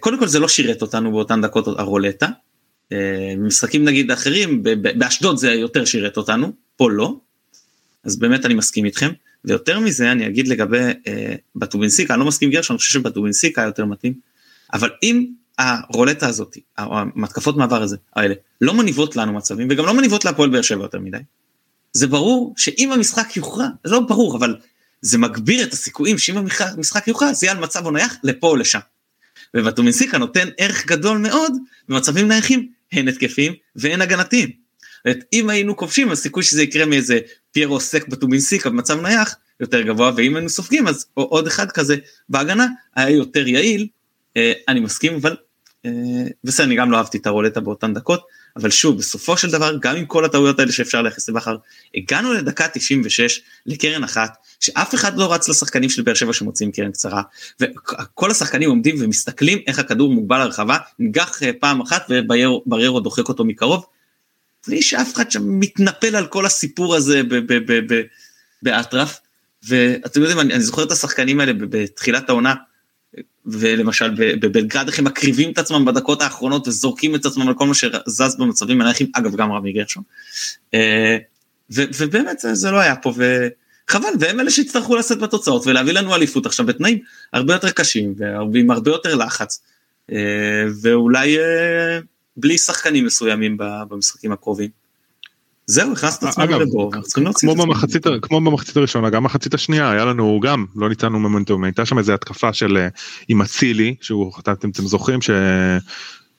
קודם 0.00 0.18
כל 0.18 0.26
זה 0.26 0.38
לא 0.38 0.48
שירת 0.48 0.82
אותנו 0.82 1.12
באותן 1.12 1.40
דקות 1.42 1.68
הרולטה. 1.68 2.26
אה, 2.92 3.34
משחקים 3.38 3.84
נגיד 3.84 4.10
אחרים, 4.10 4.62
באשדוד 4.98 5.36
זה 5.36 5.50
יותר 5.50 5.84
שירת 5.84 6.16
אותנו, 6.16 6.52
פה 6.76 6.90
לא. 6.90 7.16
אז 8.04 8.18
באמת 8.18 8.44
אני 8.44 8.54
מסכים 8.54 8.84
איתכם, 8.84 9.10
ויותר 9.44 9.80
מזה 9.80 10.12
אני 10.12 10.26
אגיד 10.26 10.48
לגבי 10.48 10.78
אה, 11.06 11.34
בטובינסיקה, 11.56 12.14
אני 12.14 12.20
לא 12.20 12.26
מסכים 12.26 12.50
גרשון, 12.50 12.74
אני 12.74 12.78
חושב 12.78 12.92
שבטובינסיקה 12.92 13.62
יותר 13.62 13.84
מתאים, 13.84 14.14
אבל 14.72 14.90
אם 15.02 15.26
הרולטה 15.58 16.28
הזאת, 16.28 16.56
המתקפות 16.78 17.56
מעבר 17.56 17.82
הזה, 17.82 17.96
האלה, 18.16 18.34
לא 18.60 18.74
מניבות 18.74 19.16
לנו 19.16 19.32
מצבים, 19.32 19.68
וגם 19.70 19.86
לא 19.86 19.94
מניבות 19.94 20.24
להפועל 20.24 20.50
באר 20.50 20.62
שבע 20.62 20.82
יותר 20.82 21.00
מדי, 21.00 21.18
זה 21.92 22.06
ברור 22.06 22.54
שאם 22.56 22.92
המשחק 22.92 23.36
יוכרע, 23.36 23.68
זה 23.84 23.92
לא 23.92 24.00
ברור, 24.00 24.36
אבל 24.36 24.56
זה 25.00 25.18
מגביר 25.18 25.62
את 25.62 25.72
הסיכויים 25.72 26.18
שאם 26.18 26.36
המשחק 26.60 27.08
יוכרע, 27.08 27.32
זה 27.32 27.46
יהיה 27.46 27.56
על 27.56 27.62
מצב 27.62 27.86
או 27.86 27.90
נייח 27.90 28.16
לפה 28.22 28.46
או 28.48 28.56
לשם. 28.56 28.78
ובטובינסיקה 29.54 30.18
נותן 30.18 30.48
ערך 30.58 30.86
גדול 30.86 31.18
מאוד 31.18 31.52
במצבים 31.88 32.28
נייחים, 32.28 32.68
הן 32.92 33.08
התקפיים 33.08 33.52
והן 33.76 34.02
הגנתיים. 34.02 34.48
זאת 34.48 35.06
אומרת, 35.06 35.24
אם 35.32 35.50
היינו 35.50 35.76
כובשים, 35.76 36.10
הסיכוי 36.10 36.42
שזה 36.42 36.62
יקרה 36.62 36.86
מאיזה 36.86 37.18
פיירו 37.52 37.74
עוסק 37.74 38.08
בטובינסיקה 38.08 38.70
במצב 38.70 39.00
נייח 39.00 39.34
יותר 39.60 39.82
גבוה, 39.82 40.12
ואם 40.16 40.36
היינו 40.36 40.48
סופגים 40.48 40.88
אז 40.88 41.06
עוד 41.14 41.46
אחד 41.46 41.70
כזה 41.70 41.96
בהגנה 42.28 42.66
היה 42.96 43.16
יותר 43.16 43.48
יעיל, 43.48 43.88
אה, 44.36 44.52
אני 44.68 44.80
מסכים, 44.80 45.14
אבל 45.14 45.36
אה, 45.86 45.90
בסדר, 46.44 46.66
אני 46.66 46.76
גם 46.76 46.90
לא 46.90 46.96
אהבתי 46.96 47.18
את 47.18 47.26
הרולטה 47.26 47.60
באותן 47.60 47.94
דקות, 47.94 48.26
אבל 48.56 48.70
שוב, 48.70 48.98
בסופו 48.98 49.36
של 49.36 49.50
דבר, 49.50 49.76
גם 49.80 49.96
עם 49.96 50.06
כל 50.06 50.24
הטעויות 50.24 50.60
האלה 50.60 50.72
שאפשר 50.72 51.02
לייחס 51.02 51.28
לבכר, 51.28 51.56
הגענו 51.94 52.32
לדקה 52.32 52.68
96 52.68 53.40
לקרן 53.66 54.04
אחת, 54.04 54.36
שאף 54.60 54.94
אחד 54.94 55.18
לא 55.18 55.32
רץ 55.32 55.48
לשחקנים 55.48 55.90
של 55.90 56.02
באר 56.02 56.14
שבע 56.14 56.32
שמוצאים 56.32 56.72
קרן 56.72 56.92
קצרה, 56.92 57.22
וכל 57.60 58.30
השחקנים 58.30 58.68
עומדים 58.68 58.96
ומסתכלים 59.00 59.58
איך 59.66 59.78
הכדור 59.78 60.12
מוגבל 60.12 60.38
לרחבה, 60.38 60.78
ניגח 60.98 61.42
אה, 61.42 61.50
פעם 61.60 61.80
אחת 61.80 62.06
ובריירו 62.10 63.00
דוחק 63.00 63.28
אותו 63.28 63.44
מקרוב, 63.44 63.86
בלי 64.66 64.82
שאף 64.82 65.14
אחד 65.14 65.30
שם 65.30 65.60
מתנפל 65.60 66.16
על 66.16 66.26
כל 66.26 66.46
הסיפור 66.46 66.94
הזה 66.94 67.22
באטרף, 68.62 69.20
ואתם 69.68 70.20
יודעים, 70.20 70.40
אני, 70.40 70.54
אני 70.54 70.62
זוכר 70.62 70.82
את 70.82 70.92
השחקנים 70.92 71.40
האלה 71.40 71.52
בתחילת 71.58 72.28
העונה, 72.28 72.54
ולמשל 73.46 74.36
בבלגרד 74.40 74.88
איך 74.88 74.98
הם 74.98 75.04
מקריבים 75.04 75.50
את 75.50 75.58
עצמם 75.58 75.84
בדקות 75.84 76.22
האחרונות 76.22 76.68
וזורקים 76.68 77.14
את 77.14 77.26
עצמם 77.26 77.48
על 77.48 77.54
כל 77.54 77.66
מה 77.66 77.74
שזז 77.74 78.36
במצבים 78.38 78.80
הנייחים, 78.80 79.06
אגב 79.12 79.36
גם 79.36 79.52
רמי 79.52 79.72
גרשון. 79.72 80.02
אה, 80.74 81.16
ובאמת 81.70 82.38
זה, 82.38 82.54
זה 82.54 82.70
לא 82.70 82.76
היה 82.76 82.96
פה 82.96 83.10
וחבל 83.10 84.08
והם 84.20 84.40
אלה 84.40 84.50
שיצטרכו 84.50 84.96
לשאת 84.96 85.18
בתוצאות 85.18 85.66
ולהביא 85.66 85.92
לנו 85.92 86.14
אליפות 86.14 86.46
עכשיו 86.46 86.66
בתנאים 86.66 86.98
הרבה 87.32 87.52
יותר 87.52 87.70
קשים 87.70 88.14
ועם 88.52 88.70
הרבה 88.70 88.90
יותר 88.90 89.14
לחץ 89.14 89.62
אה, 90.12 90.64
ואולי 90.82 91.38
אה, 91.38 91.98
בלי 92.36 92.58
שחקנים 92.58 93.06
מסוימים 93.06 93.56
במשחקים 93.88 94.32
הקרובים. 94.32 94.85
זהו, 95.66 95.92
הכנסנו 95.92 96.28
את 96.28 96.32
עצמנו 96.32 96.60
לבור, 96.60 96.90
אנחנו 96.94 97.02
צריכים 97.02 97.24
להוציא 97.24 97.48
את 97.48 97.52
עצמנו. 98.06 98.20
כמו 98.20 98.40
במחצית 98.40 98.76
הראשונה, 98.76 99.10
גם 99.10 99.22
במחצית 99.22 99.54
השנייה, 99.54 99.90
היה 99.90 100.04
לנו 100.04 100.40
גם, 100.42 100.64
לא 100.76 100.88
ניתנו 100.88 101.20
מומנטום, 101.20 101.64
הייתה 101.64 101.86
שם 101.86 101.98
איזה 101.98 102.14
התקפה 102.14 102.52
של 102.52 102.76
אה, 102.76 102.88
עם 103.28 103.42
אצילי, 103.42 103.94
שהוא, 104.00 104.32
אתם, 104.38 104.70
זוכרים 104.74 105.22
ש... 105.22 105.30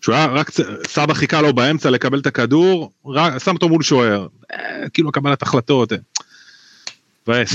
שהוא 0.01 0.15
היה 0.15 0.25
רק 0.25 0.51
סבא 0.87 1.13
חיכה 1.13 1.41
לו 1.41 1.53
באמצע 1.53 1.89
לקבל 1.89 2.19
את 2.19 2.27
הכדור, 2.27 2.91
רק, 3.05 3.37
שם 3.37 3.53
אותו 3.53 3.69
מול 3.69 3.83
שוער, 3.83 4.27
אה, 4.53 4.89
כאילו 4.93 5.11
קבלת 5.11 5.41
החלטות, 5.41 5.93
אה. 5.93 5.97
מבאס, 7.27 7.53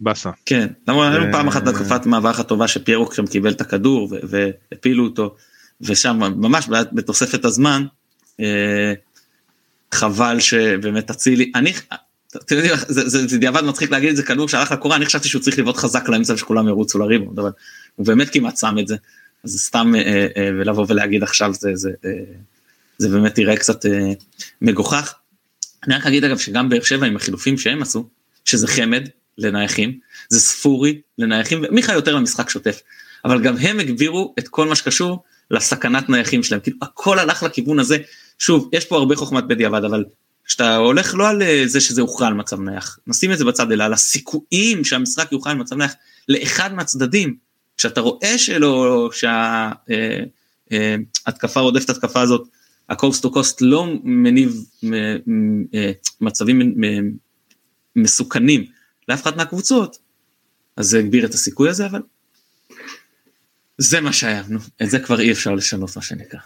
באסה. 0.00 0.30
כן, 0.46 0.68
למרות 0.88 1.06
היה 1.06 1.18
לנו 1.18 1.32
פעם 1.32 1.48
אחת 1.48 1.62
בתקופת 1.62 2.06
מעבר 2.06 2.28
הטובה 2.28 2.68
שפיירוק 2.68 3.14
שם 3.14 3.26
קיבל 3.26 3.50
את 3.50 3.60
הכדור 3.60 4.12
והפילו 4.22 5.04
אותו, 5.04 5.34
ושם 5.80 6.20
ממש 6.36 6.68
בתוספת 6.92 7.44
הזמן, 7.44 7.84
חבל 9.92 10.40
שבאמת 10.40 11.10
אצילי, 11.10 11.52
אני, 11.54 11.72
אתם 12.36 12.56
יודעים, 12.56 12.74
זה, 12.88 13.08
זה, 13.08 13.26
זה 13.26 13.38
דיעבד 13.38 13.64
מצחיק 13.64 13.90
להגיד 13.90 14.10
את 14.10 14.16
זה, 14.16 14.22
כדור 14.22 14.48
שהלך 14.48 14.72
לקורה, 14.72 14.96
אני 14.96 15.06
חשבתי 15.06 15.28
שהוא 15.28 15.42
צריך 15.42 15.58
לבעוט 15.58 15.76
חזק 15.76 16.08
לאמצע 16.08 16.32
ושכולם 16.32 16.68
ירוצו 16.68 16.98
לריבון, 16.98 17.34
אבל 17.38 17.50
הוא 17.96 18.06
באמת 18.06 18.30
כמעט 18.30 18.56
שם 18.56 18.76
את 18.80 18.88
זה, 18.88 18.96
אז 19.44 19.60
סתם 19.60 19.94
אה, 19.94 20.26
אה, 20.36 20.50
ולבוא 20.60 20.86
ולהגיד 20.88 21.22
עכשיו 21.22 21.54
זה, 21.54 21.70
זה, 21.74 21.90
אה, 22.04 22.10
זה 22.98 23.08
באמת 23.08 23.38
יראה 23.38 23.56
קצת 23.56 23.86
מגוחך. 24.62 25.14
אני 25.86 25.94
רק 25.94 26.06
אגיד 26.06 26.24
אגב 26.24 26.38
שגם 26.38 26.68
באר 26.68 26.82
שבע 26.82 27.06
עם 27.06 27.16
החילופים 27.16 27.58
שהם 27.58 27.82
עשו, 27.82 28.08
שזה 28.44 28.66
חמד 28.66 29.08
לנייחים, 29.38 29.98
זה 30.28 30.40
ספורי 30.40 31.00
לנייחים, 31.18 31.64
ומיכה 31.68 31.92
יותר 31.92 32.14
למשחק 32.14 32.50
שוטף, 32.50 32.80
אבל 33.24 33.42
גם 33.42 33.56
הם 33.56 33.80
הגבירו 33.80 34.34
את 34.38 34.48
כל 34.48 34.68
מה 34.68 34.74
שקשור 34.74 35.22
לסכנת 35.50 36.08
נייחים 36.08 36.42
שלהם, 36.42 36.60
כאילו 36.60 36.76
הכל 36.82 37.18
הלך 37.18 37.42
לכיוון 37.42 37.78
הזה, 37.78 37.96
שוב, 38.42 38.70
יש 38.72 38.84
פה 38.84 38.96
הרבה 38.96 39.16
חוכמת 39.16 39.44
בדיעבד, 39.44 39.84
אבל 39.84 40.04
כשאתה 40.44 40.76
הולך 40.76 41.14
לא 41.14 41.28
על 41.28 41.42
אה, 41.42 41.62
זה 41.66 41.80
שזה 41.80 42.00
יוכרע 42.00 42.26
על 42.26 42.34
מצב 42.34 42.60
נייח, 42.60 42.98
נשים 43.06 43.32
את 43.32 43.38
זה 43.38 43.44
בצד, 43.44 43.72
אלא 43.72 43.84
על 43.84 43.92
הסיכויים 43.92 44.84
שהמשחק 44.84 45.32
יוכרע 45.32 45.52
על 45.52 45.58
מצב 45.58 45.76
נייח 45.76 45.94
לאחד 46.28 46.74
מהצדדים, 46.74 47.36
כשאתה 47.76 48.00
רואה 48.00 48.38
שלא, 48.38 49.10
שההתקפה 50.70 51.60
אה, 51.60 51.64
רודפת 51.64 51.90
התקפה 51.90 52.20
הזאת, 52.20 52.48
הקוסט 52.88 53.22
טו 53.22 53.32
קוסט 53.32 53.58
לא 53.60 53.86
מניב 54.04 54.64
אה, 55.74 55.92
מצבים 56.20 56.74
מסוכנים 57.96 58.64
לאף 59.08 59.22
אחת 59.22 59.36
מהקבוצות, 59.36 59.98
אז 60.76 60.86
זה 60.86 60.98
הגביר 60.98 61.26
את 61.26 61.34
הסיכוי 61.34 61.68
הזה, 61.68 61.86
אבל 61.86 62.02
זה 63.78 64.00
מה 64.00 64.12
שהיה, 64.12 64.42
נו, 64.48 64.58
את 64.82 64.90
זה 64.90 64.98
כבר 64.98 65.20
אי 65.20 65.32
אפשר 65.32 65.54
לשנות 65.54 65.96
מה 65.96 66.02
שנקרא. 66.02 66.40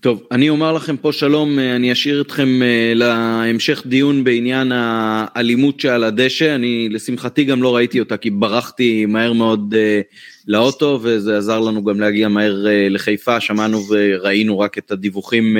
טוב, 0.00 0.22
אני 0.30 0.48
אומר 0.48 0.72
לכם 0.72 0.96
פה 0.96 1.12
שלום, 1.12 1.58
אה, 1.58 1.76
אני 1.76 1.92
אשאיר 1.92 2.20
אתכם 2.20 2.62
אה, 2.62 2.92
להמשך 2.94 3.82
דיון 3.86 4.24
בעניין 4.24 4.72
האלימות 4.72 5.80
שעל 5.80 6.04
הדשא, 6.04 6.54
אני 6.54 6.88
לשמחתי 6.88 7.44
גם 7.44 7.62
לא 7.62 7.76
ראיתי 7.76 8.00
אותה 8.00 8.16
כי 8.16 8.30
ברחתי 8.30 9.06
מהר 9.06 9.32
מאוד 9.32 9.74
אה, 9.76 10.00
לאוטו 10.46 11.00
וזה 11.02 11.38
עזר 11.38 11.60
לנו 11.60 11.84
גם 11.84 12.00
להגיע 12.00 12.28
מהר 12.28 12.66
לחיפה, 12.90 13.40
שמענו 13.40 13.78
וראינו 13.88 14.58
רק 14.58 14.78
את 14.78 14.90
הדיווחים 14.90 15.56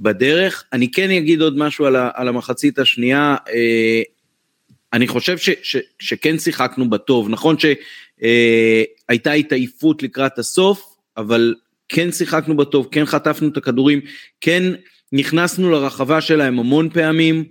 בדרך. 0.00 0.64
אני 0.72 0.90
כן 0.90 1.10
אגיד 1.10 1.42
עוד 1.42 1.58
משהו 1.58 1.86
על 2.14 2.28
המחצית 2.28 2.78
השנייה, 2.78 3.36
אני 4.92 5.06
חושב 5.06 5.38
ש, 5.38 5.50
ש, 5.62 5.76
שכן 5.98 6.38
שיחקנו 6.38 6.90
בטוב, 6.90 7.28
נכון 7.28 7.56
שהייתה 7.58 9.32
התעייפות 9.32 10.02
לקראת 10.02 10.38
הסוף, 10.38 10.96
אבל 11.16 11.54
כן 11.88 12.12
שיחקנו 12.12 12.56
בטוב, 12.56 12.88
כן 12.90 13.04
חטפנו 13.04 13.48
את 13.48 13.56
הכדורים, 13.56 14.00
כן 14.40 14.62
נכנסנו 15.12 15.70
לרחבה 15.70 16.20
שלהם 16.20 16.58
המון 16.58 16.90
פעמים. 16.90 17.44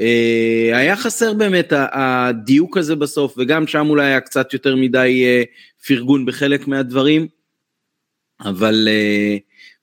אה, 0.00 0.70
היה 0.72 0.96
חסר 0.96 1.32
באמת 1.32 1.72
הדיוק 1.92 2.76
הזה 2.76 2.96
בסוף, 2.96 3.34
וגם 3.38 3.66
שם 3.66 3.86
אולי 3.90 4.06
היה 4.06 4.20
קצת 4.20 4.52
יותר 4.52 4.76
מדי 4.76 5.24
אה, 5.24 5.42
פרגון 5.86 6.26
בחלק 6.26 6.68
מהדברים, 6.68 7.26
אבל 8.40 8.88
אה, 8.90 9.36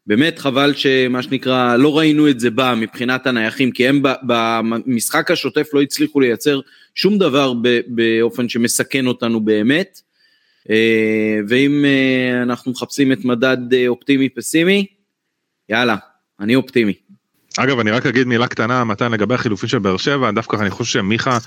באמת 0.08 0.39
חבל 0.39 0.74
שמה 0.74 1.24
שנקרא, 1.24 1.76
לא 1.76 1.98
ראינו 1.98 2.30
את 2.30 2.39
זה 2.39 2.50
בא 2.50 2.74
מבחינת 2.78 3.28
הנייחים, 3.28 3.72
כי 3.72 3.88
הם 3.88 4.02
במשחק 4.28 5.32
השוטף 5.32 5.68
לא 5.74 5.82
הצליחו 5.82 6.20
לייצר 6.20 6.60
שום 6.95 7.18
דבר 7.18 7.54
באופן 7.88 8.50
שמסכן 8.50 9.08
אותנו 9.08 9.41
באמת. 9.41 10.02
אה, 10.70 11.39
ואם 11.47 11.86
אה, 11.86 12.43
אנחנו 12.43 12.72
מחפשים 12.72 13.11
את 13.11 13.26
מדד 13.26 13.74
אה, 13.74 13.88
אופטימי 13.88 14.30
פסימי, 14.30 14.86
יאללה, 15.70 15.95
אני 16.39 16.55
אופטימי. 16.55 16.93
אגב 17.59 17.80
אני 17.80 17.91
רק 17.91 18.05
אגיד 18.05 18.28
מילה 18.28 18.47
קטנה 18.47 18.84
מתן 18.84 19.11
לגבי 19.11 19.34
החילופים 19.34 19.70
של 19.70 19.80
באר 19.80 19.97
שבע 19.97 20.32
דווקא 20.32 20.55
אני 20.55 20.70
חושב 20.70 20.99
שמיכה 20.99 21.38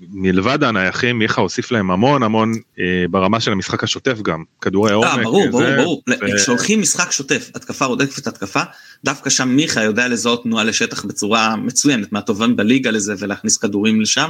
מלבד 0.00 0.64
הנייחים 0.64 1.18
מיכה 1.18 1.40
הוסיף 1.40 1.70
להם 1.70 1.90
המון 1.90 2.22
המון 2.22 2.52
אה, 2.78 3.04
ברמה 3.10 3.40
של 3.40 3.52
המשחק 3.52 3.84
השוטף 3.84 4.18
גם 4.22 4.44
כדורי 4.60 4.92
עומק. 4.92 5.22
ברור 5.22 5.48
ברור 5.50 5.76
ברור 5.76 6.02
כשהולכים 6.36 6.80
משחק 6.80 7.10
שוטף 7.10 7.50
התקפה 7.54 7.84
רודפת 7.84 8.26
התקפה 8.26 8.60
דווקא 9.04 9.30
שם 9.30 9.48
מיכה 9.48 9.82
יודע 9.82 10.08
לזהות 10.08 10.42
תנועה 10.42 10.64
לשטח 10.64 11.04
בצורה 11.04 11.56
מצוינת 11.56 12.12
מהטובים 12.12 12.56
בליגה 12.56 12.90
לזה 12.90 13.14
ולהכניס 13.18 13.56
כדורים 13.56 14.00
לשם 14.00 14.28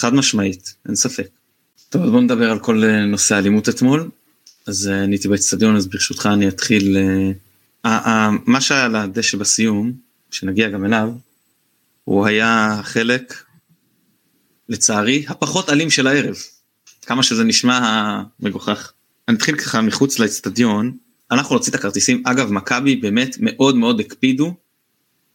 חד 0.00 0.14
משמעית 0.14 0.74
אין 0.86 0.94
ספק. 0.94 1.28
טוב, 1.92 2.10
בוא 2.10 2.20
נדבר 2.20 2.50
על 2.50 2.58
כל 2.58 2.84
אה, 2.84 3.06
נושא 3.06 3.34
האלימות 3.34 3.68
אתמול. 3.68 4.10
אז 4.66 4.88
אה, 4.88 5.04
אני 5.04 5.14
הייתי 5.14 5.28
באצטדיון, 5.28 5.76
אז 5.76 5.86
ברשותך 5.86 6.28
אני 6.32 6.48
אתחיל. 6.48 6.96
אה, 7.84 8.30
מה 8.46 8.60
שהיה 8.60 8.84
על 8.84 8.96
הדשא 8.96 9.36
בסיום, 9.36 9.92
שנגיע 10.30 10.68
גם 10.68 10.84
אליו, 10.84 11.08
הוא 12.04 12.26
היה 12.26 12.80
חלק, 12.82 13.44
לצערי, 14.68 15.24
הפחות 15.28 15.70
אלים 15.70 15.90
של 15.90 16.06
הערב. 16.06 16.36
כמה 17.06 17.22
שזה 17.22 17.44
נשמע 17.44 18.22
מגוחך. 18.40 18.92
אני 19.28 19.36
אתחיל 19.36 19.56
ככה 19.56 19.80
מחוץ 19.80 20.18
לאצטדיון, 20.18 20.96
אנחנו 21.30 21.54
נוציא 21.54 21.70
את 21.70 21.74
הכרטיסים, 21.74 22.22
אגב 22.26 22.52
מכבי 22.52 22.96
באמת 22.96 23.36
מאוד 23.40 23.76
מאוד 23.76 24.00
הקפידו 24.00 24.54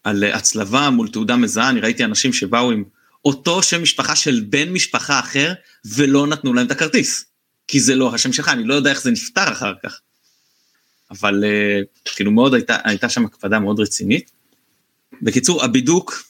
על 0.04 0.24
הצלבה 0.24 0.90
מול 0.90 1.08
תעודה 1.08 1.36
מזהה, 1.36 1.70
אני 1.70 1.80
ראיתי 1.80 2.06
אנשים 2.06 2.34
שבאו 2.34 2.72
עם 2.72 2.84
אותו 3.28 3.64
שם 3.64 3.82
משפחה 3.82 4.16
של 4.16 4.46
בן 4.50 4.70
משפחה 4.70 5.20
אחר, 5.20 5.54
ולא 5.86 6.28
נתנו 6.28 6.54
להם 6.54 6.66
את 6.66 6.72
הכרטיס. 6.72 7.26
כי 7.68 7.80
זה 7.80 7.96
לא 7.96 8.16
השם 8.16 8.34
שלך, 8.34 8.50
אני 8.50 8.64
לא 8.64 8.74
יודע 8.74 8.90
איך 8.90 9.02
זה 9.02 9.12
נפתר 9.12 9.52
אחר 9.52 9.74
כך. 9.84 10.00
אבל 11.12 11.44
uh, 11.44 12.12
כאילו 12.16 12.32
מאוד 12.32 12.54
הייתה, 12.54 12.78
הייתה 12.84 13.10
שם 13.10 13.26
הקפדה 13.26 13.60
מאוד 13.60 13.80
רצינית. 13.80 14.32
בקיצור, 15.22 15.64
הבידוק, 15.64 16.24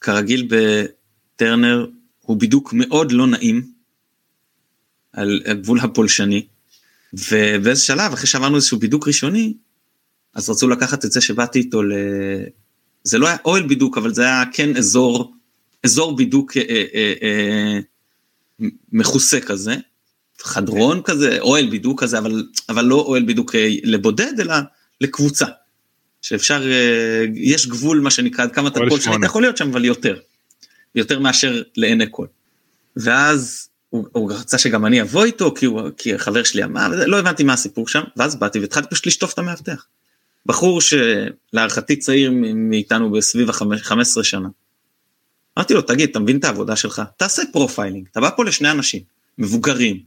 כרגיל 0.00 0.48
בטרנר, 0.50 1.86
הוא 2.20 2.36
בידוק 2.36 2.72
מאוד 2.72 3.12
לא 3.12 3.26
נעים, 3.26 3.72
על 5.12 5.42
הגבול 5.46 5.80
הפולשני, 5.80 6.46
ובאיזה 7.12 7.80
שלב, 7.80 8.12
אחרי 8.12 8.26
שעברנו 8.26 8.56
איזשהו 8.56 8.78
בידוק 8.78 9.08
ראשוני, 9.08 9.54
אז 10.34 10.50
רצו 10.50 10.68
לקחת 10.68 11.04
את 11.04 11.12
זה 11.12 11.20
שבאתי 11.20 11.58
איתו 11.58 11.82
ל... 11.82 11.92
זה 13.04 13.18
לא 13.18 13.26
היה 13.26 13.36
אוהל 13.44 13.62
בידוק, 13.62 13.98
אבל 13.98 14.14
זה 14.14 14.22
היה 14.22 14.44
כן 14.52 14.76
אזור 14.76 15.34
אזור 15.84 16.16
בידוק 16.16 16.56
אה, 16.56 16.62
אה, 16.94 17.12
אה, 17.22 17.78
מכוסה 18.92 19.40
כזה, 19.40 19.76
חדרון 20.42 21.02
כזה, 21.02 21.40
אוהל 21.40 21.70
בידוק 21.70 22.02
כזה, 22.02 22.18
אבל, 22.18 22.46
אבל 22.68 22.84
לא 22.84 22.94
אוהל 22.94 23.22
בידוק 23.22 23.54
לבודד, 23.84 24.40
אלא 24.40 24.54
לקבוצה. 25.00 25.46
שאפשר, 26.22 26.62
יש 27.34 27.66
גבול 27.66 28.00
מה 28.00 28.10
שנקרא, 28.10 28.44
עד 28.44 28.52
כמה 28.52 28.68
אתה 28.68 28.80
כל 28.88 29.00
שני, 29.00 29.16
אתה 29.16 29.26
יכול 29.26 29.42
להיות 29.42 29.56
שם, 29.56 29.68
אבל 29.70 29.84
יותר. 29.84 30.18
יותר 30.94 31.18
מאשר 31.18 31.62
לעיני 31.76 32.04
כל. 32.10 32.26
ואז 32.96 33.68
הוא, 33.90 34.06
הוא 34.12 34.32
רצה 34.32 34.58
שגם 34.58 34.86
אני 34.86 35.02
אבוא 35.02 35.24
איתו, 35.24 35.54
כי, 35.54 35.66
הוא, 35.66 35.80
כי 35.96 36.18
חבר 36.18 36.42
שלי 36.42 36.64
אמר, 36.64 37.06
לא 37.06 37.18
הבנתי 37.18 37.42
מה 37.42 37.52
הסיפור 37.52 37.88
שם, 37.88 38.02
ואז 38.16 38.36
באתי 38.36 38.58
והתחלתי 38.58 38.88
פשוט 38.90 39.06
לשטוף 39.06 39.32
את 39.32 39.38
המאבטח. 39.38 39.86
בחור 40.46 40.80
שלהערכתי 40.80 41.96
צעיר 41.96 42.32
מאיתנו 42.54 43.10
בסביב 43.10 43.50
ה-15 43.50 44.22
שנה. 44.22 44.48
אמרתי 45.58 45.74
לו, 45.74 45.82
תגיד, 45.82 46.10
אתה 46.10 46.18
מבין 46.18 46.36
את 46.36 46.44
העבודה 46.44 46.76
שלך? 46.76 47.02
תעשה 47.16 47.42
profiling, 47.52 48.06
אתה 48.10 48.20
בא 48.20 48.30
פה 48.36 48.44
לשני 48.44 48.70
אנשים, 48.70 49.02
מבוגרים, 49.38 50.00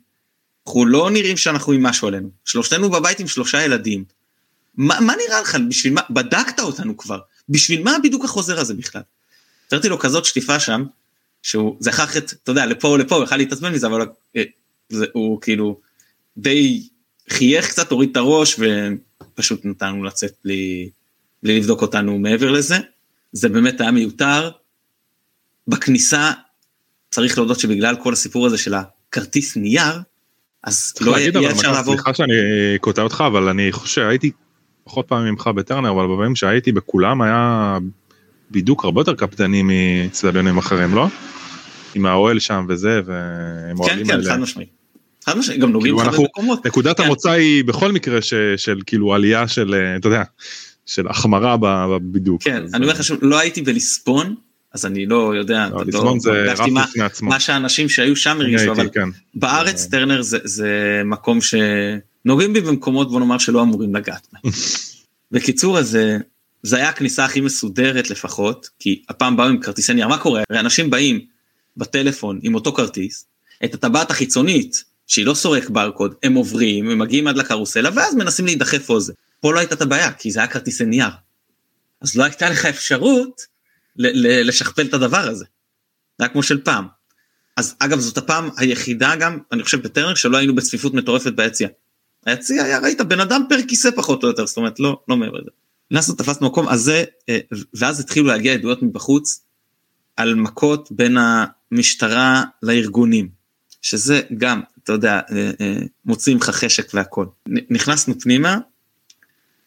אנחנו 0.67 0.85
לא 0.85 1.11
נראים 1.11 1.37
שאנחנו 1.37 1.73
עם 1.73 1.83
משהו 1.83 2.07
עלינו, 2.07 2.29
שהשארנו 2.45 2.89
בבית 2.89 3.19
עם 3.19 3.27
שלושה 3.27 3.63
ילדים. 3.63 4.03
מה, 4.77 4.99
מה 4.99 5.13
נראה 5.25 5.41
לך, 5.41 5.57
בשביל 5.69 5.93
מה, 5.93 6.01
בדקת 6.09 6.59
אותנו 6.59 6.97
כבר, 6.97 7.19
בשביל 7.49 7.83
מה 7.83 7.95
בדיוק 8.03 8.25
החוזר 8.25 8.59
הזה 8.59 8.73
בכלל? 8.73 9.01
נתתי 9.71 9.89
לו 9.89 9.99
כזאת 9.99 10.25
שטיפה 10.25 10.59
שם, 10.59 10.85
שהוא 11.41 11.77
לקח 11.79 12.17
את, 12.17 12.33
אתה 12.43 12.51
יודע, 12.51 12.65
לפה 12.65 12.87
או 12.87 12.97
לפה, 12.97 13.15
הוא 13.15 13.23
יכל 13.23 13.37
להתעצבן 13.37 13.73
מזה, 13.73 13.87
אבל 13.87 14.01
אה, 14.35 14.43
זה, 14.89 15.05
הוא 15.13 15.41
כאילו 15.41 15.79
די 16.37 16.87
חייך 17.29 17.69
קצת, 17.69 17.91
הוריד 17.91 18.09
את 18.11 18.17
הראש 18.17 18.59
ופשוט 18.59 19.65
נתן 19.65 19.87
לנו 19.87 20.03
לצאת 20.03 20.33
בלי, 20.43 20.89
בלי 21.43 21.59
לבדוק 21.59 21.81
אותנו 21.81 22.19
מעבר 22.19 22.51
לזה. 22.51 22.77
זה 23.31 23.49
באמת 23.49 23.81
היה 23.81 23.91
מיותר. 23.91 24.51
בכניסה 25.67 26.31
צריך 27.09 27.37
להודות 27.37 27.59
שבגלל 27.59 27.95
כל 27.95 28.13
הסיפור 28.13 28.45
הזה 28.45 28.57
של 28.57 28.73
הכרטיס 28.73 29.57
נייר, 29.57 30.01
אז 30.63 30.93
לא 31.01 31.19
יהיה 31.19 31.51
אפשר 31.51 31.71
לעבור. 31.71 31.93
סליחה 31.93 32.13
שאני 32.13 32.33
קוטע 32.81 33.01
אותך, 33.01 33.23
אבל 33.27 33.49
אני 33.49 33.71
חושב 33.71 33.95
שהייתי 33.95 34.31
פחות 34.83 35.07
פעמים 35.07 35.33
ממך 35.33 35.47
בטרנר, 35.47 35.91
אבל 35.91 36.05
בפעמים 36.07 36.35
שהייתי 36.35 36.71
בכולם 36.71 37.21
היה 37.21 37.77
בידוק 38.49 38.83
הרבה 38.83 39.01
יותר 39.01 39.15
קפדני 39.15 39.61
מצלביונים 39.65 40.57
אחרים, 40.57 40.95
לא? 40.95 41.07
עם 41.95 42.05
האוהל 42.05 42.39
שם 42.39 42.65
וזה, 42.69 43.01
והם 43.05 43.79
אוהלים 43.79 44.09
האלה. 44.09 44.23
כן, 44.23 44.27
כן, 44.27 44.33
חד 44.33 44.39
משמעית. 44.39 44.69
חד 45.25 45.37
משמעית, 45.37 45.61
גם 45.61 45.71
נוגעים 45.71 45.97
כאילו 45.97 46.09
לך 46.09 46.19
במקומות. 46.19 46.65
נקודת 46.65 46.97
כן. 46.97 47.03
המוצא 47.03 47.31
היא 47.31 47.63
בכל 47.63 47.91
מקרה 47.91 48.21
של 48.57 48.79
כאילו 48.85 49.13
עלייה 49.13 49.47
של, 49.47 49.73
אה, 49.73 49.95
אתה 49.95 50.07
יודע, 50.07 50.23
של 50.85 51.07
החמרה 51.07 51.57
בבידוק. 51.59 52.43
כן, 52.43 52.63
אני 52.73 52.83
אומר 52.83 52.93
לך 52.93 53.03
שלא 53.03 53.39
הייתי 53.39 53.61
בליסבון, 53.61 54.35
אז 54.75 54.85
אני 54.85 55.05
לא 55.05 55.35
יודע, 55.35 55.67
לא, 55.71 55.85
ליסבון 55.85 56.19
זה 56.19 56.31
רף 56.51 56.59
בפני 56.59 57.03
עצמו. 57.03 57.29
מה 57.29 57.39
שהאנשים 57.39 57.89
שהיו 57.89 58.15
שם 58.15 58.41
הרגישו, 58.41 58.71
אבל 58.71 58.89
כן. 58.93 59.09
בארץ 59.33 59.85
טרנר 59.85 60.21
זה, 60.21 60.37
זה 60.43 61.01
מקום 61.05 61.39
שנוגעים 61.41 62.53
בי 62.53 62.61
במקומות 62.61 63.11
בוא 63.11 63.19
נאמר 63.19 63.37
שלא 63.37 63.61
אמורים 63.61 63.95
לגעת 63.95 64.27
בהם. 64.33 64.53
בקיצור 65.31 65.79
אז 65.79 65.97
זה 66.63 66.77
היה 66.77 66.89
הכניסה 66.89 67.25
הכי 67.25 67.41
מסודרת 67.41 68.09
לפחות, 68.09 68.69
כי 68.79 69.01
הפעם 69.09 69.37
באו 69.37 69.45
עם 69.45 69.59
כרטיסי 69.59 69.93
נייר, 69.93 70.07
מה 70.07 70.17
קורה? 70.17 70.43
הרי 70.49 70.59
אנשים 70.59 70.89
באים 70.89 71.19
בטלפון 71.77 72.39
עם 72.43 72.55
אותו 72.55 72.73
כרטיס, 72.73 73.25
את 73.65 73.73
הטבעת 73.73 74.11
החיצונית, 74.11 74.83
שהיא 75.07 75.25
לא 75.25 75.33
סורק 75.33 75.69
ברקוד, 75.69 76.13
הם 76.23 76.33
עוברים, 76.33 76.89
הם 76.89 76.99
מגיעים 76.99 77.27
עד 77.27 77.37
לקרוסלה, 77.37 77.89
ואז 77.95 78.15
מנסים 78.15 78.45
להידחף 78.45 78.89
או 78.89 78.99
זה. 78.99 79.13
פה 79.39 79.53
לא 79.53 79.59
הייתה 79.59 79.75
את 79.75 79.81
הבעיה, 79.81 80.11
כי 80.11 80.31
זה 80.31 80.39
היה 80.39 80.47
כרטיסי 80.47 80.85
נייר. 80.85 81.09
אז 82.01 82.15
לא 82.15 82.23
הייתה 82.23 82.49
לך 82.49 82.65
אפשרות 82.65 83.54
לשכפל 83.95 84.85
את 84.85 84.93
הדבר 84.93 85.17
הזה. 85.17 85.45
זה 86.17 86.25
היה 86.25 86.29
כמו 86.29 86.43
של 86.43 86.61
פעם. 86.61 86.87
אז 87.57 87.75
אגב 87.79 87.99
זאת 87.99 88.17
הפעם 88.17 88.49
היחידה 88.57 89.15
גם, 89.15 89.39
אני 89.51 89.63
חושב 89.63 89.81
בטרנר, 89.81 90.15
שלא 90.15 90.37
היינו 90.37 90.55
בצפיפות 90.55 90.93
מטורפת 90.93 91.33
ביציע. 91.33 91.67
היציע 92.25 92.63
היה, 92.63 92.79
ראית 92.79 93.01
בן 93.01 93.19
אדם 93.19 93.43
פר 93.49 93.57
כיסא 93.67 93.89
פחות 93.95 94.23
או 94.23 94.27
יותר, 94.27 94.45
זאת 94.45 94.57
אומרת 94.57 94.79
לא, 94.79 95.01
לא 95.07 95.17
מעבר 95.17 95.37
לזה. 95.37 95.49
נכנסנו 95.91 96.15
תפסנו 96.15 96.47
מקום 96.47 96.67
אז 96.67 96.81
זה 96.81 97.03
אה, 97.29 97.39
ואז 97.73 97.99
התחילו 97.99 98.27
להגיע 98.27 98.53
עדויות 98.53 98.83
מבחוץ 98.83 99.45
על 100.17 100.35
מכות 100.35 100.91
בין 100.91 101.17
המשטרה 101.17 102.43
לארגונים 102.63 103.29
שזה 103.81 104.21
גם 104.37 104.61
אתה 104.83 104.93
יודע 104.93 105.21
אה, 105.31 105.51
אה, 105.61 105.79
מוצאים 106.05 106.37
לך 106.37 106.49
חשק 106.49 106.93
והכל 106.93 107.25
נכנסנו 107.69 108.19
פנימה 108.19 108.57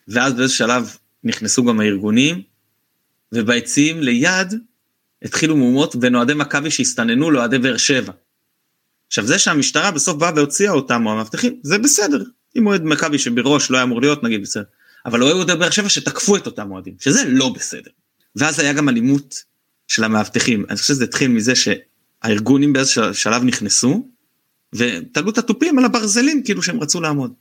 ואז 0.08 0.32
באיזה 0.32 0.54
שלב 0.54 0.96
נכנסו 1.24 1.64
גם 1.64 1.80
הארגונים 1.80 2.42
וביציעים 3.32 4.02
ליד 4.02 4.54
התחילו 5.22 5.56
מהומות 5.56 5.96
בין 5.96 6.14
אוהדי 6.14 6.34
מכבי 6.34 6.70
שהסתננו 6.70 7.30
לאוהדי 7.30 7.58
באר 7.58 7.76
שבע. 7.76 8.12
עכשיו 9.06 9.26
זה 9.26 9.38
שהמשטרה 9.38 9.90
בסוף 9.90 10.16
באה 10.16 10.32
והוציאה 10.36 10.72
אותם 10.72 11.06
או 11.06 11.12
המאבטחים 11.12 11.60
זה 11.62 11.78
בסדר 11.78 12.22
אם 12.56 12.66
אוהד 12.66 12.84
מכבי 12.84 13.18
שבראש 13.18 13.70
לא 13.70 13.76
היה 13.76 13.84
אמור 13.84 14.00
להיות 14.00 14.22
נגיד 14.22 14.42
בסדר 14.42 14.64
אבל 15.06 15.22
היו 15.22 15.36
אוהדי 15.36 15.54
באר 15.54 15.70
שבע 15.70 15.88
שתקפו 15.88 16.36
את 16.36 16.46
אותם 16.46 16.70
אוהדים, 16.70 16.94
שזה 17.00 17.24
לא 17.28 17.48
בסדר. 17.48 17.90
ואז 18.36 18.60
היה 18.60 18.72
גם 18.72 18.88
אלימות 18.88 19.42
של 19.88 20.04
המאבטחים, 20.04 20.64
אני 20.68 20.76
חושב 20.76 20.94
שזה 20.94 21.04
התחיל 21.04 21.30
מזה 21.30 21.52
שהארגונים 21.54 22.72
באיזה 22.72 23.14
שלב 23.14 23.42
נכנסו, 23.44 24.08
ותלו 24.72 25.30
את 25.30 25.38
התופים 25.38 25.78
על 25.78 25.84
הברזלים 25.84 26.42
כאילו 26.42 26.62
שהם 26.62 26.80
רצו 26.80 27.00
לעמוד. 27.00 27.32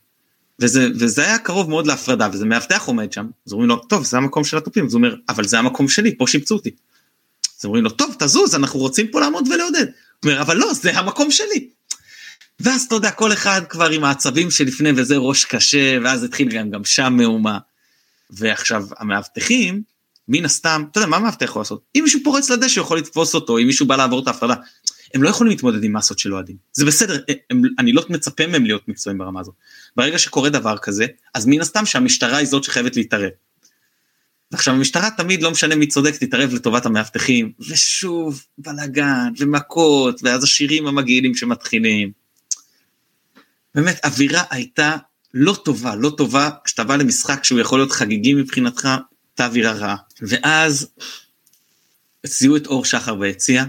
וזה, 0.60 0.88
וזה 0.96 1.24
היה 1.24 1.38
קרוב 1.38 1.70
מאוד 1.70 1.88
להפרדה, 1.88 2.30
וזה 2.34 2.46
מאבטח 2.46 2.88
עומד 2.88 3.14
שם, 3.14 3.28
אז 3.48 3.54
אומרים 3.54 3.70
לו, 3.70 3.78
טוב, 3.78 4.06
זה 4.06 4.18
המקום 4.18 4.44
של 4.44 4.58
התופים, 4.58 4.86
אז 4.86 4.94
הוא 4.94 5.00
אומר, 5.00 5.16
אבל 5.30 5.48
זה 5.48 5.60
המקום 5.60 5.88
שלי, 5.88 6.18
פה 6.18 6.28
שיפצו 6.28 6.56
אותי. 6.56 6.72
אז 7.60 7.66
אומרים 7.66 7.84
לו, 7.84 7.90
טוב, 7.90 8.16
תזוז, 8.20 8.56
אנחנו 8.56 8.80
רוצים 8.80 9.08
פה 9.08 9.20
לעמוד 9.20 9.48
ולעודד. 9.48 9.86
הוא 10.24 10.32
אומר, 10.32 10.42
אבל 10.42 10.58
לא, 10.58 10.74
זה 10.74 11.00
המקום 11.00 11.32
שלי. 11.32 11.70
ואז 12.60 12.84
אתה 12.84 12.96
יודע, 12.96 13.12
כל 13.12 13.34
אחד 13.34 13.62
כבר 13.70 13.90
עם 13.90 14.04
העצבים 14.04 14.52
שלפני 14.52 14.90
וזה 14.96 15.18
ראש 15.18 15.46
קשה, 15.46 15.98
ואז 16.04 16.24
התחיל 16.24 16.50
גם, 16.50 16.70
גם 16.70 16.86
שם 16.86 17.14
מהומה. 17.18 17.58
ועכשיו 18.30 18.86
המאבטחים, 18.98 19.82
מן 20.28 20.46
הסתם, 20.46 20.84
אתה 20.92 21.00
יודע, 21.00 21.10
מה 21.10 21.20
מאבטח 21.20 21.46
יכול 21.46 21.60
לעשות? 21.60 21.82
אם 21.96 22.02
מישהו 22.04 22.20
פורץ 22.24 22.50
לדשא, 22.50 22.80
יכול 22.80 22.98
לתפוס 22.98 23.36
אותו, 23.36 23.58
אם 23.58 23.68
מישהו 23.68 23.86
בא 23.86 23.96
לעבור 23.96 24.20
את 24.24 24.28
ההפרדה. 24.28 24.56
הם 25.14 25.24
לא 25.24 25.30
יכולים 25.30 25.52
להתמודד 25.52 25.84
עם 25.84 25.98
מסות 25.98 26.20
של 26.20 26.34
אוהדים. 26.34 26.56
זה 26.74 26.86
בסדר, 26.86 27.20
הם, 27.50 27.62
אני 27.80 27.94
לא 27.94 28.04
מצפה 28.10 28.48
מהם 28.48 28.66
להיות 28.66 28.88
מקצועיים 28.88 29.18
ברמה 29.18 29.40
הזאת. 29.40 29.54
ברגע 29.98 30.18
שקורה 30.18 30.50
דבר 30.50 30.78
כזה, 30.78 31.06
אז 31.34 31.46
מן 31.46 31.62
הסתם 31.62 31.86
שהמשטרה 31.86 32.38
היא 32.38 32.48
זאת 32.48 32.64
שחייבת 32.64 32.96
להתערב. 32.96 33.30
ועכשיו 34.52 34.74
המשטרה 34.74 35.10
תמיד 35.18 35.42
לא 35.42 35.52
משנה 35.52 35.76
מי 35.76 35.88
צודק 35.88 36.16
תתערב 36.16 36.54
לטובת 36.54 36.86
המאבטחים 36.86 37.52
ושוב 37.70 38.44
בלאגן 38.58 39.32
ומכות 39.38 40.20
ואז 40.24 40.44
השירים 40.44 40.88
המגעילים 40.88 41.36
שמתחילים. 41.36 42.12
באמת, 43.76 44.06
אווירה 44.06 44.44
הייתה 44.50 44.96
לא 45.34 45.56
טובה, 45.66 45.96
לא 45.96 46.10
טובה, 46.18 46.50
כשאתה 46.64 46.84
בא 46.84 46.96
למשחק 46.96 47.44
שהוא 47.44 47.60
יכול 47.60 47.80
להיות 47.80 47.92
חגיגי 47.92 48.34
מבחינתך, 48.34 48.86
הייתה 48.86 49.46
אווירה 49.46 49.72
רעה. 49.72 49.96
ואז 50.22 50.88
זיהו 52.26 52.56
את 52.56 52.68
אור 52.68 52.86
שחר 52.86 53.16
ביציע, 53.16 53.64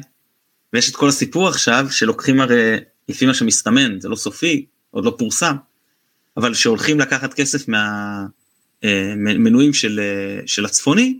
ויש 0.72 0.90
את 0.90 0.96
כל 0.96 1.08
הסיפור 1.08 1.48
עכשיו, 1.48 1.86
שלוקחים 1.90 2.40
הרי, 2.40 2.76
לפי 3.08 3.26
מה 3.26 3.34
שמסתמן, 3.34 4.00
זה 4.00 4.08
לא 4.08 4.16
סופי, 4.16 4.66
עוד 4.90 5.04
לא 5.04 5.14
פורסם, 5.18 5.56
אבל 6.38 6.54
שהולכים 6.54 7.00
לקחת 7.00 7.34
כסף 7.34 7.66
מהמנויים 8.82 9.70
אה, 9.70 9.74
של, 9.74 10.00
אה, 10.00 10.40
של 10.46 10.64
הצפוני, 10.64 11.18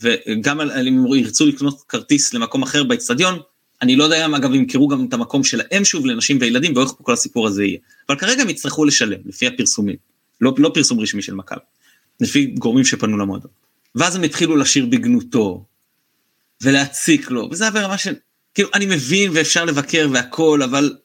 וגם 0.00 0.60
אם 0.60 1.06
ירצו 1.16 1.46
לקנות 1.46 1.82
כרטיס 1.88 2.34
למקום 2.34 2.62
אחר 2.62 2.84
באצטדיון, 2.84 3.38
אני 3.82 3.96
לא 3.96 4.04
יודע 4.04 4.26
אם 4.26 4.34
אגב 4.34 4.54
ימכרו 4.54 4.88
גם 4.88 5.06
את 5.08 5.14
המקום 5.14 5.44
שלהם 5.44 5.84
שוב 5.84 6.06
לנשים 6.06 6.38
וילדים 6.40 6.76
ואיך 6.76 6.88
כל 7.02 7.12
הסיפור 7.12 7.46
הזה 7.46 7.64
יהיה. 7.64 7.78
אבל 8.08 8.18
כרגע 8.18 8.42
הם 8.42 8.50
יצטרכו 8.50 8.84
לשלם 8.84 9.18
לפי 9.24 9.46
הפרסומים, 9.46 9.96
לא, 10.40 10.54
לא 10.58 10.70
פרסום 10.74 11.00
רשמי 11.00 11.22
של 11.22 11.34
מכבי, 11.34 11.60
לפי 12.20 12.46
גורמים 12.46 12.84
שפנו 12.84 13.18
למועדון. 13.18 13.50
ואז 13.94 14.16
הם 14.16 14.22
התחילו 14.22 14.56
לשיר 14.56 14.86
בגנותו 14.86 15.64
ולהציק 16.62 17.30
לו 17.30 17.48
וזה 17.50 17.64
היה 17.64 17.70
ברמה 17.70 17.98
של 17.98 18.14
כאילו 18.54 18.68
אני 18.74 18.86
מבין 18.86 19.30
ואפשר 19.34 19.64
לבקר 19.64 20.08
והכל 20.12 20.62
אבל 20.62 20.96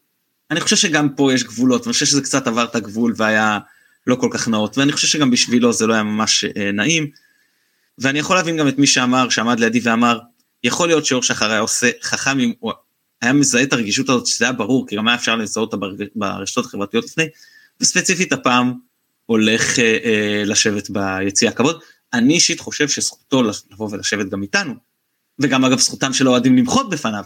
אני 0.51 0.61
חושב 0.61 0.75
שגם 0.75 1.09
פה 1.09 1.33
יש 1.33 1.43
גבולות 1.43 1.81
ואני 1.81 1.93
חושב 1.93 2.05
שזה 2.05 2.21
קצת 2.21 2.47
עבר 2.47 2.63
את 2.63 2.75
הגבול 2.75 3.13
והיה 3.17 3.59
לא 4.07 4.15
כל 4.15 4.29
כך 4.31 4.47
נאות 4.47 4.77
ואני 4.77 4.91
חושב 4.91 5.07
שגם 5.07 5.31
בשבילו 5.31 5.73
זה 5.73 5.87
לא 5.87 5.93
היה 5.93 6.03
ממש 6.03 6.45
אה, 6.57 6.71
נעים. 6.71 7.07
ואני 7.97 8.19
יכול 8.19 8.35
להבין 8.35 8.57
גם 8.57 8.67
את 8.67 8.77
מי 8.77 8.87
שאמר 8.87 9.29
שעמד 9.29 9.59
לידי 9.59 9.79
ואמר 9.83 10.19
יכול 10.63 10.87
להיות 10.87 11.05
שאור 11.05 11.23
שחר 11.23 11.51
היה 11.51 11.59
עושה 11.59 11.89
חכם 12.01 12.39
אם 12.39 12.53
הוא 12.59 12.71
היה 13.21 13.33
מזהה 13.33 13.63
את 13.63 13.73
הרגישות 13.73 14.09
הזאת 14.09 14.27
שזה 14.27 14.45
היה 14.45 14.51
ברור 14.51 14.87
כי 14.87 14.95
גם 14.95 15.07
היה 15.07 15.15
אפשר 15.15 15.35
לזהות 15.35 15.73
אותה 15.73 15.85
ברשתות 16.15 16.65
החברתיות 16.65 17.05
לפני 17.05 17.25
וספציפית 17.81 18.33
הפעם 18.33 18.73
הולך 19.25 19.79
אה, 19.79 19.97
אה, 20.05 20.43
לשבת 20.45 20.89
ביציע 20.89 21.49
הכבוד. 21.49 21.79
אני 22.13 22.33
אישית 22.33 22.59
חושב 22.59 22.89
שזכותו 22.89 23.43
לבוא 23.43 23.89
ולשבת 23.91 24.29
גם 24.29 24.41
איתנו 24.41 24.73
וגם 25.39 25.65
אגב 25.65 25.79
זכותם 25.79 26.13
של 26.13 26.27
האוהדים 26.27 26.57
למחות 26.57 26.89
בפניו. 26.89 27.25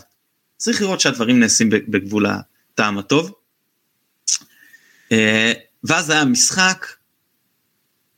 צריך 0.57 0.82
לראות 0.82 0.99
שהדברים 0.99 1.39
נעשים 1.39 1.69
בגבול 1.69 2.26
הטעם 2.74 2.97
הטוב. 2.97 3.32
אה, 5.11 5.53
ואז 5.84 6.09
היה 6.09 6.26
משחק 6.26 6.88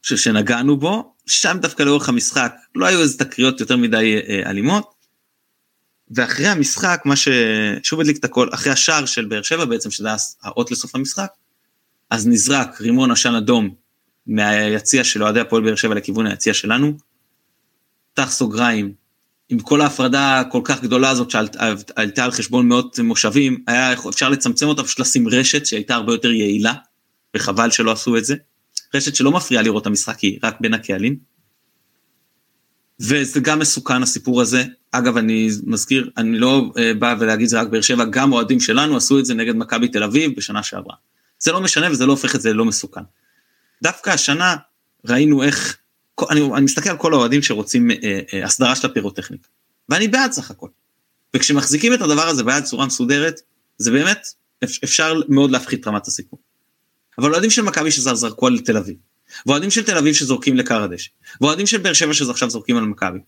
שנגענו 0.01 0.77
בו 0.77 1.15
שם 1.25 1.57
דווקא 1.61 1.83
לאורך 1.83 2.09
המשחק 2.09 2.55
לא 2.75 2.85
היו 2.85 3.01
איזה 3.01 3.19
תקריות 3.19 3.59
יותר 3.59 3.77
מדי 3.77 4.21
אה, 4.29 4.49
אלימות. 4.49 4.95
ואחרי 6.11 6.47
המשחק 6.47 7.01
מה 7.05 7.15
ששוב 7.15 7.99
הדליק 7.99 8.17
את 8.17 8.25
הכל 8.25 8.49
אחרי 8.53 8.71
השער 8.71 9.05
של 9.05 9.25
באר 9.25 9.41
שבע 9.41 9.65
בעצם 9.65 9.91
שזה 9.91 10.07
היה 10.07 10.17
האות 10.41 10.71
לסוף 10.71 10.95
המשחק 10.95 11.31
אז 12.09 12.27
נזרק 12.27 12.81
רימון 12.81 13.11
עשן 13.11 13.35
אדום 13.35 13.75
מהיציע 14.27 15.03
של 15.03 15.23
אוהדי 15.23 15.39
הפועל 15.39 15.63
באר 15.63 15.75
שבע 15.75 15.95
לכיוון 15.95 16.27
היציע 16.27 16.53
שלנו. 16.53 16.97
פתח 18.13 18.31
סוגריים 18.31 18.93
עם 19.49 19.59
כל 19.59 19.81
ההפרדה 19.81 20.39
הכל 20.39 20.61
כך 20.63 20.81
גדולה 20.81 21.09
הזאת 21.09 21.31
שעלתה 21.31 22.23
על 22.23 22.31
חשבון 22.31 22.67
מאות 22.67 22.99
מושבים 22.99 23.63
היה 23.67 23.93
אפשר 24.09 24.29
לצמצם 24.29 24.67
אותה 24.67 24.83
פשוט 24.83 24.99
לשים 24.99 25.27
רשת 25.27 25.65
שהייתה 25.65 25.95
הרבה 25.95 26.13
יותר 26.13 26.31
יעילה 26.31 26.73
וחבל 27.35 27.71
שלא 27.71 27.91
עשו 27.91 28.17
את 28.17 28.25
זה. 28.25 28.35
רשת 28.95 29.15
שלא 29.15 29.31
מפריעה 29.31 29.63
לראות 29.63 29.81
את 29.81 29.87
המשחק, 29.87 30.19
היא 30.19 30.39
רק 30.43 30.55
בין 30.61 30.73
הקהלים. 30.73 31.17
וזה 32.99 33.39
גם 33.39 33.59
מסוכן 33.59 34.03
הסיפור 34.03 34.41
הזה. 34.41 34.63
אגב, 34.91 35.17
אני 35.17 35.49
מזכיר, 35.63 36.09
אני 36.17 36.39
לא 36.39 36.71
uh, 36.73 36.99
בא 36.99 37.15
ולהגיד 37.19 37.47
זה 37.47 37.59
רק 37.59 37.67
באר 37.67 37.81
שבע, 37.81 38.05
גם 38.05 38.33
אוהדים 38.33 38.59
שלנו 38.59 38.97
עשו 38.97 39.19
את 39.19 39.25
זה 39.25 39.33
נגד 39.33 39.55
מכבי 39.55 39.87
תל 39.87 40.03
אביב 40.03 40.35
בשנה 40.37 40.63
שעברה. 40.63 40.95
זה 41.39 41.51
לא 41.51 41.61
משנה 41.61 41.91
וזה 41.91 42.05
לא 42.05 42.11
הופך 42.11 42.35
את 42.35 42.41
זה 42.41 42.53
ללא 42.53 42.65
מסוכן. 42.65 43.01
דווקא 43.83 44.09
השנה 44.09 44.55
ראינו 45.05 45.43
איך, 45.43 45.77
אני, 46.31 46.41
אני 46.41 46.65
מסתכל 46.65 46.89
על 46.89 46.97
כל 46.97 47.13
האוהדים 47.13 47.41
שרוצים 47.41 47.91
uh, 47.91 47.93
uh, 47.93 48.45
הסדרה 48.45 48.75
של 48.75 48.87
הפירוטכניקה, 48.87 49.47
ואני 49.89 50.07
בעד 50.07 50.31
סך 50.31 50.51
הכל. 50.51 50.67
וכשמחזיקים 51.35 51.93
את 51.93 52.01
הדבר 52.01 52.27
הזה 52.27 52.43
ביד 52.43 52.63
צורה 52.63 52.85
מסודרת, 52.85 53.41
זה 53.77 53.91
באמת 53.91 54.27
אפשר 54.63 55.21
מאוד 55.29 55.51
להפחית 55.51 55.81
את 55.81 55.87
רמת 55.87 56.07
הסיכון. 56.07 56.39
אבל 57.17 57.31
אוהדים 57.31 57.49
של 57.49 57.61
מכבי 57.61 57.91
שזרקו 57.91 58.47
על 58.47 58.59
תל 58.59 58.77
אביב, 58.77 58.95
ואוהדים 59.45 59.71
של 59.71 59.83
תל 59.83 59.97
אביב 59.97 60.13
שזורקים 60.13 60.57
לקר 60.57 60.83
הדשא, 60.83 61.09
ואוהדים 61.41 61.67
של 61.67 61.77
באר 61.77 61.93
שבע 61.93 62.13
שעכשיו 62.13 62.49
זורקים 62.49 62.77
על 62.77 62.83
מכבי. 62.83 63.19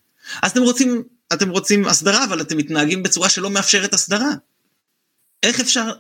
אז 0.42 0.52
אתם 0.52 0.62
רוצים, 0.62 1.04
אתם 1.34 1.50
רוצים 1.50 1.86
הסדרה, 1.86 2.26
אבל 2.26 2.42
אתם 2.42 2.58
מתנהגים 2.58 3.04
בצורה 3.04 3.30
שלא 3.30 3.50
מאפשרת 3.50 3.94
הסדרה. 3.94 4.30
איך 5.44 5.60
אפשר, 5.60 5.92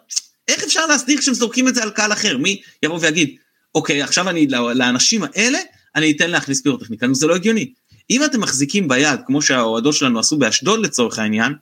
איך 0.47 0.63
אפשר 0.63 0.85
להסדיר 0.85 1.17
כשהם 1.17 1.33
זורקים 1.33 1.67
את 1.67 1.75
זה 1.75 1.83
על 1.83 1.89
קהל 1.89 2.13
אחר? 2.13 2.37
מי 2.37 2.61
יבוא 2.83 2.99
ויגיד, 3.01 3.35
אוקיי, 3.75 4.01
עכשיו 4.01 4.29
אני, 4.29 4.47
לאנשים 4.75 5.23
האלה, 5.23 5.59
אני 5.95 6.11
אתן 6.11 6.29
להכניס 6.29 6.61
פירוטכניקה, 6.61 7.07
זה 7.11 7.27
לא 7.27 7.35
הגיוני. 7.35 7.73
אם 8.09 8.25
אתם 8.25 8.41
מחזיקים 8.41 8.87
ביד, 8.87 9.19
כמו 9.25 9.41
שהאוהדות 9.41 9.93
שלנו 9.93 10.19
עשו 10.19 10.37
באשדוד 10.37 10.85
לצורך 10.85 11.19
העניין, 11.19 11.53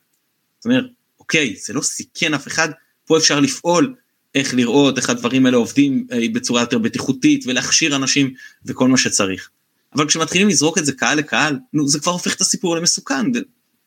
זאת 0.60 0.66
אומרת, 0.66 0.86
אוקיי, 1.20 1.56
זה 1.66 1.74
לא 1.74 1.82
סיכן 1.82 2.34
אף 2.34 2.48
אחד, 2.48 2.70
פה 3.06 3.18
אפשר 3.18 3.40
לפעול 3.40 3.96
איך 4.36 4.54
לראות 4.54 4.98
איך 4.98 5.10
הדברים 5.10 5.46
האלה 5.46 5.58
עובדים 5.58 6.08
אה, 6.12 6.20
בצורה 6.34 6.62
יותר 6.62 6.78
בטיחותית 6.78 7.44
ולהכשיר 7.48 7.96
אנשים 7.96 8.34
וכל 8.66 8.88
מה 8.88 8.98
שצריך. 8.98 9.50
אבל 9.96 10.08
כשמתחילים 10.08 10.48
לזרוק 10.48 10.78
את 10.78 10.86
זה 10.86 10.92
קהל 10.92 11.18
לקהל, 11.18 11.60
נו, 11.74 11.88
זה 11.88 12.00
כבר 12.00 12.12
הופך 12.12 12.36
את 12.36 12.42
הסיפור 12.42 12.76
למסוכן, 12.76 13.26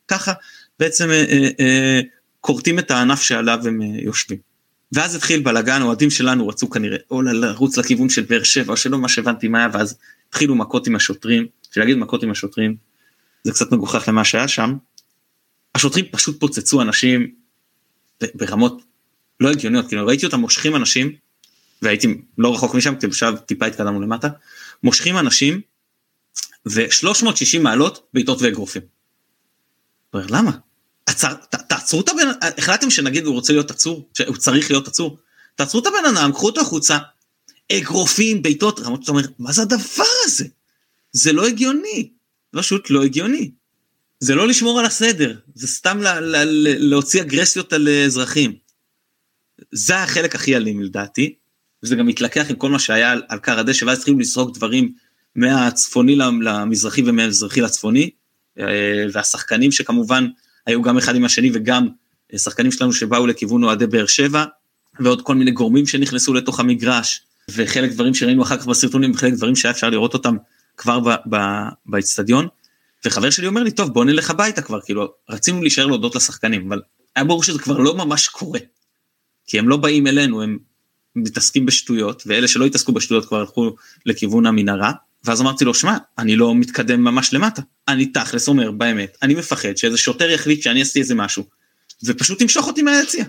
וככה 0.06 0.32
בעצם 0.78 1.10
אה, 1.10 1.24
אה, 1.28 1.48
אה, 1.60 2.00
כורתים 2.40 2.78
את 2.78 2.90
הענף 2.90 3.22
שעליו 3.22 3.58
הם 3.64 3.82
אה, 3.82 3.86
יושבים. 3.86 4.47
ואז 4.92 5.14
התחיל 5.14 5.42
בלאגן, 5.42 5.82
אוהדים 5.82 6.10
שלנו 6.10 6.48
רצו 6.48 6.70
כנראה 6.70 6.98
או 7.10 7.22
לרוץ 7.22 7.76
לכיוון 7.76 8.08
של 8.08 8.22
באר 8.22 8.42
שבע, 8.42 8.72
או 8.72 8.76
שלא 8.76 8.98
מה 8.98 9.08
שהבנתי 9.08 9.48
מה 9.48 9.58
היה, 9.58 9.68
ואז 9.72 9.98
התחילו 10.28 10.54
מכות 10.54 10.86
עם 10.86 10.96
השוטרים, 10.96 11.46
כשלהגיד 11.70 11.96
מכות 11.96 12.22
עם 12.22 12.30
השוטרים, 12.30 12.76
זה 13.44 13.52
קצת 13.52 13.72
מגוחך 13.72 14.08
למה 14.08 14.24
שהיה 14.24 14.48
שם. 14.48 14.76
השוטרים 15.74 16.04
פשוט 16.10 16.40
פוצצו 16.40 16.82
אנשים 16.82 17.34
ברמות 18.34 18.82
לא 19.40 19.50
הגיוניות, 19.50 19.88
כאילו 19.88 20.06
ראיתי 20.06 20.26
אותם 20.26 20.40
מושכים 20.40 20.76
אנשים, 20.76 21.12
והייתי 21.82 22.20
לא 22.38 22.54
רחוק 22.54 22.74
משם, 22.74 22.94
כי 22.96 23.06
עכשיו 23.06 23.36
טיפה 23.46 23.66
התקדמנו 23.66 24.00
למטה, 24.00 24.28
מושכים 24.82 25.18
אנשים, 25.18 25.60
ו-360 26.66 27.60
מעלות 27.62 28.08
בעיטות 28.14 28.42
ואגרופים. 28.42 28.82
למה? 30.14 30.50
עצר, 31.06 31.34
ת, 31.34 31.54
תעצרו 31.68 32.00
את 32.00 32.08
הבן, 32.08 32.28
החלטתם 32.58 32.90
שנגיד 32.90 33.24
הוא 33.24 33.34
רוצה 33.34 33.52
להיות 33.52 33.70
עצור, 33.70 34.08
שהוא 34.14 34.36
צריך 34.36 34.70
להיות 34.70 34.88
עצור, 34.88 35.18
תעצרו 35.54 35.80
את 35.80 35.86
הבן 35.86 36.16
אדם, 36.16 36.32
קחו 36.32 36.46
אותו 36.46 36.60
החוצה, 36.60 36.98
אגרופים, 37.72 38.42
בעיטות, 38.42 38.80
רמות, 38.80 39.02
אתה 39.02 39.10
אומר, 39.10 39.22
מה 39.38 39.52
זה 39.52 39.62
הדבר 39.62 40.04
הזה? 40.24 40.44
זה 41.12 41.32
לא 41.32 41.46
הגיוני, 41.46 42.10
פשוט 42.50 42.90
לא 42.90 43.02
הגיוני. 43.04 43.50
זה 44.20 44.34
לא 44.34 44.48
לשמור 44.48 44.80
על 44.80 44.86
הסדר, 44.86 45.36
זה 45.54 45.66
סתם 45.66 45.98
לה, 46.02 46.20
לה, 46.20 46.44
לה, 46.44 46.74
להוציא 46.78 47.22
אגרסיות 47.22 47.72
על 47.72 47.88
אזרחים. 48.06 48.54
זה 49.72 49.96
החלק 49.96 50.34
הכי 50.34 50.56
אלים 50.56 50.82
לדעתי, 50.82 51.34
וזה 51.82 51.96
גם 51.96 52.06
מתלקח 52.06 52.50
עם 52.50 52.56
כל 52.56 52.70
מה 52.70 52.78
שהיה 52.78 53.12
על, 53.12 53.22
על 53.28 53.38
קר 53.38 53.58
הדשא, 53.58 53.84
ואז 53.84 53.98
התחילו 53.98 54.18
לזרוק 54.18 54.56
דברים 54.56 54.92
מהצפוני 55.36 56.16
למזרחי 56.16 57.02
ומהמזרחי 57.06 57.60
לצפוני, 57.60 58.10
אה, 58.58 59.04
והשחקנים 59.12 59.72
שכמובן 59.72 60.28
היו 60.68 60.82
גם 60.82 60.98
אחד 60.98 61.16
עם 61.16 61.24
השני 61.24 61.50
וגם 61.54 61.88
אה, 62.32 62.38
שחקנים 62.38 62.72
שלנו 62.72 62.92
שבאו 62.92 63.26
לכיוון 63.26 63.64
אוהדי 63.64 63.86
באר 63.86 64.06
שבע, 64.06 64.44
ועוד 65.00 65.22
כל 65.22 65.34
מיני 65.34 65.50
גורמים 65.50 65.86
שנכנסו 65.86 66.34
לתוך 66.34 66.60
המגרש, 66.60 67.22
וחלק 67.50 67.92
דברים 67.92 68.14
שראינו 68.14 68.42
אחר 68.42 68.56
כך 68.58 68.66
בסרטונים, 68.66 69.10
וחלק 69.10 69.32
דברים 69.32 69.56
שהיה 69.56 69.72
אפשר 69.72 69.90
לראות 69.90 70.14
אותם 70.14 70.36
כבר 70.76 71.00
באצטדיון. 71.86 72.46
וחבר 73.04 73.30
שלי 73.30 73.46
אומר 73.46 73.62
לי, 73.62 73.70
טוב 73.70 73.92
בוא 73.94 74.04
נלך 74.04 74.30
הביתה 74.30 74.62
כבר, 74.62 74.80
כאילו 74.80 75.12
רצינו 75.30 75.62
להישאר 75.62 75.86
להודות 75.86 76.16
לשחקנים, 76.16 76.66
אבל 76.66 76.80
היה 77.16 77.24
ברור 77.24 77.42
שזה 77.42 77.58
כבר 77.58 77.78
לא 77.78 77.94
ממש 77.94 78.28
קורה. 78.28 78.60
כי 79.46 79.58
הם 79.58 79.68
לא 79.68 79.76
באים 79.76 80.06
אלינו, 80.06 80.42
הם 80.42 80.58
מתעסקים 81.16 81.66
בשטויות, 81.66 82.22
ואלה 82.26 82.48
שלא 82.48 82.64
התעסקו 82.64 82.92
בשטויות 82.92 83.26
כבר 83.26 83.40
הלכו 83.40 83.74
לכיוון 84.06 84.46
המנהרה, 84.46 84.92
ואז 85.24 85.40
אמרתי 85.40 85.64
לו, 85.64 85.74
שמע, 85.74 85.96
אני 86.18 86.36
לא 86.36 86.54
מתקדם 86.54 87.04
ממש 87.04 87.34
למטה. 87.34 87.62
אני 87.88 88.06
תכלס 88.06 88.48
אומר 88.48 88.70
באמת, 88.70 89.16
אני 89.22 89.34
מפחד 89.34 89.76
שאיזה 89.76 89.98
שוטר 89.98 90.30
יחליט 90.30 90.62
שאני 90.62 90.82
עשיתי 90.82 91.00
איזה 91.00 91.14
משהו, 91.14 91.44
ופשוט 92.04 92.40
ימשוך 92.40 92.66
אותי 92.66 92.82
מהיציע. 92.82 93.24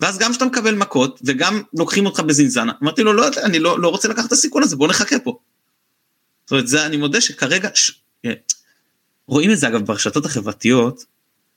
ואז 0.00 0.18
גם 0.18 0.30
כשאתה 0.30 0.44
מקבל 0.44 0.74
מכות, 0.74 1.20
וגם 1.24 1.62
לוקחים 1.74 2.06
אותך 2.06 2.20
בזינזנה, 2.20 2.72
אמרתי 2.82 3.02
לו, 3.02 3.12
לא 3.12 3.22
יודע, 3.22 3.42
אני 3.42 3.58
לא, 3.58 3.80
לא 3.80 3.88
רוצה 3.88 4.08
לקחת 4.08 4.26
את 4.26 4.32
הסיכון 4.32 4.62
הזה, 4.62 4.76
בוא 4.76 4.88
נחכה 4.88 5.18
פה. 5.18 5.38
זאת 6.44 6.50
אומרת, 6.50 6.68
זה, 6.68 6.86
אני 6.86 6.96
מודה 6.96 7.20
שכרגע, 7.20 7.68
ש... 7.74 7.92
אה, 8.24 8.32
רואים 9.26 9.50
את 9.50 9.58
זה 9.58 9.68
אגב 9.68 9.86
ברשתות 9.86 10.26
החברתיות, 10.26 11.04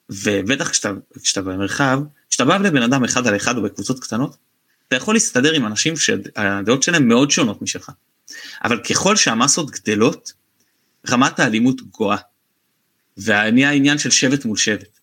ובטח 0.09 0.69
כשאתה, 0.69 0.91
כשאתה 1.23 1.41
במרחב, 1.41 1.99
כשאתה 2.29 2.45
בא 2.45 2.57
לבן 2.57 2.81
אדם 2.81 3.03
אחד 3.03 3.27
על 3.27 3.35
אחד 3.35 3.57
או 3.57 3.61
בקבוצות 3.61 3.99
קטנות, 3.99 4.37
אתה 4.87 4.95
יכול 4.95 5.15
להסתדר 5.15 5.53
עם 5.53 5.65
אנשים 5.65 5.97
שהדעות 5.97 6.83
שלהם 6.83 7.07
מאוד 7.07 7.31
שונות 7.31 7.61
משלך. 7.61 7.91
אבל 8.63 8.83
ככל 8.83 9.15
שהמסות 9.15 9.71
גדלות, 9.71 10.33
רמת 11.09 11.39
האלימות 11.39 11.81
גואה. 11.81 12.17
ונהיה 13.17 13.69
העניין 13.69 13.97
של 13.97 14.09
שבט 14.09 14.45
מול 14.45 14.57
שבט. 14.57 14.97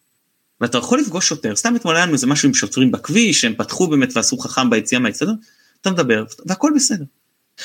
ואתה 0.61 0.79
יכול 0.79 1.01
לפגוש 1.01 1.29
שוטר, 1.29 1.57
סתם 1.57 1.77
אתמול 1.77 1.97
היה 1.97 2.05
לנו 2.05 2.15
איזה 2.15 2.27
משהו 2.27 2.49
עם 2.49 2.55
שוטרים 2.55 2.93
בכביש, 2.93 3.41
שהם 3.41 3.55
פתחו 3.55 3.87
באמת 3.87 4.17
ועשו 4.17 4.39
חכם 4.39 4.71
ביציאה 4.71 5.01
מהאצטדיון, 5.01 5.37
אתה 5.81 5.91
מדבר 5.91 6.25
והכל 6.47 6.73
בסדר. 6.77 7.05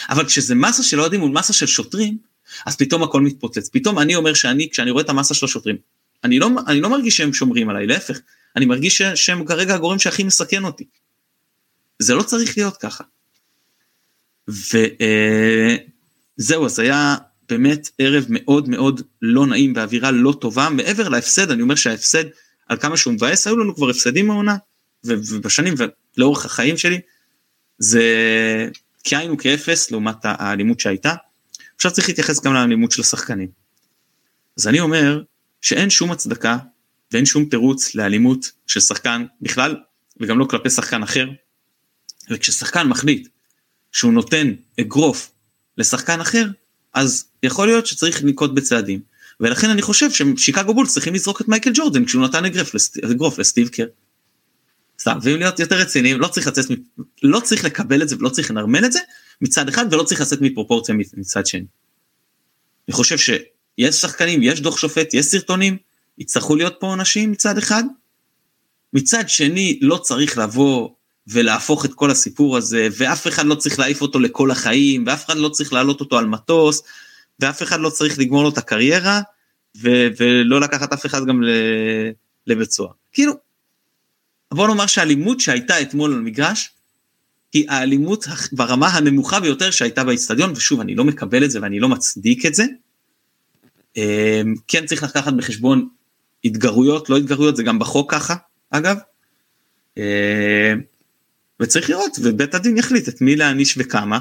אבל 0.09 0.25
כשזה 0.25 0.55
מסה 0.55 0.83
של 0.83 0.99
אוהדים 0.99 1.19
מול 1.19 1.31
מסה 1.31 1.53
של 1.53 1.65
שוטרים, 1.65 2.17
אז 2.65 2.75
פתאום 2.75 3.03
הכל 3.03 3.21
מתפוצץ. 3.21 3.69
פתאום 3.69 3.99
אני 3.99 4.15
אומר 4.15 4.33
שאני, 4.33 4.69
כשאני 4.69 4.91
רואה 4.91 5.03
את 5.03 5.09
המסה 5.09 5.33
של 5.33 5.45
השוטרים, 5.45 5.77
אני 6.23 6.39
לא, 6.39 6.49
אני 6.67 6.81
לא 6.81 6.89
מרגיש 6.89 7.17
שהם 7.17 7.33
שומרים 7.33 7.69
עליי, 7.69 7.87
להפך, 7.87 8.19
אני 8.55 8.65
מרגיש 8.65 9.01
שהם 9.01 9.45
כרגע 9.45 9.75
הגורם 9.75 9.99
שהכי 9.99 10.23
מסכן 10.23 10.63
אותי. 10.63 10.83
זה 11.99 12.15
לא 12.15 12.23
צריך 12.23 12.57
להיות 12.57 12.77
ככה. 12.77 13.03
וזהו, 14.47 15.05
אז 16.65 16.79
היה 16.79 17.15
באמת 17.49 17.89
ערב 17.99 18.25
מאוד 18.29 18.69
מאוד 18.69 19.01
לא 19.21 19.47
נעים 19.47 19.73
באווירה 19.73 20.11
לא 20.11 20.33
טובה, 20.41 20.69
מעבר 20.69 21.09
להפסד, 21.09 21.51
אני 21.51 21.61
אומר 21.61 21.75
שההפסד, 21.75 22.23
על 22.69 22.77
כמה 22.77 22.97
שהוא 22.97 23.13
מבאס, 23.13 23.47
היו 23.47 23.57
לנו 23.57 23.75
כבר 23.75 23.89
הפסדים 23.89 24.27
מהעונה, 24.27 24.57
ובשנים 25.03 25.73
ולאורך 26.17 26.45
החיים 26.45 26.77
שלי, 26.77 26.99
זה 27.79 28.03
כאין 29.03 29.31
וכאפס 29.31 29.91
לעומת 29.91 30.17
האלימות 30.23 30.79
שהייתה. 30.79 31.15
עכשיו 31.75 31.91
צריך 31.91 32.07
להתייחס 32.07 32.43
גם 32.43 32.53
לאלימות 32.53 32.91
של 32.91 33.01
השחקנים. 33.01 33.49
אז 34.57 34.67
אני 34.67 34.79
אומר 34.79 35.21
שאין 35.61 35.89
שום 35.89 36.11
הצדקה 36.11 36.57
ואין 37.11 37.25
שום 37.25 37.45
תירוץ 37.45 37.95
לאלימות 37.95 38.51
של 38.67 38.79
שחקן 38.79 39.25
בכלל, 39.41 39.75
וגם 40.19 40.39
לא 40.39 40.45
כלפי 40.45 40.69
שחקן 40.69 41.03
אחר. 41.03 41.27
וכששחקן 42.29 42.87
מחליט 42.87 43.27
שהוא 43.93 44.13
נותן 44.13 44.53
אגרוף 44.79 45.31
לשחקן 45.77 46.21
אחר, 46.21 46.45
אז 46.93 47.25
יכול 47.43 47.67
להיות 47.67 47.87
שצריך 47.87 48.23
לנקוט 48.23 48.51
בצעדים. 48.51 48.99
ולכן 49.39 49.69
אני 49.69 49.81
חושב 49.81 50.09
ששיקגו 50.11 50.73
בולס 50.73 50.93
צריכים 50.93 51.13
לזרוק 51.13 51.41
את 51.41 51.47
מייקל 51.47 51.71
ג'ורדן 51.73 52.05
כשהוא 52.05 52.23
נתן 52.23 52.45
אגרוף, 52.45 52.75
אגרוף 53.11 53.39
לסטיב 53.39 53.67
קר. 53.67 53.85
סתם, 54.99 55.17
ואם 55.21 55.39
להיות 55.39 55.59
יותר 55.59 55.75
רציניים, 55.75 56.21
לא 56.21 56.27
צריך 56.27 56.47
לצאת, 56.47 56.65
לא 57.23 57.39
צריך 57.39 57.65
לקבל 57.65 58.01
את 58.01 58.09
זה 58.09 58.15
ולא 58.19 58.29
צריך 58.29 58.51
לנרמל 58.51 58.85
את 58.85 58.91
זה 58.91 58.99
מצד 59.41 59.69
אחד 59.69 59.93
ולא 59.93 60.03
צריך 60.03 60.21
לצאת 60.21 60.41
מפרופורציה 60.41 60.95
מצד 61.17 61.45
שני. 61.45 61.65
אני 62.87 62.93
חושב 62.93 63.17
שיש 63.17 63.95
שחקנים, 63.95 64.43
יש 64.43 64.61
דוח 64.61 64.77
שופט, 64.77 65.13
יש 65.13 65.25
סרטונים, 65.25 65.77
יצטרכו 66.17 66.55
להיות 66.55 66.75
פה 66.79 66.87
עונשים 66.87 67.31
מצד 67.31 67.57
אחד, 67.57 67.83
מצד 68.93 69.29
שני 69.29 69.79
לא 69.81 69.97
צריך 69.97 70.37
לבוא 70.37 70.89
ולהפוך 71.27 71.85
את 71.85 71.93
כל 71.93 72.11
הסיפור 72.11 72.57
הזה, 72.57 72.87
ואף 72.97 73.27
אחד 73.27 73.45
לא 73.45 73.55
צריך 73.55 73.79
להעיף 73.79 74.01
אותו 74.01 74.19
לכל 74.19 74.51
החיים, 74.51 75.03
ואף 75.07 75.25
אחד 75.25 75.37
לא 75.37 75.49
צריך 75.49 75.73
להעלות 75.73 75.99
אותו 75.99 76.17
על 76.17 76.25
מטוס, 76.25 76.83
ואף 77.39 77.63
אחד 77.63 77.79
לא 77.79 77.89
צריך 77.89 78.19
לגמור 78.19 78.43
לו 78.43 78.49
את 78.49 78.57
הקריירה, 78.57 79.21
ו- 79.77 80.07
ולא 80.17 80.61
לקחת 80.61 80.93
אף 80.93 81.05
אחד 81.05 81.25
גם 81.25 81.41
לבית 82.47 82.71
סוהר. 82.71 82.91
כאילו, 83.11 83.33
בוא 84.53 84.67
נאמר 84.67 84.87
שהאלימות 84.87 85.39
שהייתה 85.39 85.81
אתמול 85.81 86.13
על 86.13 86.17
המגרש, 86.17 86.69
היא 87.53 87.65
האלימות 87.69 88.27
ברמה 88.51 88.87
הנמוכה 88.87 89.39
ביותר 89.39 89.71
שהייתה 89.71 90.03
באיצטדיון, 90.03 90.51
ושוב, 90.55 90.79
אני 90.79 90.95
לא 90.95 91.03
מקבל 91.03 91.43
את 91.43 91.51
זה 91.51 91.61
ואני 91.61 91.79
לא 91.79 91.89
מצדיק 91.89 92.45
את 92.45 92.53
זה. 92.53 92.65
אמ, 93.97 94.55
כן 94.67 94.85
צריך 94.85 95.03
לקחת 95.03 95.33
בחשבון 95.33 95.87
התגרויות, 96.45 97.09
לא 97.09 97.17
התגרויות, 97.17 97.55
זה 97.55 97.63
גם 97.63 97.79
בחוק 97.79 98.11
ככה, 98.11 98.35
אגב. 98.69 98.97
וצריך 101.59 101.89
לראות, 101.89 102.17
ובית 102.23 102.55
הדין 102.55 102.77
יחליט 102.77 103.09
את 103.09 103.21
מי 103.21 103.35
להעניש 103.35 103.75
וכמה. 103.77 104.19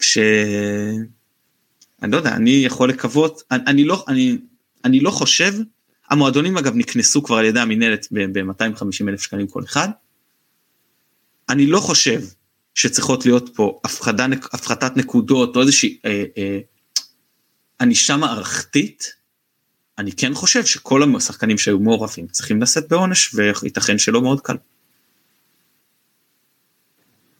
ש... 0.00 0.18
אני 2.02 2.12
לא 2.12 2.16
יודע, 2.16 2.34
אני 2.34 2.50
יכול 2.50 2.88
לקוות, 2.88 3.42
אני, 3.50 3.62
אני 3.66 3.84
לא, 3.84 4.04
אני, 4.08 4.38
אני 4.84 5.00
לא 5.00 5.10
חושב, 5.10 5.54
המועדונים 6.10 6.58
אגב 6.58 6.76
נקנסו 6.76 7.22
כבר 7.22 7.36
על 7.36 7.44
ידי 7.44 7.60
המינהלת 7.60 8.08
ב-250 8.10 9.08
אלף 9.08 9.22
שקלים 9.22 9.46
כל 9.46 9.62
אחד. 9.64 9.88
אני 11.48 11.66
לא 11.66 11.80
חושב 11.80 12.20
שצריכות 12.74 13.26
להיות 13.26 13.50
פה 13.54 13.80
הפחדה, 13.84 14.26
הפחתת 14.52 14.96
נקודות 14.96 15.56
או 15.56 15.60
איזושהי 15.60 15.98
אה, 16.04 16.24
אה, 16.38 16.58
ענישה 17.80 18.16
מערכתית. 18.16 19.12
אני 19.98 20.12
כן 20.12 20.34
חושב 20.34 20.64
שכל 20.64 21.16
השחקנים 21.16 21.58
שהיו 21.58 21.78
מעורבים 21.78 22.26
צריכים 22.26 22.62
לשאת 22.62 22.88
בעונש 22.88 23.34
וייתכן 23.34 23.98
שלא 23.98 24.22
מאוד 24.22 24.40
קל. 24.40 24.56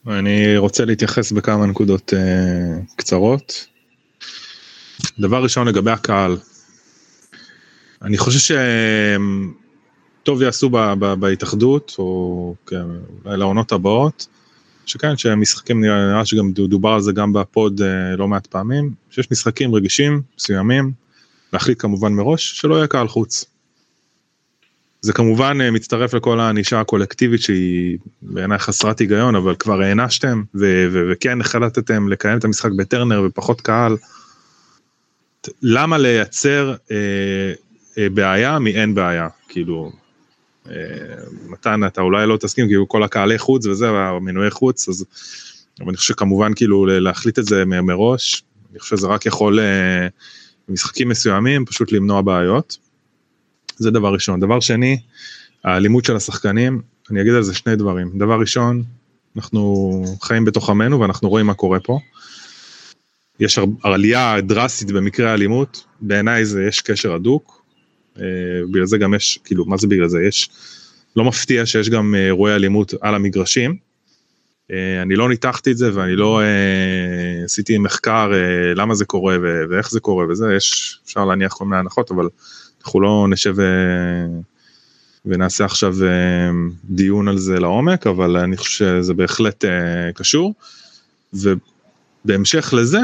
אני 0.09 0.57
רוצה 0.57 0.85
להתייחס 0.85 1.31
בכמה 1.31 1.65
נקודות 1.65 2.13
uh, 2.13 2.95
קצרות. 2.95 3.67
דבר 5.19 5.43
ראשון 5.43 5.67
לגבי 5.67 5.91
הקהל. 5.91 6.37
אני 8.01 8.17
חושב 8.17 8.55
שטוב 10.21 10.41
יעשו 10.41 10.69
ב, 10.69 10.77
ב, 10.77 11.13
בהתאחדות 11.13 11.95
או 11.99 12.55
כן, 12.67 12.85
אולי 13.25 13.37
לעונות 13.37 13.71
הבאות. 13.71 14.27
שכן 14.85 15.17
שמשחקים 15.17 15.81
נראה 15.81 16.25
שגם 16.25 16.51
דובר 16.53 16.89
על 16.89 17.01
זה 17.01 17.11
גם 17.11 17.33
בפוד 17.33 17.81
uh, 17.81 18.17
לא 18.17 18.27
מעט 18.27 18.47
פעמים 18.47 18.93
שיש 19.09 19.31
משחקים 19.31 19.75
רגישים 19.75 20.21
מסוימים 20.37 20.91
להחליט 21.53 21.81
כמובן 21.81 22.13
מראש 22.13 22.59
שלא 22.59 22.75
יהיה 22.75 22.87
קהל 22.87 23.07
חוץ. 23.07 23.45
זה 25.01 25.13
כמובן 25.13 25.57
אה, 25.61 25.71
מצטרף 25.71 26.13
לכל 26.13 26.39
הענישה 26.39 26.79
הקולקטיבית 26.79 27.41
שהיא 27.41 27.97
בעיניי 28.21 28.59
חסרת 28.59 28.99
היגיון 28.99 29.35
אבל 29.35 29.55
כבר 29.55 29.81
הענשתם 29.81 30.43
וכן 30.55 31.41
החלטתם 31.41 32.09
לקיים 32.09 32.37
את 32.37 32.43
המשחק 32.43 32.71
בטרנר 32.71 33.23
ופחות 33.25 33.61
קהל. 33.61 33.97
למה 35.61 35.97
לייצר 35.97 36.75
אה, 36.91 37.53
אה, 37.97 38.09
בעיה 38.09 38.59
מאין 38.59 38.95
בעיה 38.95 39.27
כאילו 39.47 39.91
אה, 40.69 40.75
מתן 41.45 41.81
אתה 41.87 42.01
אולי 42.01 42.27
לא 42.27 42.37
תסכים 42.37 42.67
כי 42.67 42.73
כל 42.87 43.03
הקהלי 43.03 43.37
חוץ 43.37 43.65
וזה 43.65 43.89
המנועי 43.89 44.51
חוץ 44.51 44.89
אז 44.89 45.05
אבל 45.79 45.87
אני 45.87 45.97
חושב 45.97 46.13
שכמובן 46.13 46.53
כאילו 46.53 46.85
להחליט 46.85 47.39
את 47.39 47.45
זה 47.45 47.65
מראש 47.65 48.43
אני 48.71 48.79
חושב 48.79 48.97
שזה 48.97 49.07
רק 49.07 49.25
יכול 49.25 49.59
אה, 49.59 50.07
במשחקים 50.67 51.09
מסוימים 51.09 51.65
פשוט 51.65 51.91
למנוע 51.91 52.21
בעיות. 52.21 52.88
זה 53.79 53.91
דבר 53.91 54.13
ראשון. 54.13 54.39
דבר 54.39 54.59
שני, 54.59 54.97
האלימות 55.63 56.05
של 56.05 56.15
השחקנים, 56.15 56.81
אני 57.11 57.21
אגיד 57.21 57.33
על 57.33 57.43
זה 57.43 57.53
שני 57.53 57.75
דברים. 57.75 58.17
דבר 58.17 58.39
ראשון, 58.39 58.83
אנחנו 59.35 60.03
חיים 60.21 60.45
בתוך 60.45 60.69
עמנו 60.69 60.99
ואנחנו 60.99 61.29
רואים 61.29 61.45
מה 61.45 61.53
קורה 61.53 61.79
פה. 61.79 61.99
יש 63.39 63.59
עלייה 63.83 64.41
דרסטית 64.41 64.91
במקרה 64.91 65.31
האלימות, 65.31 65.83
בעיניי 66.01 66.45
זה 66.45 66.63
יש 66.63 66.81
קשר 66.81 67.13
הדוק. 67.13 67.63
אה, 68.19 68.23
בגלל 68.71 68.85
זה 68.85 68.97
גם 68.97 69.13
יש, 69.13 69.39
כאילו, 69.43 69.65
מה 69.65 69.77
זה 69.77 69.87
בגלל 69.87 70.07
זה? 70.07 70.23
יש, 70.23 70.49
לא 71.15 71.23
מפתיע 71.23 71.65
שיש 71.65 71.89
גם 71.89 72.15
אה, 72.15 72.25
אירועי 72.25 72.55
אלימות 72.55 72.93
על 73.01 73.15
המגרשים. 73.15 73.75
אה, 74.71 75.01
אני 75.01 75.15
לא 75.15 75.29
ניתחתי 75.29 75.71
את 75.71 75.77
זה 75.77 75.91
ואני 75.93 76.15
לא 76.15 76.41
עשיתי 77.45 77.77
מחקר 77.77 78.31
למה 78.75 78.95
זה 78.95 79.05
קורה 79.05 79.37
ואיך 79.69 79.91
זה 79.91 79.99
קורה 79.99 80.25
וזה, 80.29 80.53
יש, 80.57 80.99
אפשר 81.05 81.25
להניח 81.25 81.53
כל 81.53 81.65
מיני 81.65 81.77
הנחות, 81.77 82.11
אבל 82.11 82.27
אנחנו 82.83 83.01
לא 83.01 83.27
נשב 83.29 83.53
ו... 83.57 83.63
ונעשה 85.25 85.65
עכשיו 85.65 85.95
אה, 86.03 86.49
דיון 86.83 87.27
על 87.27 87.37
זה 87.37 87.59
לעומק, 87.59 88.07
אבל 88.07 88.37
אני 88.37 88.57
חושב 88.57 88.71
שזה 88.71 89.13
בהחלט 89.13 89.65
אה, 89.65 89.69
קשור. 90.15 90.53
ובהמשך 91.33 92.73
לזה, 92.77 93.01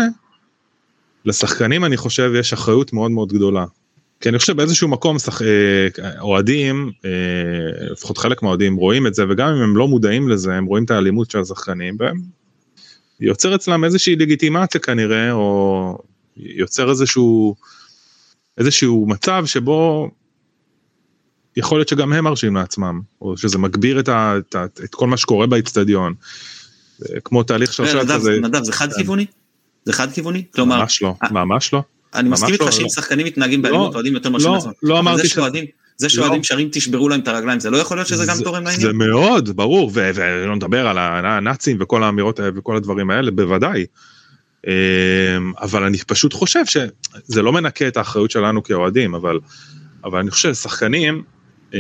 לשחקנים 1.26 1.86
אני 1.86 1.98
חושב 1.98 2.32
יש 2.36 2.54
אחריות 2.54 2.94
מאוד 2.94 3.12
מאוד 3.12 3.34
גדולה. 3.34 3.66
כי 4.20 4.30
אני 4.30 4.40
חושב 4.40 4.58
באיזשהו 4.58 4.88
מקום 4.88 5.20
שח... 5.20 5.42
אה, 5.42 5.88
אוהדים, 6.20 6.92
לפחות 7.92 8.18
חלק 8.18 8.44
מהאוהדים 8.44 8.76
רואים 8.76 9.08
את 9.08 9.16
זה, 9.16 9.24
וגם 9.30 9.48
אם 9.48 9.62
הם 9.62 9.78
לא 9.78 9.88
מודעים 9.88 10.30
לזה, 10.30 10.54
הם 10.54 10.66
רואים 10.66 10.84
את 10.84 10.92
האלימות 10.92 11.32
של 11.32 11.40
השחקנים, 11.40 11.98
והם 12.00 12.22
יוצר 13.20 13.56
אצלם 13.56 13.84
איזושהי 13.84 14.16
לגיטימציה 14.16 14.82
כנראה, 14.82 15.32
או 15.32 15.98
יוצר 16.38 16.90
איזשהו... 16.90 17.56
איזשהו 18.58 19.06
מצב 19.10 19.46
שבו 19.46 20.10
יכול 21.58 21.78
להיות 21.78 21.88
שגם 21.88 22.14
הם 22.14 22.24
מרשים 22.24 22.56
לעצמם, 22.56 23.02
או 23.22 23.38
שזה 23.38 23.58
מגביר 23.58 24.00
את, 24.00 24.10
ה, 24.10 24.36
את, 24.38 24.56
ה, 24.56 24.66
את 24.84 24.96
כל 24.96 25.08
מה 25.08 25.18
שקורה 25.18 25.48
באיצטדיון. 25.48 26.14
כמו 27.24 27.44
תהליך 27.44 27.74
שרשרת 27.74 28.12
כזה. 28.12 28.40
נדב, 28.42 28.64
זה 28.64 28.74
חד 28.74 28.94
כיווני? 28.94 29.26
זה 29.86 29.94
חד 29.94 30.12
כיווני? 30.12 30.44
כלומר... 30.54 30.80
ממש 30.80 31.02
לא, 31.02 31.16
אה, 31.24 31.32
ממש 31.32 31.74
לא. 31.74 31.84
אני 32.16 32.30
מסכים 32.30 32.54
איתך 32.54 32.66
לא, 32.66 32.72
שאם 32.72 32.84
לא. 32.84 32.90
שחקנים 32.90 33.26
מתנהגים 33.26 33.62
באלימות 33.62 33.96
אוהדים 33.96 34.14
יותר 34.14 34.30
מרשים 34.30 34.54
לעצמם. 34.54 34.72
לא 34.84 35.00
אמרתי 35.00 35.28
ש... 35.28 35.38
זה 35.98 36.10
שאוהדים 36.10 36.44
שרים 36.44 36.70
תשברו 36.72 37.10
להם 37.10 37.20
את 37.20 37.28
הרגליים 37.28 37.60
זה 37.60 37.70
לא 37.70 37.78
יכול 37.78 37.98
להיות 37.98 38.08
שזה 38.08 38.26
גם 38.26 38.38
תורם 38.44 38.64
לעניין? 38.64 38.82
זה 38.82 38.94
מאוד 38.94 39.56
ברור 39.56 39.92
ולא 39.94 40.56
נדבר 40.56 40.88
על 40.88 40.98
הנאצים 40.98 41.78
וכל 41.80 42.04
האמירות 42.04 42.40
וכל 42.56 42.78
הדברים 42.78 43.10
האלה 43.10 43.32
בוודאי. 43.32 43.86
אמ, 44.66 44.72
אבל 45.62 45.84
אני 45.84 45.98
פשוט 45.98 46.34
חושב 46.34 46.64
שזה 46.66 47.42
לא 47.42 47.54
מנקה 47.54 47.88
את 47.88 47.98
האחריות 47.98 48.32
שלנו 48.32 48.64
כאוהדים, 48.64 49.16
אבל, 49.16 49.40
אבל 50.04 50.20
אני 50.20 50.32
חושב 50.32 50.54
ששחקנים, 50.54 51.24
אמ, 51.74 51.80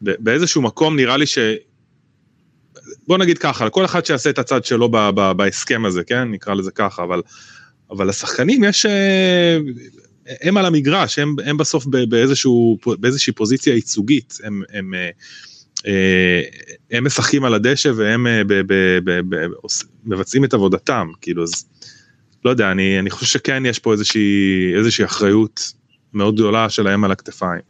באיזשהו 0.00 0.62
מקום 0.62 0.96
נראה 0.96 1.16
לי 1.16 1.26
ש... 1.26 1.38
בוא 3.06 3.18
נגיד 3.18 3.38
ככה, 3.38 3.70
כל 3.70 3.84
אחד 3.84 4.06
שיעשה 4.06 4.30
את 4.30 4.38
הצד 4.38 4.64
שלו 4.64 4.88
ב, 4.88 4.96
ב, 4.96 5.32
בהסכם 5.32 5.84
הזה, 5.84 6.04
כן? 6.04 6.30
נקרא 6.30 6.54
לזה 6.54 6.70
ככה, 6.70 7.02
אבל, 7.02 7.22
אבל 7.90 8.08
לשחקנים 8.08 8.64
יש... 8.64 8.86
אה, 8.86 9.58
הם 10.42 10.56
על 10.56 10.66
המגרש, 10.66 11.18
הם, 11.18 11.36
הם 11.44 11.56
בסוף 11.56 11.86
באיזשהו, 12.08 12.78
באיזושהי 12.86 13.32
פוזיציה 13.32 13.74
ייצוגית, 13.74 14.38
הם, 14.44 14.62
הם, 14.72 14.94
אה, 14.94 15.10
הם 16.90 17.06
משחקים 17.06 17.44
על 17.44 17.54
הדשא 17.54 17.90
והם 17.96 18.26
אה, 18.26 18.42
מבצעים 20.04 20.44
את 20.44 20.54
עבודתם 20.54 21.08
כאילו 21.20 21.42
אז 21.42 21.66
לא 22.44 22.50
יודע 22.50 22.70
אני 22.70 22.98
אני 22.98 23.10
חושב 23.10 23.26
שכן 23.26 23.66
יש 23.66 23.78
פה 23.78 23.92
איזושהי 23.92 24.72
איזושהי 24.76 25.04
אחריות 25.04 25.72
מאוד 26.12 26.34
גדולה 26.34 26.68
שלהם 26.68 27.04
על 27.04 27.12
הכתפיים. 27.12 27.60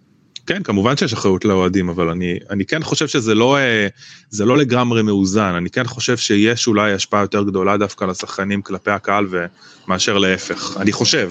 כן 0.47 0.63
כמובן 0.63 0.97
שיש 0.97 1.13
אחריות 1.13 1.45
לאוהדים 1.45 1.89
אבל 1.89 2.09
אני 2.09 2.39
אני 2.51 2.65
כן 2.65 2.83
חושב 2.83 3.09
שזה 3.09 3.35
לא 3.35 3.59
אה, 3.59 3.89
זה 4.31 4.45
לא 4.45 4.59
לגמרי 4.59 5.03
מאוזן 5.03 5.55
אני 5.55 5.71
כן 5.71 5.85
חושב 5.85 6.17
שיש 6.17 6.67
אולי 6.67 6.93
השפעה 6.93 7.21
יותר 7.21 7.43
גדולה 7.43 7.77
דווקא 7.77 8.05
לשחקנים 8.05 8.63
כלפי 8.63 8.91
הקהל 8.91 9.27
ומאשר 9.31 10.19
להפך 10.19 10.77
אני 10.81 10.93
חושב. 10.93 11.31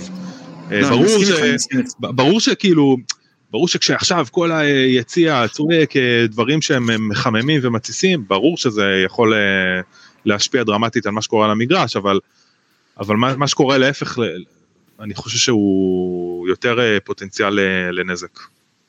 לא, 0.71 0.89
ברור, 0.89 1.25
ש... 1.25 1.31
ברור 1.99 2.39
שכאילו 2.39 2.97
ברור 3.53 3.67
שכשעכשיו 3.67 4.25
כל 4.31 4.51
היציע 4.51 5.45
צועק 5.51 5.97
אה, 5.97 6.25
דברים 6.29 6.61
שהם 6.61 7.09
מחממים 7.09 7.59
ומתסיסים, 7.63 8.27
ברור 8.27 8.57
שזה 8.57 9.01
יכול 9.05 9.33
אה, 9.33 9.39
להשפיע 10.25 10.63
דרמטית 10.63 11.05
על 11.05 11.11
מה 11.11 11.21
שקורה 11.21 11.45
על 11.45 11.51
המגרש, 11.51 11.95
אבל, 11.95 12.19
אבל 12.99 13.15
מה, 13.15 13.35
מה 13.35 13.47
שקורה 13.47 13.77
להפך, 13.77 14.19
אני 14.99 15.13
חושב 15.15 15.37
שהוא 15.37 16.47
יותר 16.47 16.79
אה, 16.79 16.97
פוטנציאל 17.03 17.59
לנזק, 17.91 18.39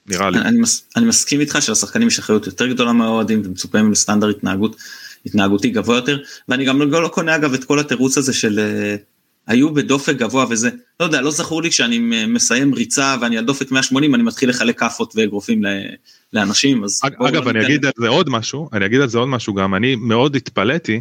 נראה 0.06 0.30
לי. 0.30 0.38
אני, 0.38 0.58
מס, 0.58 0.88
אני 0.96 1.06
מסכים 1.06 1.40
איתך 1.40 1.58
שלשחקנים 1.60 2.08
יש 2.08 2.18
אחריות 2.18 2.46
יותר 2.46 2.66
גדולה 2.66 2.92
מהאוהדים 2.92 3.42
ומצופה 3.44 3.82
מהם 3.82 3.92
לסטנדרט 3.92 4.36
התנהגות, 4.36 4.76
התנהגותי 5.26 5.70
גבוה 5.70 5.96
יותר, 5.96 6.18
ואני 6.48 6.64
גם 6.64 6.80
לא, 6.80 7.02
לא 7.02 7.08
קונה 7.08 7.36
אגב 7.36 7.54
את 7.54 7.64
כל 7.64 7.78
התירוץ 7.78 8.18
הזה 8.18 8.32
של... 8.32 8.60
היו 9.46 9.74
בדופק 9.74 10.16
גבוה 10.16 10.46
וזה, 10.50 10.70
לא 11.00 11.04
יודע, 11.04 11.20
לא 11.20 11.30
זכור 11.30 11.62
לי 11.62 11.72
שאני 11.72 12.26
מסיים 12.26 12.74
ריצה 12.74 13.16
ואני 13.20 13.38
על 13.38 13.44
דופק 13.44 13.70
180, 13.70 14.14
אני 14.14 14.22
מתחיל 14.22 14.50
לחלק 14.50 14.78
כאפות 14.78 15.12
ואגרופים 15.16 15.62
לאנשים, 16.32 16.84
אז... 16.84 17.00
אגב, 17.04 17.48
אני 17.48 17.66
אגיד 17.66 17.84
על 17.84 17.92
זה 17.98 18.08
עוד 18.08 18.30
משהו, 18.30 18.68
אני 18.72 18.86
אגיד 18.86 19.00
על 19.00 19.08
זה 19.08 19.18
עוד 19.18 19.28
משהו 19.28 19.54
גם, 19.54 19.74
אני 19.74 19.96
מאוד 19.96 20.36
התפלאתי, 20.36 21.00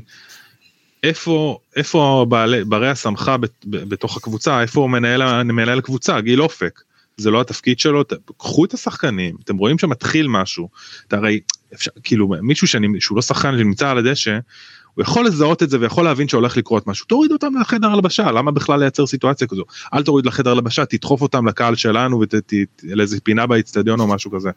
איפה, 1.03 1.57
איפה 1.75 2.25
בעלי, 2.29 2.63
ברי 2.63 2.89
הסמכה 2.89 3.35
בתוך 3.65 4.17
הקבוצה, 4.17 4.61
איפה 4.61 4.81
הוא 4.81 4.89
מנהל, 4.89 5.43
מנהל 5.43 5.81
קבוצה, 5.81 6.21
גיל 6.21 6.41
אופק. 6.41 6.81
זה 7.17 7.31
לא 7.31 7.41
התפקיד 7.41 7.79
שלו, 7.79 8.03
קחו 8.37 8.65
את 8.65 8.73
השחקנים, 8.73 9.35
אתם 9.43 9.57
רואים 9.57 9.79
שמתחיל 9.79 10.27
משהו, 10.27 10.69
אתה 11.07 11.17
הרי, 11.17 11.39
אפשר, 11.73 11.91
כאילו 12.03 12.33
מישהו 12.41 12.67
שאני, 12.67 12.87
שהוא 12.99 13.15
לא 13.15 13.21
שחקן 13.21 13.57
שנמצא 13.57 13.89
על 13.89 13.97
הדשא, 13.97 14.39
הוא 14.95 15.01
יכול 15.01 15.25
לזהות 15.25 15.63
את 15.63 15.69
זה 15.69 15.77
ויכול 15.79 16.05
להבין 16.05 16.27
שהולך 16.27 16.57
לקרות 16.57 16.87
משהו, 16.87 17.05
תוריד 17.05 17.31
אותם 17.31 17.53
לחדר 17.61 17.87
הלבשה, 17.87 18.31
למה 18.31 18.51
בכלל 18.51 18.79
לייצר 18.79 19.05
סיטואציה 19.05 19.47
כזו? 19.47 19.63
אל 19.93 20.03
תוריד 20.03 20.25
לחדר 20.25 20.51
הלבשה, 20.51 20.85
תדחוף 20.85 21.21
אותם 21.21 21.47
לקהל 21.47 21.75
שלנו 21.75 22.21
ולאיזה 22.83 23.19
פינה 23.23 23.47
באיצטדיון 23.47 23.99
או 23.99 24.07
משהו 24.07 24.31
כזה. 24.31 24.49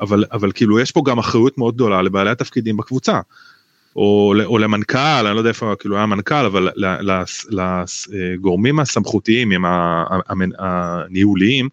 אבל, 0.00 0.24
אבל 0.32 0.52
כאילו 0.52 0.80
יש 0.80 0.90
פה 0.90 1.02
גם 1.06 1.18
אחריות 1.18 1.58
מאוד 1.58 1.74
גדולה 1.74 2.02
לבעלי 2.02 2.30
התפקידים 2.30 2.76
בקבוצה. 2.76 3.20
או, 3.96 4.34
או 4.44 4.58
למנכ"ל, 4.58 4.98
אני 4.98 5.34
לא 5.34 5.40
יודע 5.40 5.48
איפה 5.48 5.74
כאילו 5.78 5.96
היה 5.96 6.06
מנכ"ל, 6.06 6.44
אבל 6.46 6.68
לגורמים 7.50 8.80
הסמכותיים, 8.80 9.52
עם 10.30 10.42
הניהוליים, 10.58 11.68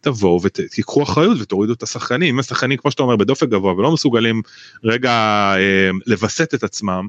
תבואו 0.00 0.42
ותיקחו 0.42 1.02
אחריות 1.02 1.38
ותורידו 1.40 1.72
את 1.72 1.82
השחקנים, 1.82 2.34
אם 2.34 2.38
השחקנים 2.38 2.78
כמו 2.78 2.90
שאתה 2.90 3.02
אומר 3.02 3.16
בדופק 3.16 3.48
גבוה 3.48 3.74
ולא 3.74 3.92
מסוגלים 3.92 4.42
רגע 4.84 5.10
אה, 5.56 5.90
לווסת 6.06 6.54
את 6.54 6.64
עצמם, 6.64 7.06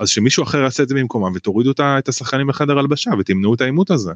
אז 0.00 0.08
שמישהו 0.08 0.42
אחר 0.42 0.58
יעשה 0.58 0.82
את 0.82 0.88
זה 0.88 0.94
במקומם 0.94 1.32
ותורידו 1.34 1.72
את 1.80 2.08
השחקנים 2.08 2.46
בחדר 2.46 2.78
הלבשה 2.78 3.10
ותמנעו 3.18 3.54
את 3.54 3.60
העימות 3.60 3.90
הזה. 3.90 4.12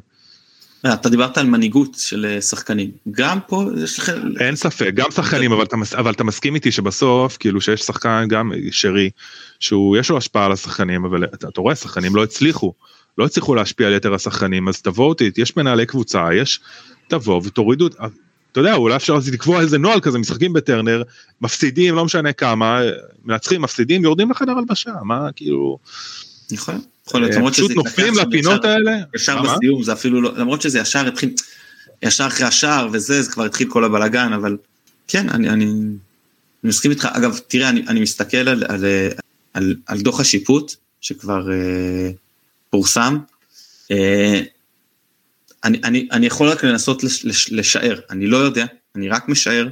אתה 0.93 1.09
דיברת 1.09 1.37
על 1.37 1.47
מנהיגות 1.47 1.95
של 1.99 2.25
אה, 2.25 2.41
שחקנים 2.41 2.91
גם 3.11 3.39
פה 3.47 3.65
יש 3.83 3.99
לכם 3.99 4.21
אין 4.39 4.55
ספק 4.55 4.91
גם 4.93 5.11
שחקנים 5.11 5.51
אבל 5.51 5.63
אתה 5.63 5.75
אבל 5.97 6.11
אתה 6.11 6.23
מסכים 6.23 6.55
איתי 6.55 6.71
שבסוף 6.71 7.37
כאילו 7.37 7.61
שיש 7.61 7.81
שחקן 7.81 8.25
גם 8.29 8.51
שרי 8.71 9.09
שהוא 9.59 9.97
יש 9.97 10.09
לו 10.09 10.17
השפעה 10.17 10.45
על 10.45 10.51
השחקנים 10.51 11.05
אבל 11.05 11.23
אתה, 11.23 11.47
אתה 11.47 11.61
רואה 11.61 11.75
שחקנים 11.75 12.15
לא 12.15 12.23
הצליחו 12.23 12.73
לא 13.17 13.25
הצליחו 13.25 13.55
להשפיע 13.55 13.87
על 13.87 13.93
יתר 13.93 14.13
השחקנים 14.13 14.67
אז 14.67 14.81
תבואו 14.81 15.09
אותי 15.09 15.31
יש 15.37 15.57
מנהלי 15.57 15.85
קבוצה 15.85 16.33
יש 16.33 16.59
תבואו 17.07 17.43
ותורידו 17.43 17.87
אתה 18.55 18.61
יודע 18.61 18.73
אולי 18.73 18.95
אפשר 18.95 19.17
לקבוע 19.33 19.61
איזה 19.61 19.77
נוהל 19.77 19.99
כזה 19.99 20.17
משחקים 20.17 20.53
בטרנר 20.53 21.03
מפסידים 21.41 21.95
לא 21.95 22.05
משנה 22.05 22.33
כמה 22.33 22.81
מנצחים 23.25 23.61
מפסידים 23.61 24.03
יורדים 24.03 24.31
לחדר 24.31 24.51
הלבשה 24.51 24.91
מה 25.03 25.29
כאילו. 25.35 25.77
נכון. 26.51 26.81
יכול 27.07 27.21
להיות, 27.21 27.35
למרות 27.35 27.53
שזה 27.53 27.73
נופלים 27.73 28.13
לפינות 28.17 28.65
האלה. 28.65 28.91
ישר 29.15 29.41
בסיום 29.41 29.83
זה 29.83 29.93
אפילו 29.93 30.21
לא, 30.21 30.31
למרות 30.37 30.61
שזה 30.61 30.79
ישר 30.79 31.07
התחיל, 31.07 31.33
ישר 32.03 32.27
אחרי 32.27 32.45
השער 32.47 32.89
וזה, 32.91 33.21
זה 33.21 33.31
כבר 33.31 33.45
התחיל 33.45 33.69
כל 33.69 33.83
הבלאגן, 33.83 34.33
אבל 34.33 34.57
כן, 35.07 35.29
אני, 35.29 35.49
אני, 35.49 35.65
אני 35.65 35.73
מסכים 36.63 36.91
איתך. 36.91 37.07
אגב, 37.11 37.39
תראה, 37.47 37.69
אני, 37.69 37.83
אני 37.87 37.99
מסתכל 37.99 38.37
על, 38.37 38.63
על, 38.67 38.85
על, 39.53 39.75
על 39.85 40.01
דוח 40.01 40.19
השיפוט 40.19 40.75
שכבר 41.01 41.51
אה, 41.51 42.09
פורסם. 42.69 43.17
אה, 43.91 44.41
אני, 45.65 45.81
אני, 45.83 46.07
אני 46.11 46.25
יכול 46.25 46.49
רק 46.49 46.63
לנסות 46.63 47.03
לש, 47.03 47.25
לש, 47.25 47.51
לשער, 47.51 47.99
אני 48.09 48.27
לא 48.27 48.37
יודע, 48.37 48.65
אני 48.95 49.09
רק 49.09 49.29
משער, 49.29 49.67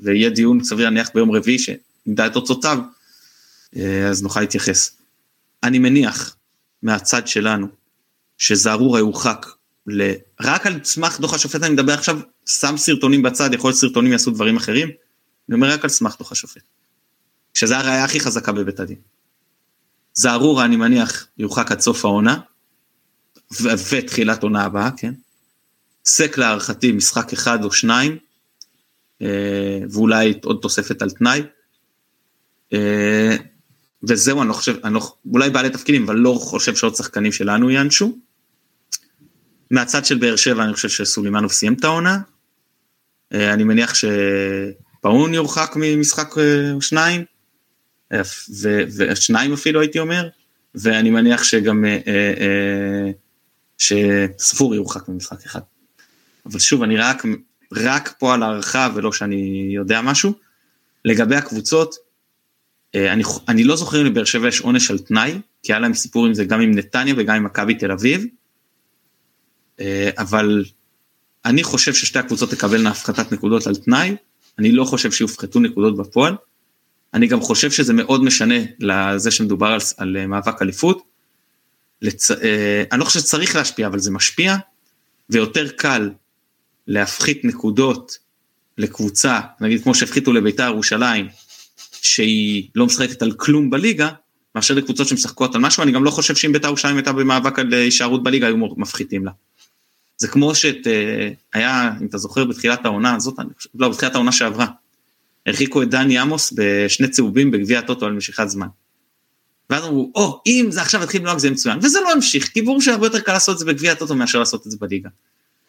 ויהיה 0.00 0.30
דיון 0.30 0.64
סביר 0.64 0.84
להניח 0.84 1.10
ביום 1.14 1.30
רביעי 1.30 1.58
שנדע 1.58 2.26
את 2.26 2.32
תוצאותיו, 2.32 2.78
אה, 3.76 4.08
אז 4.08 4.22
נוכל 4.22 4.40
להתייחס. 4.40 4.96
אני 5.62 5.78
מניח 5.78 6.36
מהצד 6.82 7.28
שלנו, 7.28 7.66
שזערורה 8.38 8.98
יורחק 8.98 9.46
ל... 9.86 10.12
רק 10.40 10.66
על 10.66 10.80
סמך 10.84 11.20
דוח 11.20 11.34
השופט 11.34 11.62
אני 11.62 11.72
מדבר 11.74 11.92
עכשיו, 11.92 12.20
שם 12.46 12.76
סרטונים 12.76 13.22
בצד, 13.22 13.54
יכול 13.54 13.68
להיות 13.68 13.80
סרטונים 13.80 14.12
יעשו 14.12 14.30
דברים 14.30 14.56
אחרים, 14.56 14.88
אני 15.48 15.54
אומר 15.54 15.70
רק 15.70 15.84
על 15.84 15.90
סמך 15.90 16.18
דוח 16.18 16.32
השופט. 16.32 16.62
שזה 17.54 17.78
הראייה 17.78 18.04
הכי 18.04 18.20
חזקה 18.20 18.52
בבית 18.52 18.80
הדין. 18.80 18.98
זערורה 20.14 20.64
אני 20.64 20.76
מניח 20.76 21.26
יורחק 21.38 21.72
עד 21.72 21.80
סוף 21.80 22.04
העונה, 22.04 22.38
ותחילת 23.90 24.42
עונה 24.42 24.64
הבאה, 24.64 24.90
כן? 24.96 25.14
סק 26.04 26.38
להערכתי 26.38 26.92
משחק 26.92 27.32
אחד 27.32 27.64
או 27.64 27.72
שניים, 27.72 28.18
אה, 29.22 29.80
ואולי 29.90 30.34
עוד 30.44 30.58
תוספת 30.62 31.02
על 31.02 31.10
תנאי. 31.10 31.42
אה, 32.72 33.36
וזהו, 34.08 34.40
אני 34.40 34.48
לא 34.48 34.54
חושב, 34.54 34.76
אני 34.84 34.94
לא, 34.94 35.14
אולי 35.32 35.50
בעלי 35.50 35.70
תפקידים, 35.70 36.04
אבל 36.04 36.16
לא 36.16 36.38
חושב 36.40 36.74
שעוד 36.74 36.94
שחקנים 36.94 37.32
שלנו 37.32 37.70
יענשו. 37.70 38.18
מהצד 39.70 40.04
של 40.04 40.18
באר 40.18 40.36
שבע 40.36 40.64
אני 40.64 40.72
חושב 40.72 40.88
שסולימנוב 40.88 41.52
סיים 41.52 41.74
את 41.74 41.84
העונה. 41.84 42.18
אה, 43.34 43.52
אני 43.52 43.64
מניח 43.64 43.92
שפאון 43.94 45.34
יורחק 45.34 45.72
ממשחק 45.76 46.38
אה, 46.38 46.72
או 46.72 46.82
שניים, 46.82 47.24
אה, 48.12 48.20
ושניים 48.96 49.52
אפילו 49.52 49.80
הייתי 49.80 49.98
אומר, 49.98 50.28
ואני 50.74 51.10
מניח 51.10 51.42
שגם 51.42 51.84
שספור 53.78 54.74
יורחק 54.74 55.08
ממשחק 55.08 55.44
אחד. 55.46 55.60
אבל 56.46 56.58
שוב, 56.58 56.82
אני 56.82 56.96
רק, 56.96 57.22
רק 57.72 58.14
פה 58.18 58.34
על 58.34 58.42
הערכה 58.42 58.88
ולא 58.94 59.12
שאני 59.12 59.70
יודע 59.74 60.00
משהו. 60.02 60.32
לגבי 61.04 61.36
הקבוצות, 61.36 61.94
אה, 62.94 63.12
אני, 63.12 63.22
אני 63.48 63.64
לא 63.64 63.76
זוכר 63.76 64.00
אם 64.00 64.06
לבאר 64.06 64.24
שבע 64.24 64.48
יש 64.48 64.60
עונש 64.60 64.90
על 64.90 64.98
תנאי, 64.98 65.40
כי 65.62 65.72
היה 65.72 65.78
להם 65.78 65.94
סיפור 65.94 66.26
עם 66.26 66.34
זה 66.34 66.44
גם 66.44 66.60
עם 66.60 66.70
נתניה 66.70 67.14
וגם 67.16 67.34
עם 67.34 67.44
מכבי 67.44 67.74
תל 67.74 67.92
אביב, 67.92 68.26
אה, 69.80 70.10
אבל 70.18 70.64
אני 71.44 71.62
חושב 71.62 71.94
ששתי 71.94 72.18
הקבוצות 72.18 72.50
תקבלנה 72.50 72.90
הפחתת 72.90 73.32
נקודות 73.32 73.66
על 73.66 73.74
תנאי, 73.74 74.16
אני 74.58 74.72
לא 74.72 74.84
חושב 74.84 75.12
שיופחתו 75.12 75.60
נקודות 75.60 75.96
בפועל, 75.96 76.36
אני 77.14 77.26
גם 77.26 77.40
חושב 77.40 77.70
שזה 77.70 77.92
מאוד 77.92 78.24
משנה 78.24 78.54
לזה 78.78 79.30
שמדובר 79.30 79.66
על, 79.66 79.80
על 79.96 80.16
אה, 80.16 80.26
מאבק 80.26 80.62
אליפות, 80.62 81.02
לצ... 82.04 82.30
אני 82.92 83.00
לא 83.00 83.04
חושב 83.04 83.20
שצריך 83.20 83.56
להשפיע, 83.56 83.86
אבל 83.86 83.98
זה 83.98 84.10
משפיע, 84.10 84.56
ויותר 85.30 85.68
קל 85.68 86.10
להפחית 86.86 87.44
נקודות 87.44 88.18
לקבוצה, 88.78 89.40
נגיד 89.60 89.82
כמו 89.82 89.94
שהפחיתו 89.94 90.32
לביתר 90.32 90.66
ירושלים, 90.66 91.28
שהיא 91.92 92.68
לא 92.74 92.86
משחקת 92.86 93.22
על 93.22 93.32
כלום 93.32 93.70
בליגה, 93.70 94.08
מאשר 94.54 94.74
לקבוצות 94.74 95.08
שמשחקות 95.08 95.54
על 95.54 95.60
משהו, 95.60 95.82
אני 95.82 95.92
גם 95.92 96.04
לא 96.04 96.10
חושב 96.10 96.34
שאם 96.34 96.52
בית"ר 96.52 96.68
ירושלים 96.68 96.96
הייתה 96.96 97.12
במאבק 97.12 97.58
על 97.58 97.72
הישארות 97.72 98.22
בליגה, 98.22 98.46
היו 98.46 98.56
מפחיתים 98.56 99.24
לה. 99.24 99.30
זה 100.16 100.28
כמו 100.28 100.54
שאת, 100.54 100.86
אה, 100.86 101.30
היה, 101.52 101.90
אם 102.00 102.06
אתה 102.06 102.18
זוכר, 102.18 102.44
בתחילת 102.44 102.84
העונה 102.84 103.14
הזאת, 103.14 103.34
לא, 103.74 103.88
בתחילת 103.88 104.14
העונה 104.14 104.32
שעברה, 104.32 104.66
הרחיקו 105.46 105.82
את 105.82 105.90
דני 105.90 106.18
עמוס 106.18 106.52
בשני 106.56 107.08
צהובים 107.08 107.50
בגביע 107.50 107.78
הטוטו 107.78 108.06
על 108.06 108.12
משיכת 108.12 108.48
זמן. 108.48 108.66
ואז 109.70 109.84
אמרו, 109.84 110.12
או, 110.14 110.40
אם 110.46 110.66
זה 110.70 110.82
עכשיו 110.82 111.02
יתחיל 111.02 111.22
לנהוג 111.22 111.38
זה 111.38 111.50
מצוין, 111.50 111.78
וזה 111.82 111.98
לא 112.00 112.12
המשיך, 112.12 112.48
כי 112.48 112.62
ברור 112.62 112.80
שהרבה 112.80 113.06
יותר 113.06 113.20
קל 113.20 113.32
לעשות 113.32 113.54
את 113.54 113.58
זה 113.58 113.64
בגביע 113.64 113.92
הטוטו 113.92 114.14
מאשר 114.14 114.38
לעשות 114.38 114.66
את 114.66 114.70
זה 114.70 114.76
בליגה. 114.80 115.08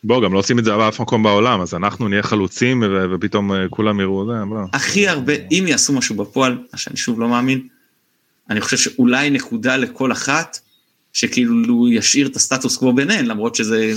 בוא 0.04 0.22
גם 0.24 0.34
לא 0.34 0.40
עושים 0.40 0.60
את 0.60 0.64
זה 0.64 0.78
באף 0.78 1.00
מקום 1.00 1.24
בעולם 1.24 1.62
אז 1.62 1.74
אנחנו 1.74 2.08
נהיה 2.08 2.24
חלוצים 2.24 2.84
ופתאום 3.12 3.54
אה, 3.54 3.66
כולם 3.70 4.00
יראו 4.00 4.26
זה. 4.26 4.34
לא. 4.56 4.62
הכי 4.74 5.08
הרבה 5.08 5.34
אם 5.52 5.66
יעשו 5.68 5.94
משהו 5.94 6.16
בפועל 6.16 6.58
מה 6.74 6.78
שאני 6.78 6.98
שוב 6.98 7.20
לא 7.20 7.30
מאמין. 7.30 7.68
אני 8.50 8.62
חושב 8.62 8.78
שאולי 8.78 9.30
נקודה 9.30 9.78
לכל 9.78 10.12
אחת 10.12 10.60
שכאילו 11.14 11.88
ישאיר 11.92 12.28
את 12.28 12.36
הסטטוס 12.36 12.78
קוו 12.78 12.94
ביניהן 12.94 13.26
למרות 13.26 13.56
שזה 13.56 13.92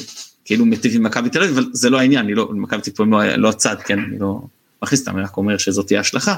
כאילו 0.45 0.65
מיטיב 0.65 0.97
עם 0.97 1.03
מכבי 1.03 1.31
תל 1.31 1.43
אביב 1.43 1.59
אבל 1.59 1.69
זה 1.73 1.91
לא 1.91 1.99
העניין 1.99 2.25
אני 2.25 2.35
לא 2.35 2.49
מכבי 2.53 2.81
תל 2.83 3.03
אביב 3.03 3.15
לא, 3.15 3.37
לא 3.37 3.49
הצד 3.49 3.77
כן 3.85 3.99
אני 3.99 4.19
לא 4.19 4.41
מכניס 4.83 5.01
אותם 5.01 5.17
אני 5.17 5.25
רק 5.25 5.37
אומר 5.37 5.59
שזאת 5.59 5.87
תהיה 5.87 6.01
השלכה. 6.01 6.37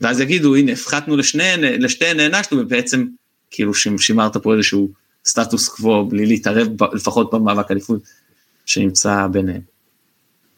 ואז 0.00 0.20
יגידו 0.20 0.56
הנה 0.56 0.72
הפחתנו 0.72 1.16
לשני 1.16 1.56
לשתי 1.58 2.14
נענשנו 2.14 2.58
ובעצם 2.58 3.04
כאילו 3.50 3.74
שימרת 3.74 4.36
פה 4.36 4.54
איזשהו 4.54 4.90
סטטוס 5.26 5.68
קוו 5.68 6.08
בלי 6.08 6.26
להתערב 6.26 6.68
לפחות 6.94 7.34
במאבק 7.34 7.70
אליפות. 7.70 8.02
שנמצא 8.66 9.26
ביניהם. 9.32 9.60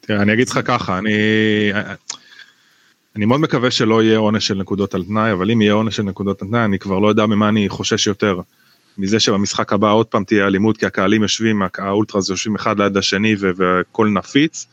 תראה, 0.01 0.23
אני 0.23 0.33
אגיד 0.33 0.49
לך 0.49 0.61
ככה, 0.65 0.99
אני, 0.99 1.13
אני 3.17 3.25
מאוד 3.25 3.41
מקווה 3.41 3.71
שלא 3.71 4.03
יהיה 4.03 4.19
עונש 4.19 4.47
של 4.47 4.55
נקודות 4.55 4.95
על 4.95 5.05
תנאי, 5.05 5.33
אבל 5.33 5.51
אם 5.51 5.63
יהיה 5.63 5.73
עונש 5.73 5.97
של 5.97 6.03
נקודות 6.03 6.43
על 6.43 6.49
תנאי, 6.49 6.65
אני 6.65 6.79
כבר 6.79 6.99
לא 6.99 7.09
יודע 7.09 7.27
ממה 7.27 7.49
אני 7.49 7.69
חושש 7.69 8.07
יותר. 8.07 8.41
מזה 8.99 9.21
שבמשחק 9.21 9.73
הבא 9.73 9.93
עוד 9.93 10.07
פעם 10.07 10.25
תהיה 10.25 10.47
אלימות, 10.47 10.77
כי 10.77 10.87
הקהלים 10.87 11.23
יושבים, 11.23 11.63
האולטרס 11.79 12.29
יושבים 12.29 12.55
אחד 12.55 12.81
ליד 12.81 12.97
השני 12.97 13.35
והכל 13.39 14.09
נפיץ, 14.09 14.67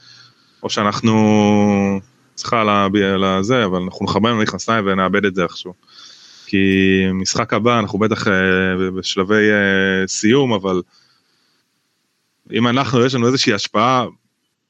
או 0.63 0.69
שאנחנו, 0.69 1.99
סליחה 2.41 2.61
על 2.61 3.43
זה, 3.43 3.65
אבל 3.65 3.81
אנחנו 3.81 4.05
נחבר 4.05 4.33
למכנסיים 4.33 4.85
ונאבד 4.87 5.25
את 5.25 5.35
זה 5.35 5.43
איכשהו. 5.43 5.73
כי 6.45 6.57
משחק 7.13 7.53
הבא 7.53 7.79
אנחנו 7.79 7.99
בטח 7.99 8.27
אה, 8.27 8.33
בשלבי 8.97 9.51
אה, 9.51 10.07
סיום, 10.07 10.53
אבל 10.53 10.81
אם 12.53 12.67
אנחנו, 12.67 13.05
יש 13.05 13.15
לנו 13.15 13.27
איזושהי 13.27 13.53
השפעה, 13.53 14.05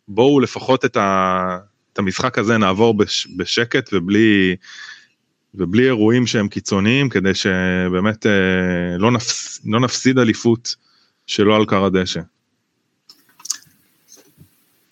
בואו 0.07 0.39
לפחות 0.39 0.85
את, 0.85 0.97
ה, 0.97 1.57
את 1.93 1.99
המשחק 1.99 2.37
הזה 2.37 2.57
נעבור 2.57 2.93
בש, 2.93 3.27
בשקט 3.37 3.89
ובלי, 3.93 4.55
ובלי 5.55 5.85
אירועים 5.85 6.27
שהם 6.27 6.47
קיצוניים, 6.47 7.09
כדי 7.09 7.33
שבאמת 7.33 8.25
אה, 8.25 8.97
לא, 8.97 9.11
נפס, 9.11 9.61
לא 9.65 9.79
נפסיד 9.79 10.17
אליפות 10.19 10.75
שלא 11.27 11.55
על 11.55 11.65
כר 11.65 11.85
הדשא. 11.85 12.21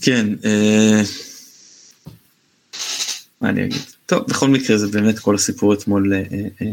כן, 0.01 0.27
אה... 0.45 1.28
מה 3.41 3.49
אני 3.49 3.65
אגיד? 3.65 3.81
טוב, 4.05 4.23
בכל 4.27 4.49
מקרה 4.49 4.77
זה 4.77 4.87
באמת 4.87 5.19
כל 5.19 5.35
הסיפור 5.35 5.73
אתמול. 5.73 6.13
אה, 6.13 6.19
אה, 6.61 6.67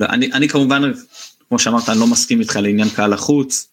לא, 0.00 0.06
אני, 0.06 0.32
אני 0.32 0.48
כמובן, 0.48 0.92
כמו 1.48 1.58
שאמרת, 1.58 1.88
אני 1.88 2.00
לא 2.00 2.06
מסכים 2.06 2.40
איתך 2.40 2.56
לעניין 2.56 2.88
קהל 2.88 3.12
החוץ. 3.12 3.68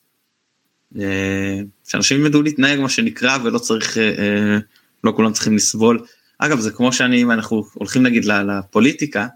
אה, 0.99 1.60
שאנשים 1.88 2.26
ידעו 2.26 2.41
להתנהג 2.41 2.80
מה 2.80 2.90
שנקרא 2.90 3.38
ולא 3.44 3.60
צריך, 3.60 3.98
אה, 3.98 4.03
אה, 4.03 4.57
לא 5.03 5.11
כולם 5.15 5.34
צריכים 5.34 5.56
לסבול. 5.56 5.99
אגב 6.40 6.60
זה 6.60 6.72
כמו 6.72 6.94
שאני, 6.94 7.22
אם 7.22 7.31
אנחנו 7.31 7.64
הולכים 7.73 8.03
נגיד 8.03 8.26
לפוליטיקה, 8.26 9.27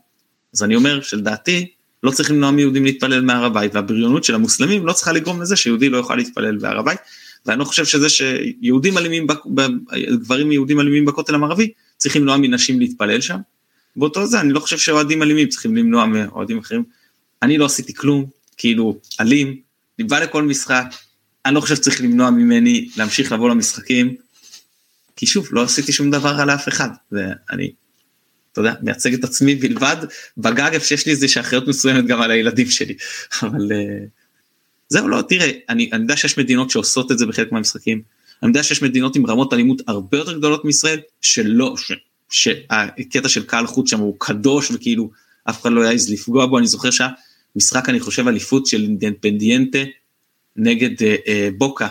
אז 0.54 0.64
אני 0.64 0.76
אומר 0.76 1.02
שלדעתי 1.02 1.70
לא 2.04 2.12
צריך 2.12 2.32
למנוע 2.32 2.52
מיהודים 2.52 2.86
להתפלל 2.86 3.22
מהר 3.22 3.46
הבית 3.46 3.76
והבריונות 3.76 4.24
של 4.24 4.36
המוסלמים 4.36 4.86
לא 4.86 4.94
צריכה 4.94 5.12
לגרום 5.12 5.42
לזה 5.42 5.56
שיהודי 5.56 5.90
לא 5.90 5.98
יוכל 5.98 6.16
להתפלל 6.16 6.58
בהר 6.58 6.80
הבית. 6.80 7.00
ואני 7.46 7.60
לא 7.60 7.66
חושב 7.66 7.86
שזה 7.86 8.08
שיהודים 8.10 8.98
אלימים, 8.98 9.28
גברים 10.22 10.52
יהודים 10.52 10.80
אלימים 10.80 11.06
בכותל 11.06 11.36
המערבי 11.36 11.72
צריכים 12.04 12.22
למנוע 12.22 12.38
מנשים 12.38 12.80
להתפלל 12.80 13.22
שם. 13.22 13.38
באותו 13.96 14.28
זה 14.28 14.42
אני 14.42 14.54
לא 14.54 14.60
חושב 14.60 14.78
שאוהדים 14.78 15.24
אלימים 15.24 15.48
צריכים 15.48 15.76
למנוע 15.76 16.06
מאוהדים 16.06 16.58
אחרים. 16.58 16.84
אני 17.42 17.58
לא 17.58 17.66
עשיתי 17.66 17.94
כלום, 17.94 18.26
כאילו 18.58 19.00
אלים, 19.22 19.60
אני 20.00 20.08
בא 20.08 20.20
לכל 20.20 20.44
משחק, 20.44 20.86
אני 21.46 21.56
לא 21.56 21.62
חושב 21.62 21.76
שצריך 21.76 22.02
למנוע 22.02 22.30
ממני 22.30 22.90
להמשיך 22.98 23.32
לבוא 23.32 23.50
למשחקים, 23.50 24.16
כי 25.16 25.26
שוב, 25.26 25.48
לא 25.52 25.64
עשיתי 25.64 25.92
שום 25.92 26.12
דבר 26.12 26.36
על 26.40 26.50
אף 26.50 26.68
אחד, 26.68 26.90
ואני 27.12 27.72
אתה 28.52 28.62
יודע, 28.62 28.74
מייצג 28.82 29.14
את 29.14 29.24
עצמי 29.24 29.56
בלבד, 29.56 29.98
בגג 30.38 30.70
איפה 30.74 30.86
שיש 30.86 31.06
לי 31.06 31.12
איזה 31.12 31.28
שאחריות 31.28 31.68
מסוימת 31.68 32.06
גם 32.06 32.22
על 32.22 32.32
הילדים 32.32 32.70
שלי, 32.70 32.96
אבל 33.42 33.72
uh, 33.72 34.08
זהו, 34.90 35.08
לא, 35.08 35.22
תראה, 35.30 35.52
אני, 35.70 35.90
אני 35.94 36.02
יודע 36.02 36.18
שיש 36.18 36.38
מדינות 36.38 36.70
שעושות 36.70 37.12
את 37.12 37.18
זה 37.18 37.26
בחלק 37.26 37.52
מהמשחקים, 37.52 38.02
אני 38.44 38.50
יודע 38.50 38.64
שיש 38.64 38.82
מדינות 38.82 39.16
עם 39.16 39.26
רמות 39.26 39.54
אלימות 39.54 39.82
הרבה 39.88 40.18
יותר 40.18 40.38
גדולות 40.38 40.66
מישראל, 40.66 41.00
שלא, 41.22 41.76
ש, 41.78 41.92
שהקטע 42.30 43.30
של 43.30 43.44
קהל 43.44 43.68
חוץ 43.68 43.90
שם 43.90 44.00
הוא 44.00 44.16
קדוש 44.20 44.72
וכאילו 44.72 45.10
אף 45.50 45.62
אחד 45.62 45.72
לא 45.72 45.82
יעז 45.82 46.10
לפגוע 46.10 46.46
בו, 46.46 46.58
אני 46.58 46.68
זוכר 46.68 46.90
שהמשחק 46.92 47.90
אני 47.90 48.00
חושב 48.00 48.28
אליפות 48.28 48.68
של 48.68 48.82
אינדפנדיאנטה 48.82 49.78
נגד 50.56 51.00
uh, 51.00 51.02
uh, 51.02 51.30
בוקה, 51.58 51.88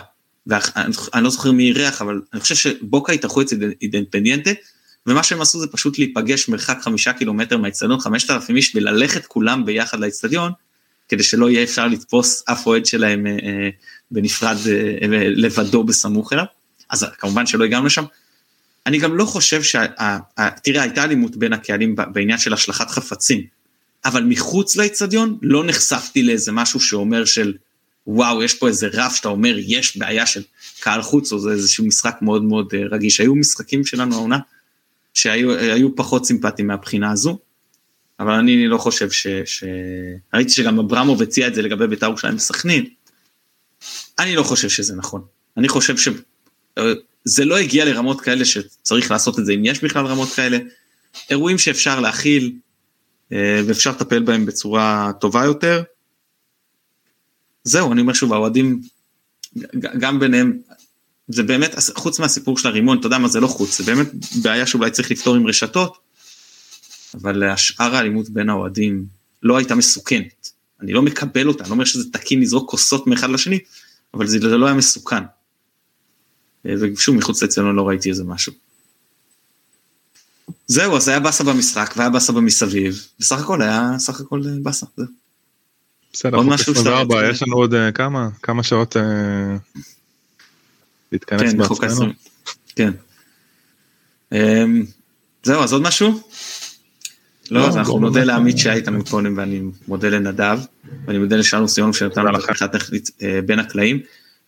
ואני 0.47 1.23
לא 1.23 1.29
זוכר 1.29 1.51
מי 1.51 1.67
אירח 1.67 2.01
אבל 2.01 2.21
אני 2.33 2.41
חושב 2.41 2.55
שבוקה 2.55 3.13
התארחו 3.13 3.41
אצל 3.41 3.71
אינדפנדיאנטה 3.81 4.51
ומה 5.07 5.23
שהם 5.23 5.41
עשו 5.41 5.59
זה 5.59 5.67
פשוט 5.67 5.99
להיפגש 5.99 6.49
מרחק 6.49 6.77
חמישה 6.81 7.13
קילומטר 7.13 7.57
מהאיצטדיון, 7.57 7.99
חמשת 7.99 8.29
אלפים 8.29 8.55
איש 8.55 8.75
וללכת 8.75 9.25
כולם 9.25 9.65
ביחד 9.65 9.99
לאיצטדיון, 9.99 10.51
כדי 11.09 11.23
שלא 11.23 11.49
יהיה 11.49 11.63
אפשר 11.63 11.87
לתפוס 11.87 12.43
אף 12.51 12.67
אוהד 12.67 12.85
שלהם 12.85 13.27
אה, 13.27 13.31
אה, 13.31 13.69
בנפרד 14.11 14.57
אה, 14.67 15.07
לבדו 15.29 15.83
בסמוך 15.83 16.33
אליו, 16.33 16.45
אז 16.89 17.05
כמובן 17.17 17.45
שלא 17.45 17.63
הגענו 17.63 17.85
לשם. 17.85 18.03
אני 18.85 18.99
גם 18.99 19.17
לא 19.17 19.25
חושב 19.25 19.63
שה... 19.63 19.85
תראה 20.63 20.81
הייתה 20.81 21.03
אלימות 21.03 21.35
בין 21.35 21.53
הקהלים 21.53 21.95
בעניין 21.95 22.37
של 22.37 22.53
השלכת 22.53 22.89
חפצים, 22.89 23.43
אבל 24.05 24.23
מחוץ 24.23 24.75
לאיצטדיון 24.75 25.37
לא 25.41 25.63
נחשפתי 25.65 26.23
לאיזה 26.23 26.51
משהו 26.51 26.79
שאומר 26.79 27.25
של 27.25 27.53
וואו 28.07 28.43
יש 28.43 28.53
פה 28.53 28.67
איזה 28.67 28.87
רף 28.93 29.15
שאתה 29.15 29.27
אומר 29.27 29.55
יש 29.59 29.97
בעיה 29.97 30.25
של 30.25 30.43
קהל 30.79 31.01
חוץ 31.01 31.31
או 31.31 31.39
זה 31.39 31.51
איזשהו 31.51 31.85
משחק 31.85 32.17
מאוד 32.21 32.43
מאוד 32.43 32.73
רגיש 32.91 33.19
היו 33.19 33.35
משחקים 33.35 33.85
שלנו 33.85 34.15
העונה 34.15 34.39
שהיו 35.13 35.95
פחות 35.95 36.25
סימפטיים 36.25 36.67
מהבחינה 36.67 37.11
הזו. 37.11 37.39
אבל 38.19 38.31
אני 38.31 38.67
לא 38.67 38.77
חושב 38.77 39.11
ש... 39.11 39.27
ש... 39.45 39.63
ראיתי 40.33 40.51
שגם 40.51 40.79
אברמוב 40.79 41.21
הציע 41.21 41.47
את 41.47 41.55
זה 41.55 41.61
לגבי 41.61 41.87
בית"ר 41.87 42.05
ירושלים 42.05 42.35
וסכנין. 42.35 42.85
אני 44.19 44.35
לא 44.35 44.43
חושב 44.43 44.69
שזה 44.69 44.95
נכון. 44.95 45.21
אני 45.57 45.69
חושב 45.69 45.95
שזה 45.97 47.45
לא 47.45 47.57
הגיע 47.57 47.85
לרמות 47.85 48.21
כאלה 48.21 48.45
שצריך 48.45 49.11
לעשות 49.11 49.39
את 49.39 49.45
זה, 49.45 49.53
אם 49.53 49.65
יש 49.65 49.83
בכלל 49.83 50.05
רמות 50.05 50.29
כאלה. 50.35 50.57
אירועים 51.29 51.57
שאפשר 51.57 51.99
להכיל 51.99 52.53
אה, 53.31 53.61
ואפשר 53.67 53.91
לטפל 53.91 54.23
בהם 54.23 54.45
בצורה 54.45 55.11
טובה 55.19 55.43
יותר. 55.43 55.83
זהו, 57.63 57.93
אני 57.93 58.01
אומר 58.01 58.13
שוב, 58.13 58.33
האוהדים, 58.33 58.81
גם 59.79 60.19
ביניהם, 60.19 60.59
זה 61.27 61.43
באמת, 61.43 61.75
חוץ 61.95 62.19
מהסיפור 62.19 62.57
של 62.57 62.67
הרימון, 62.67 62.99
אתה 62.99 63.07
יודע 63.07 63.17
מה 63.17 63.27
זה 63.27 63.39
לא 63.39 63.47
חוץ, 63.47 63.77
זה 63.77 63.83
באמת 63.83 64.07
בעיה 64.41 64.67
שאולי 64.67 64.91
צריך 64.91 65.11
לפתור 65.11 65.35
עם 65.35 65.47
רשתות, 65.47 65.97
אבל 67.15 67.43
השאר 67.43 67.95
האלימות 67.95 68.29
בין 68.29 68.49
האוהדים 68.49 69.05
לא 69.43 69.57
הייתה 69.57 69.75
מסוכנת. 69.75 70.49
אני 70.81 70.93
לא 70.93 71.01
מקבל 71.01 71.47
אותה, 71.47 71.63
אני 71.63 71.69
לא 71.69 71.73
אומר 71.73 71.85
שזה 71.85 72.11
תקין 72.11 72.41
לזרוק 72.41 72.69
כוסות 72.69 73.07
מאחד 73.07 73.29
לשני, 73.29 73.59
אבל 74.13 74.27
זה 74.27 74.39
לא 74.39 74.65
היה 74.65 74.75
מסוכן. 74.75 75.23
ושוב, 76.65 77.15
מחוץ 77.15 77.43
לאצלנו 77.43 77.73
לא 77.73 77.87
ראיתי 77.87 78.09
איזה 78.09 78.23
משהו. 78.23 78.53
זהו, 80.67 80.97
אז 80.97 81.07
היה 81.07 81.19
באסה 81.19 81.43
במשחק 81.43 81.93
והיה 81.97 82.09
באסה 82.09 82.33
במסביב, 82.33 83.07
בסך 83.19 83.39
הכל 83.39 83.61
היה 83.61 83.91
סך 83.97 84.21
הכל 84.21 84.41
באסה, 84.63 84.85
זהו. 84.97 85.07
בסדר, 86.13 86.37
עוד 86.37 86.45
משהו 86.45 86.73
24, 86.73 87.29
יש 87.29 87.43
לנו 87.43 87.55
עוד 87.55 87.73
uh, 87.73 87.91
כמה, 87.93 88.29
כמה 88.41 88.63
שעות 88.63 88.95
uh, 88.95 88.99
להתכנס 91.11 91.51
כן, 91.51 91.57
בעצמנו. 91.57 92.11
כן. 92.75 92.91
Um, 94.33 94.37
זהו, 95.43 95.63
אז 95.63 95.73
עוד 95.73 95.81
משהו? 95.81 96.21
לא, 97.51 97.61
לא, 97.61 97.67
אז 97.67 97.77
אנחנו 97.77 97.99
נודה 97.99 98.23
לעמית 98.23 98.57
שהיה 98.57 98.75
איתנו 98.75 99.05
קודם 99.05 99.37
ואני 99.37 99.61
מודה 99.87 100.09
לנדב 100.09 100.59
ואני 101.05 101.17
מודה 101.17 101.35
לשלום 101.35 101.67
סיונוב 101.67 101.95
שנתן 101.95 102.25
לנו 102.25 102.41
פתיחה 102.41 102.67
טכנית 102.67 103.09
אה, 103.21 103.39
בין 103.45 103.59
הקלעים. 103.59 103.99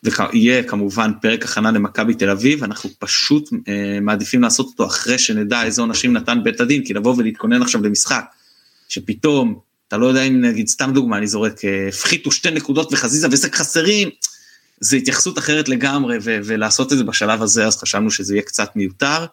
ויהיה 0.04 0.64
כמובן 0.64 1.12
פרק 1.22 1.46
הכנה 1.46 1.72
למכבי 1.72 2.14
תל 2.14 2.30
אביב 2.30 2.64
אנחנו 2.64 2.90
פשוט 3.00 3.50
אה, 3.68 4.00
מעדיפים 4.02 4.42
לעשות 4.42 4.66
אותו 4.66 4.86
אחרי 4.86 5.18
שנדע 5.18 5.64
איזה 5.64 5.82
עונשים 5.82 6.14
נתן 6.14 6.44
בית 6.44 6.62
הדין 6.62 6.86
כי 6.86 6.94
לבוא 6.94 7.16
ולהתכונן 7.18 7.62
עכשיו 7.62 7.84
למשחק 7.84 8.26
שפתאום 8.90 9.60
אתה 9.88 9.98
לא 9.98 10.06
יודע 10.06 10.24
אם 10.24 10.42
נגיד 10.42 10.68
סתם 10.68 10.92
דוגמה 10.94 11.18
אני 11.18 11.28
זורק 11.28 11.66
אה, 11.66 11.88
הפחיתו 11.88 12.32
שתי 12.32 12.52
נקודות 12.52 12.94
וחזיזה 12.94 13.28
וזה 13.32 13.50
חסרים 13.52 14.10
זה 14.80 14.98
התייחסות 14.98 15.38
אחרת 15.38 15.70
לגמרי 15.70 16.18
ולעשות 16.22 16.94
את 16.94 16.98
זה 16.98 17.04
בשלב 17.04 17.42
הזה 17.42 17.66
אז 17.66 17.78
חשבנו 17.78 18.12
שזה 18.12 18.34
יהיה 18.34 18.44
קצת 18.44 18.76
מיותר. 18.76 19.26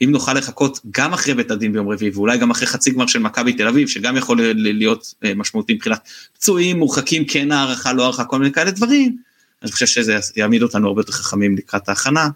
אם 0.00 0.10
נוכל 0.10 0.32
לחכות 0.32 0.80
גם 0.90 1.12
אחרי 1.12 1.34
בית 1.34 1.50
הדין 1.50 1.72
ביום 1.72 1.88
רביעי 1.88 2.10
ואולי 2.14 2.38
גם 2.38 2.50
אחרי 2.50 2.66
חצי 2.66 2.90
גמר 2.90 3.06
של 3.06 3.18
מכבי 3.18 3.52
תל 3.52 3.68
אביב 3.68 3.88
שגם 3.88 4.16
יכול 4.16 4.40
להיות 4.54 5.14
אה, 5.24 5.34
משמעותי 5.34 5.74
מבחינת 5.74 6.08
פצועים 6.32 6.78
מורחקים 6.78 7.24
כן 7.24 7.52
הערכה 7.52 7.92
לא 7.92 8.02
הערכה 8.02 8.24
כל 8.24 8.38
מיני 8.38 8.52
כאלה 8.52 8.70
דברים 8.70 9.16
אני 9.62 9.72
חושב 9.72 9.86
שזה 9.86 10.18
יעמיד 10.36 10.62
אותנו 10.62 10.88
הרבה 10.88 11.00
יותר 11.00 11.12
חכמים 11.12 11.56
לקראת 11.56 11.88
ההכנה 11.88 12.28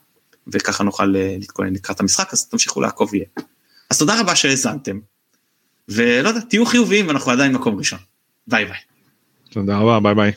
וככה 0.52 0.84
נוכל 0.84 1.16
אה, 1.16 1.36
להתכונן 1.38 1.72
לקראת 1.72 2.00
המשחק 2.00 2.32
אז 2.32 2.46
תמשיכו 2.46 2.80
לעקוב 2.80 3.14
יהיה. 3.14 3.26
אז 3.90 3.98
תודה 3.98 4.20
רבה 4.20 4.36
שהאזנתם 4.36 4.98
ולא 5.88 6.28
יודע 6.28 6.40
תהיו 6.40 6.66
חיוביים 6.66 7.08
ואנחנו 7.08 7.32
עדיין 7.32 7.52
מקום 7.52 7.78
ראשון 7.78 7.98
ביי 8.46 8.64
ביי. 8.64 8.78
תודה 9.50 9.78
רבה 9.78 10.00
ביי 10.00 10.14
ביי. 10.14 10.32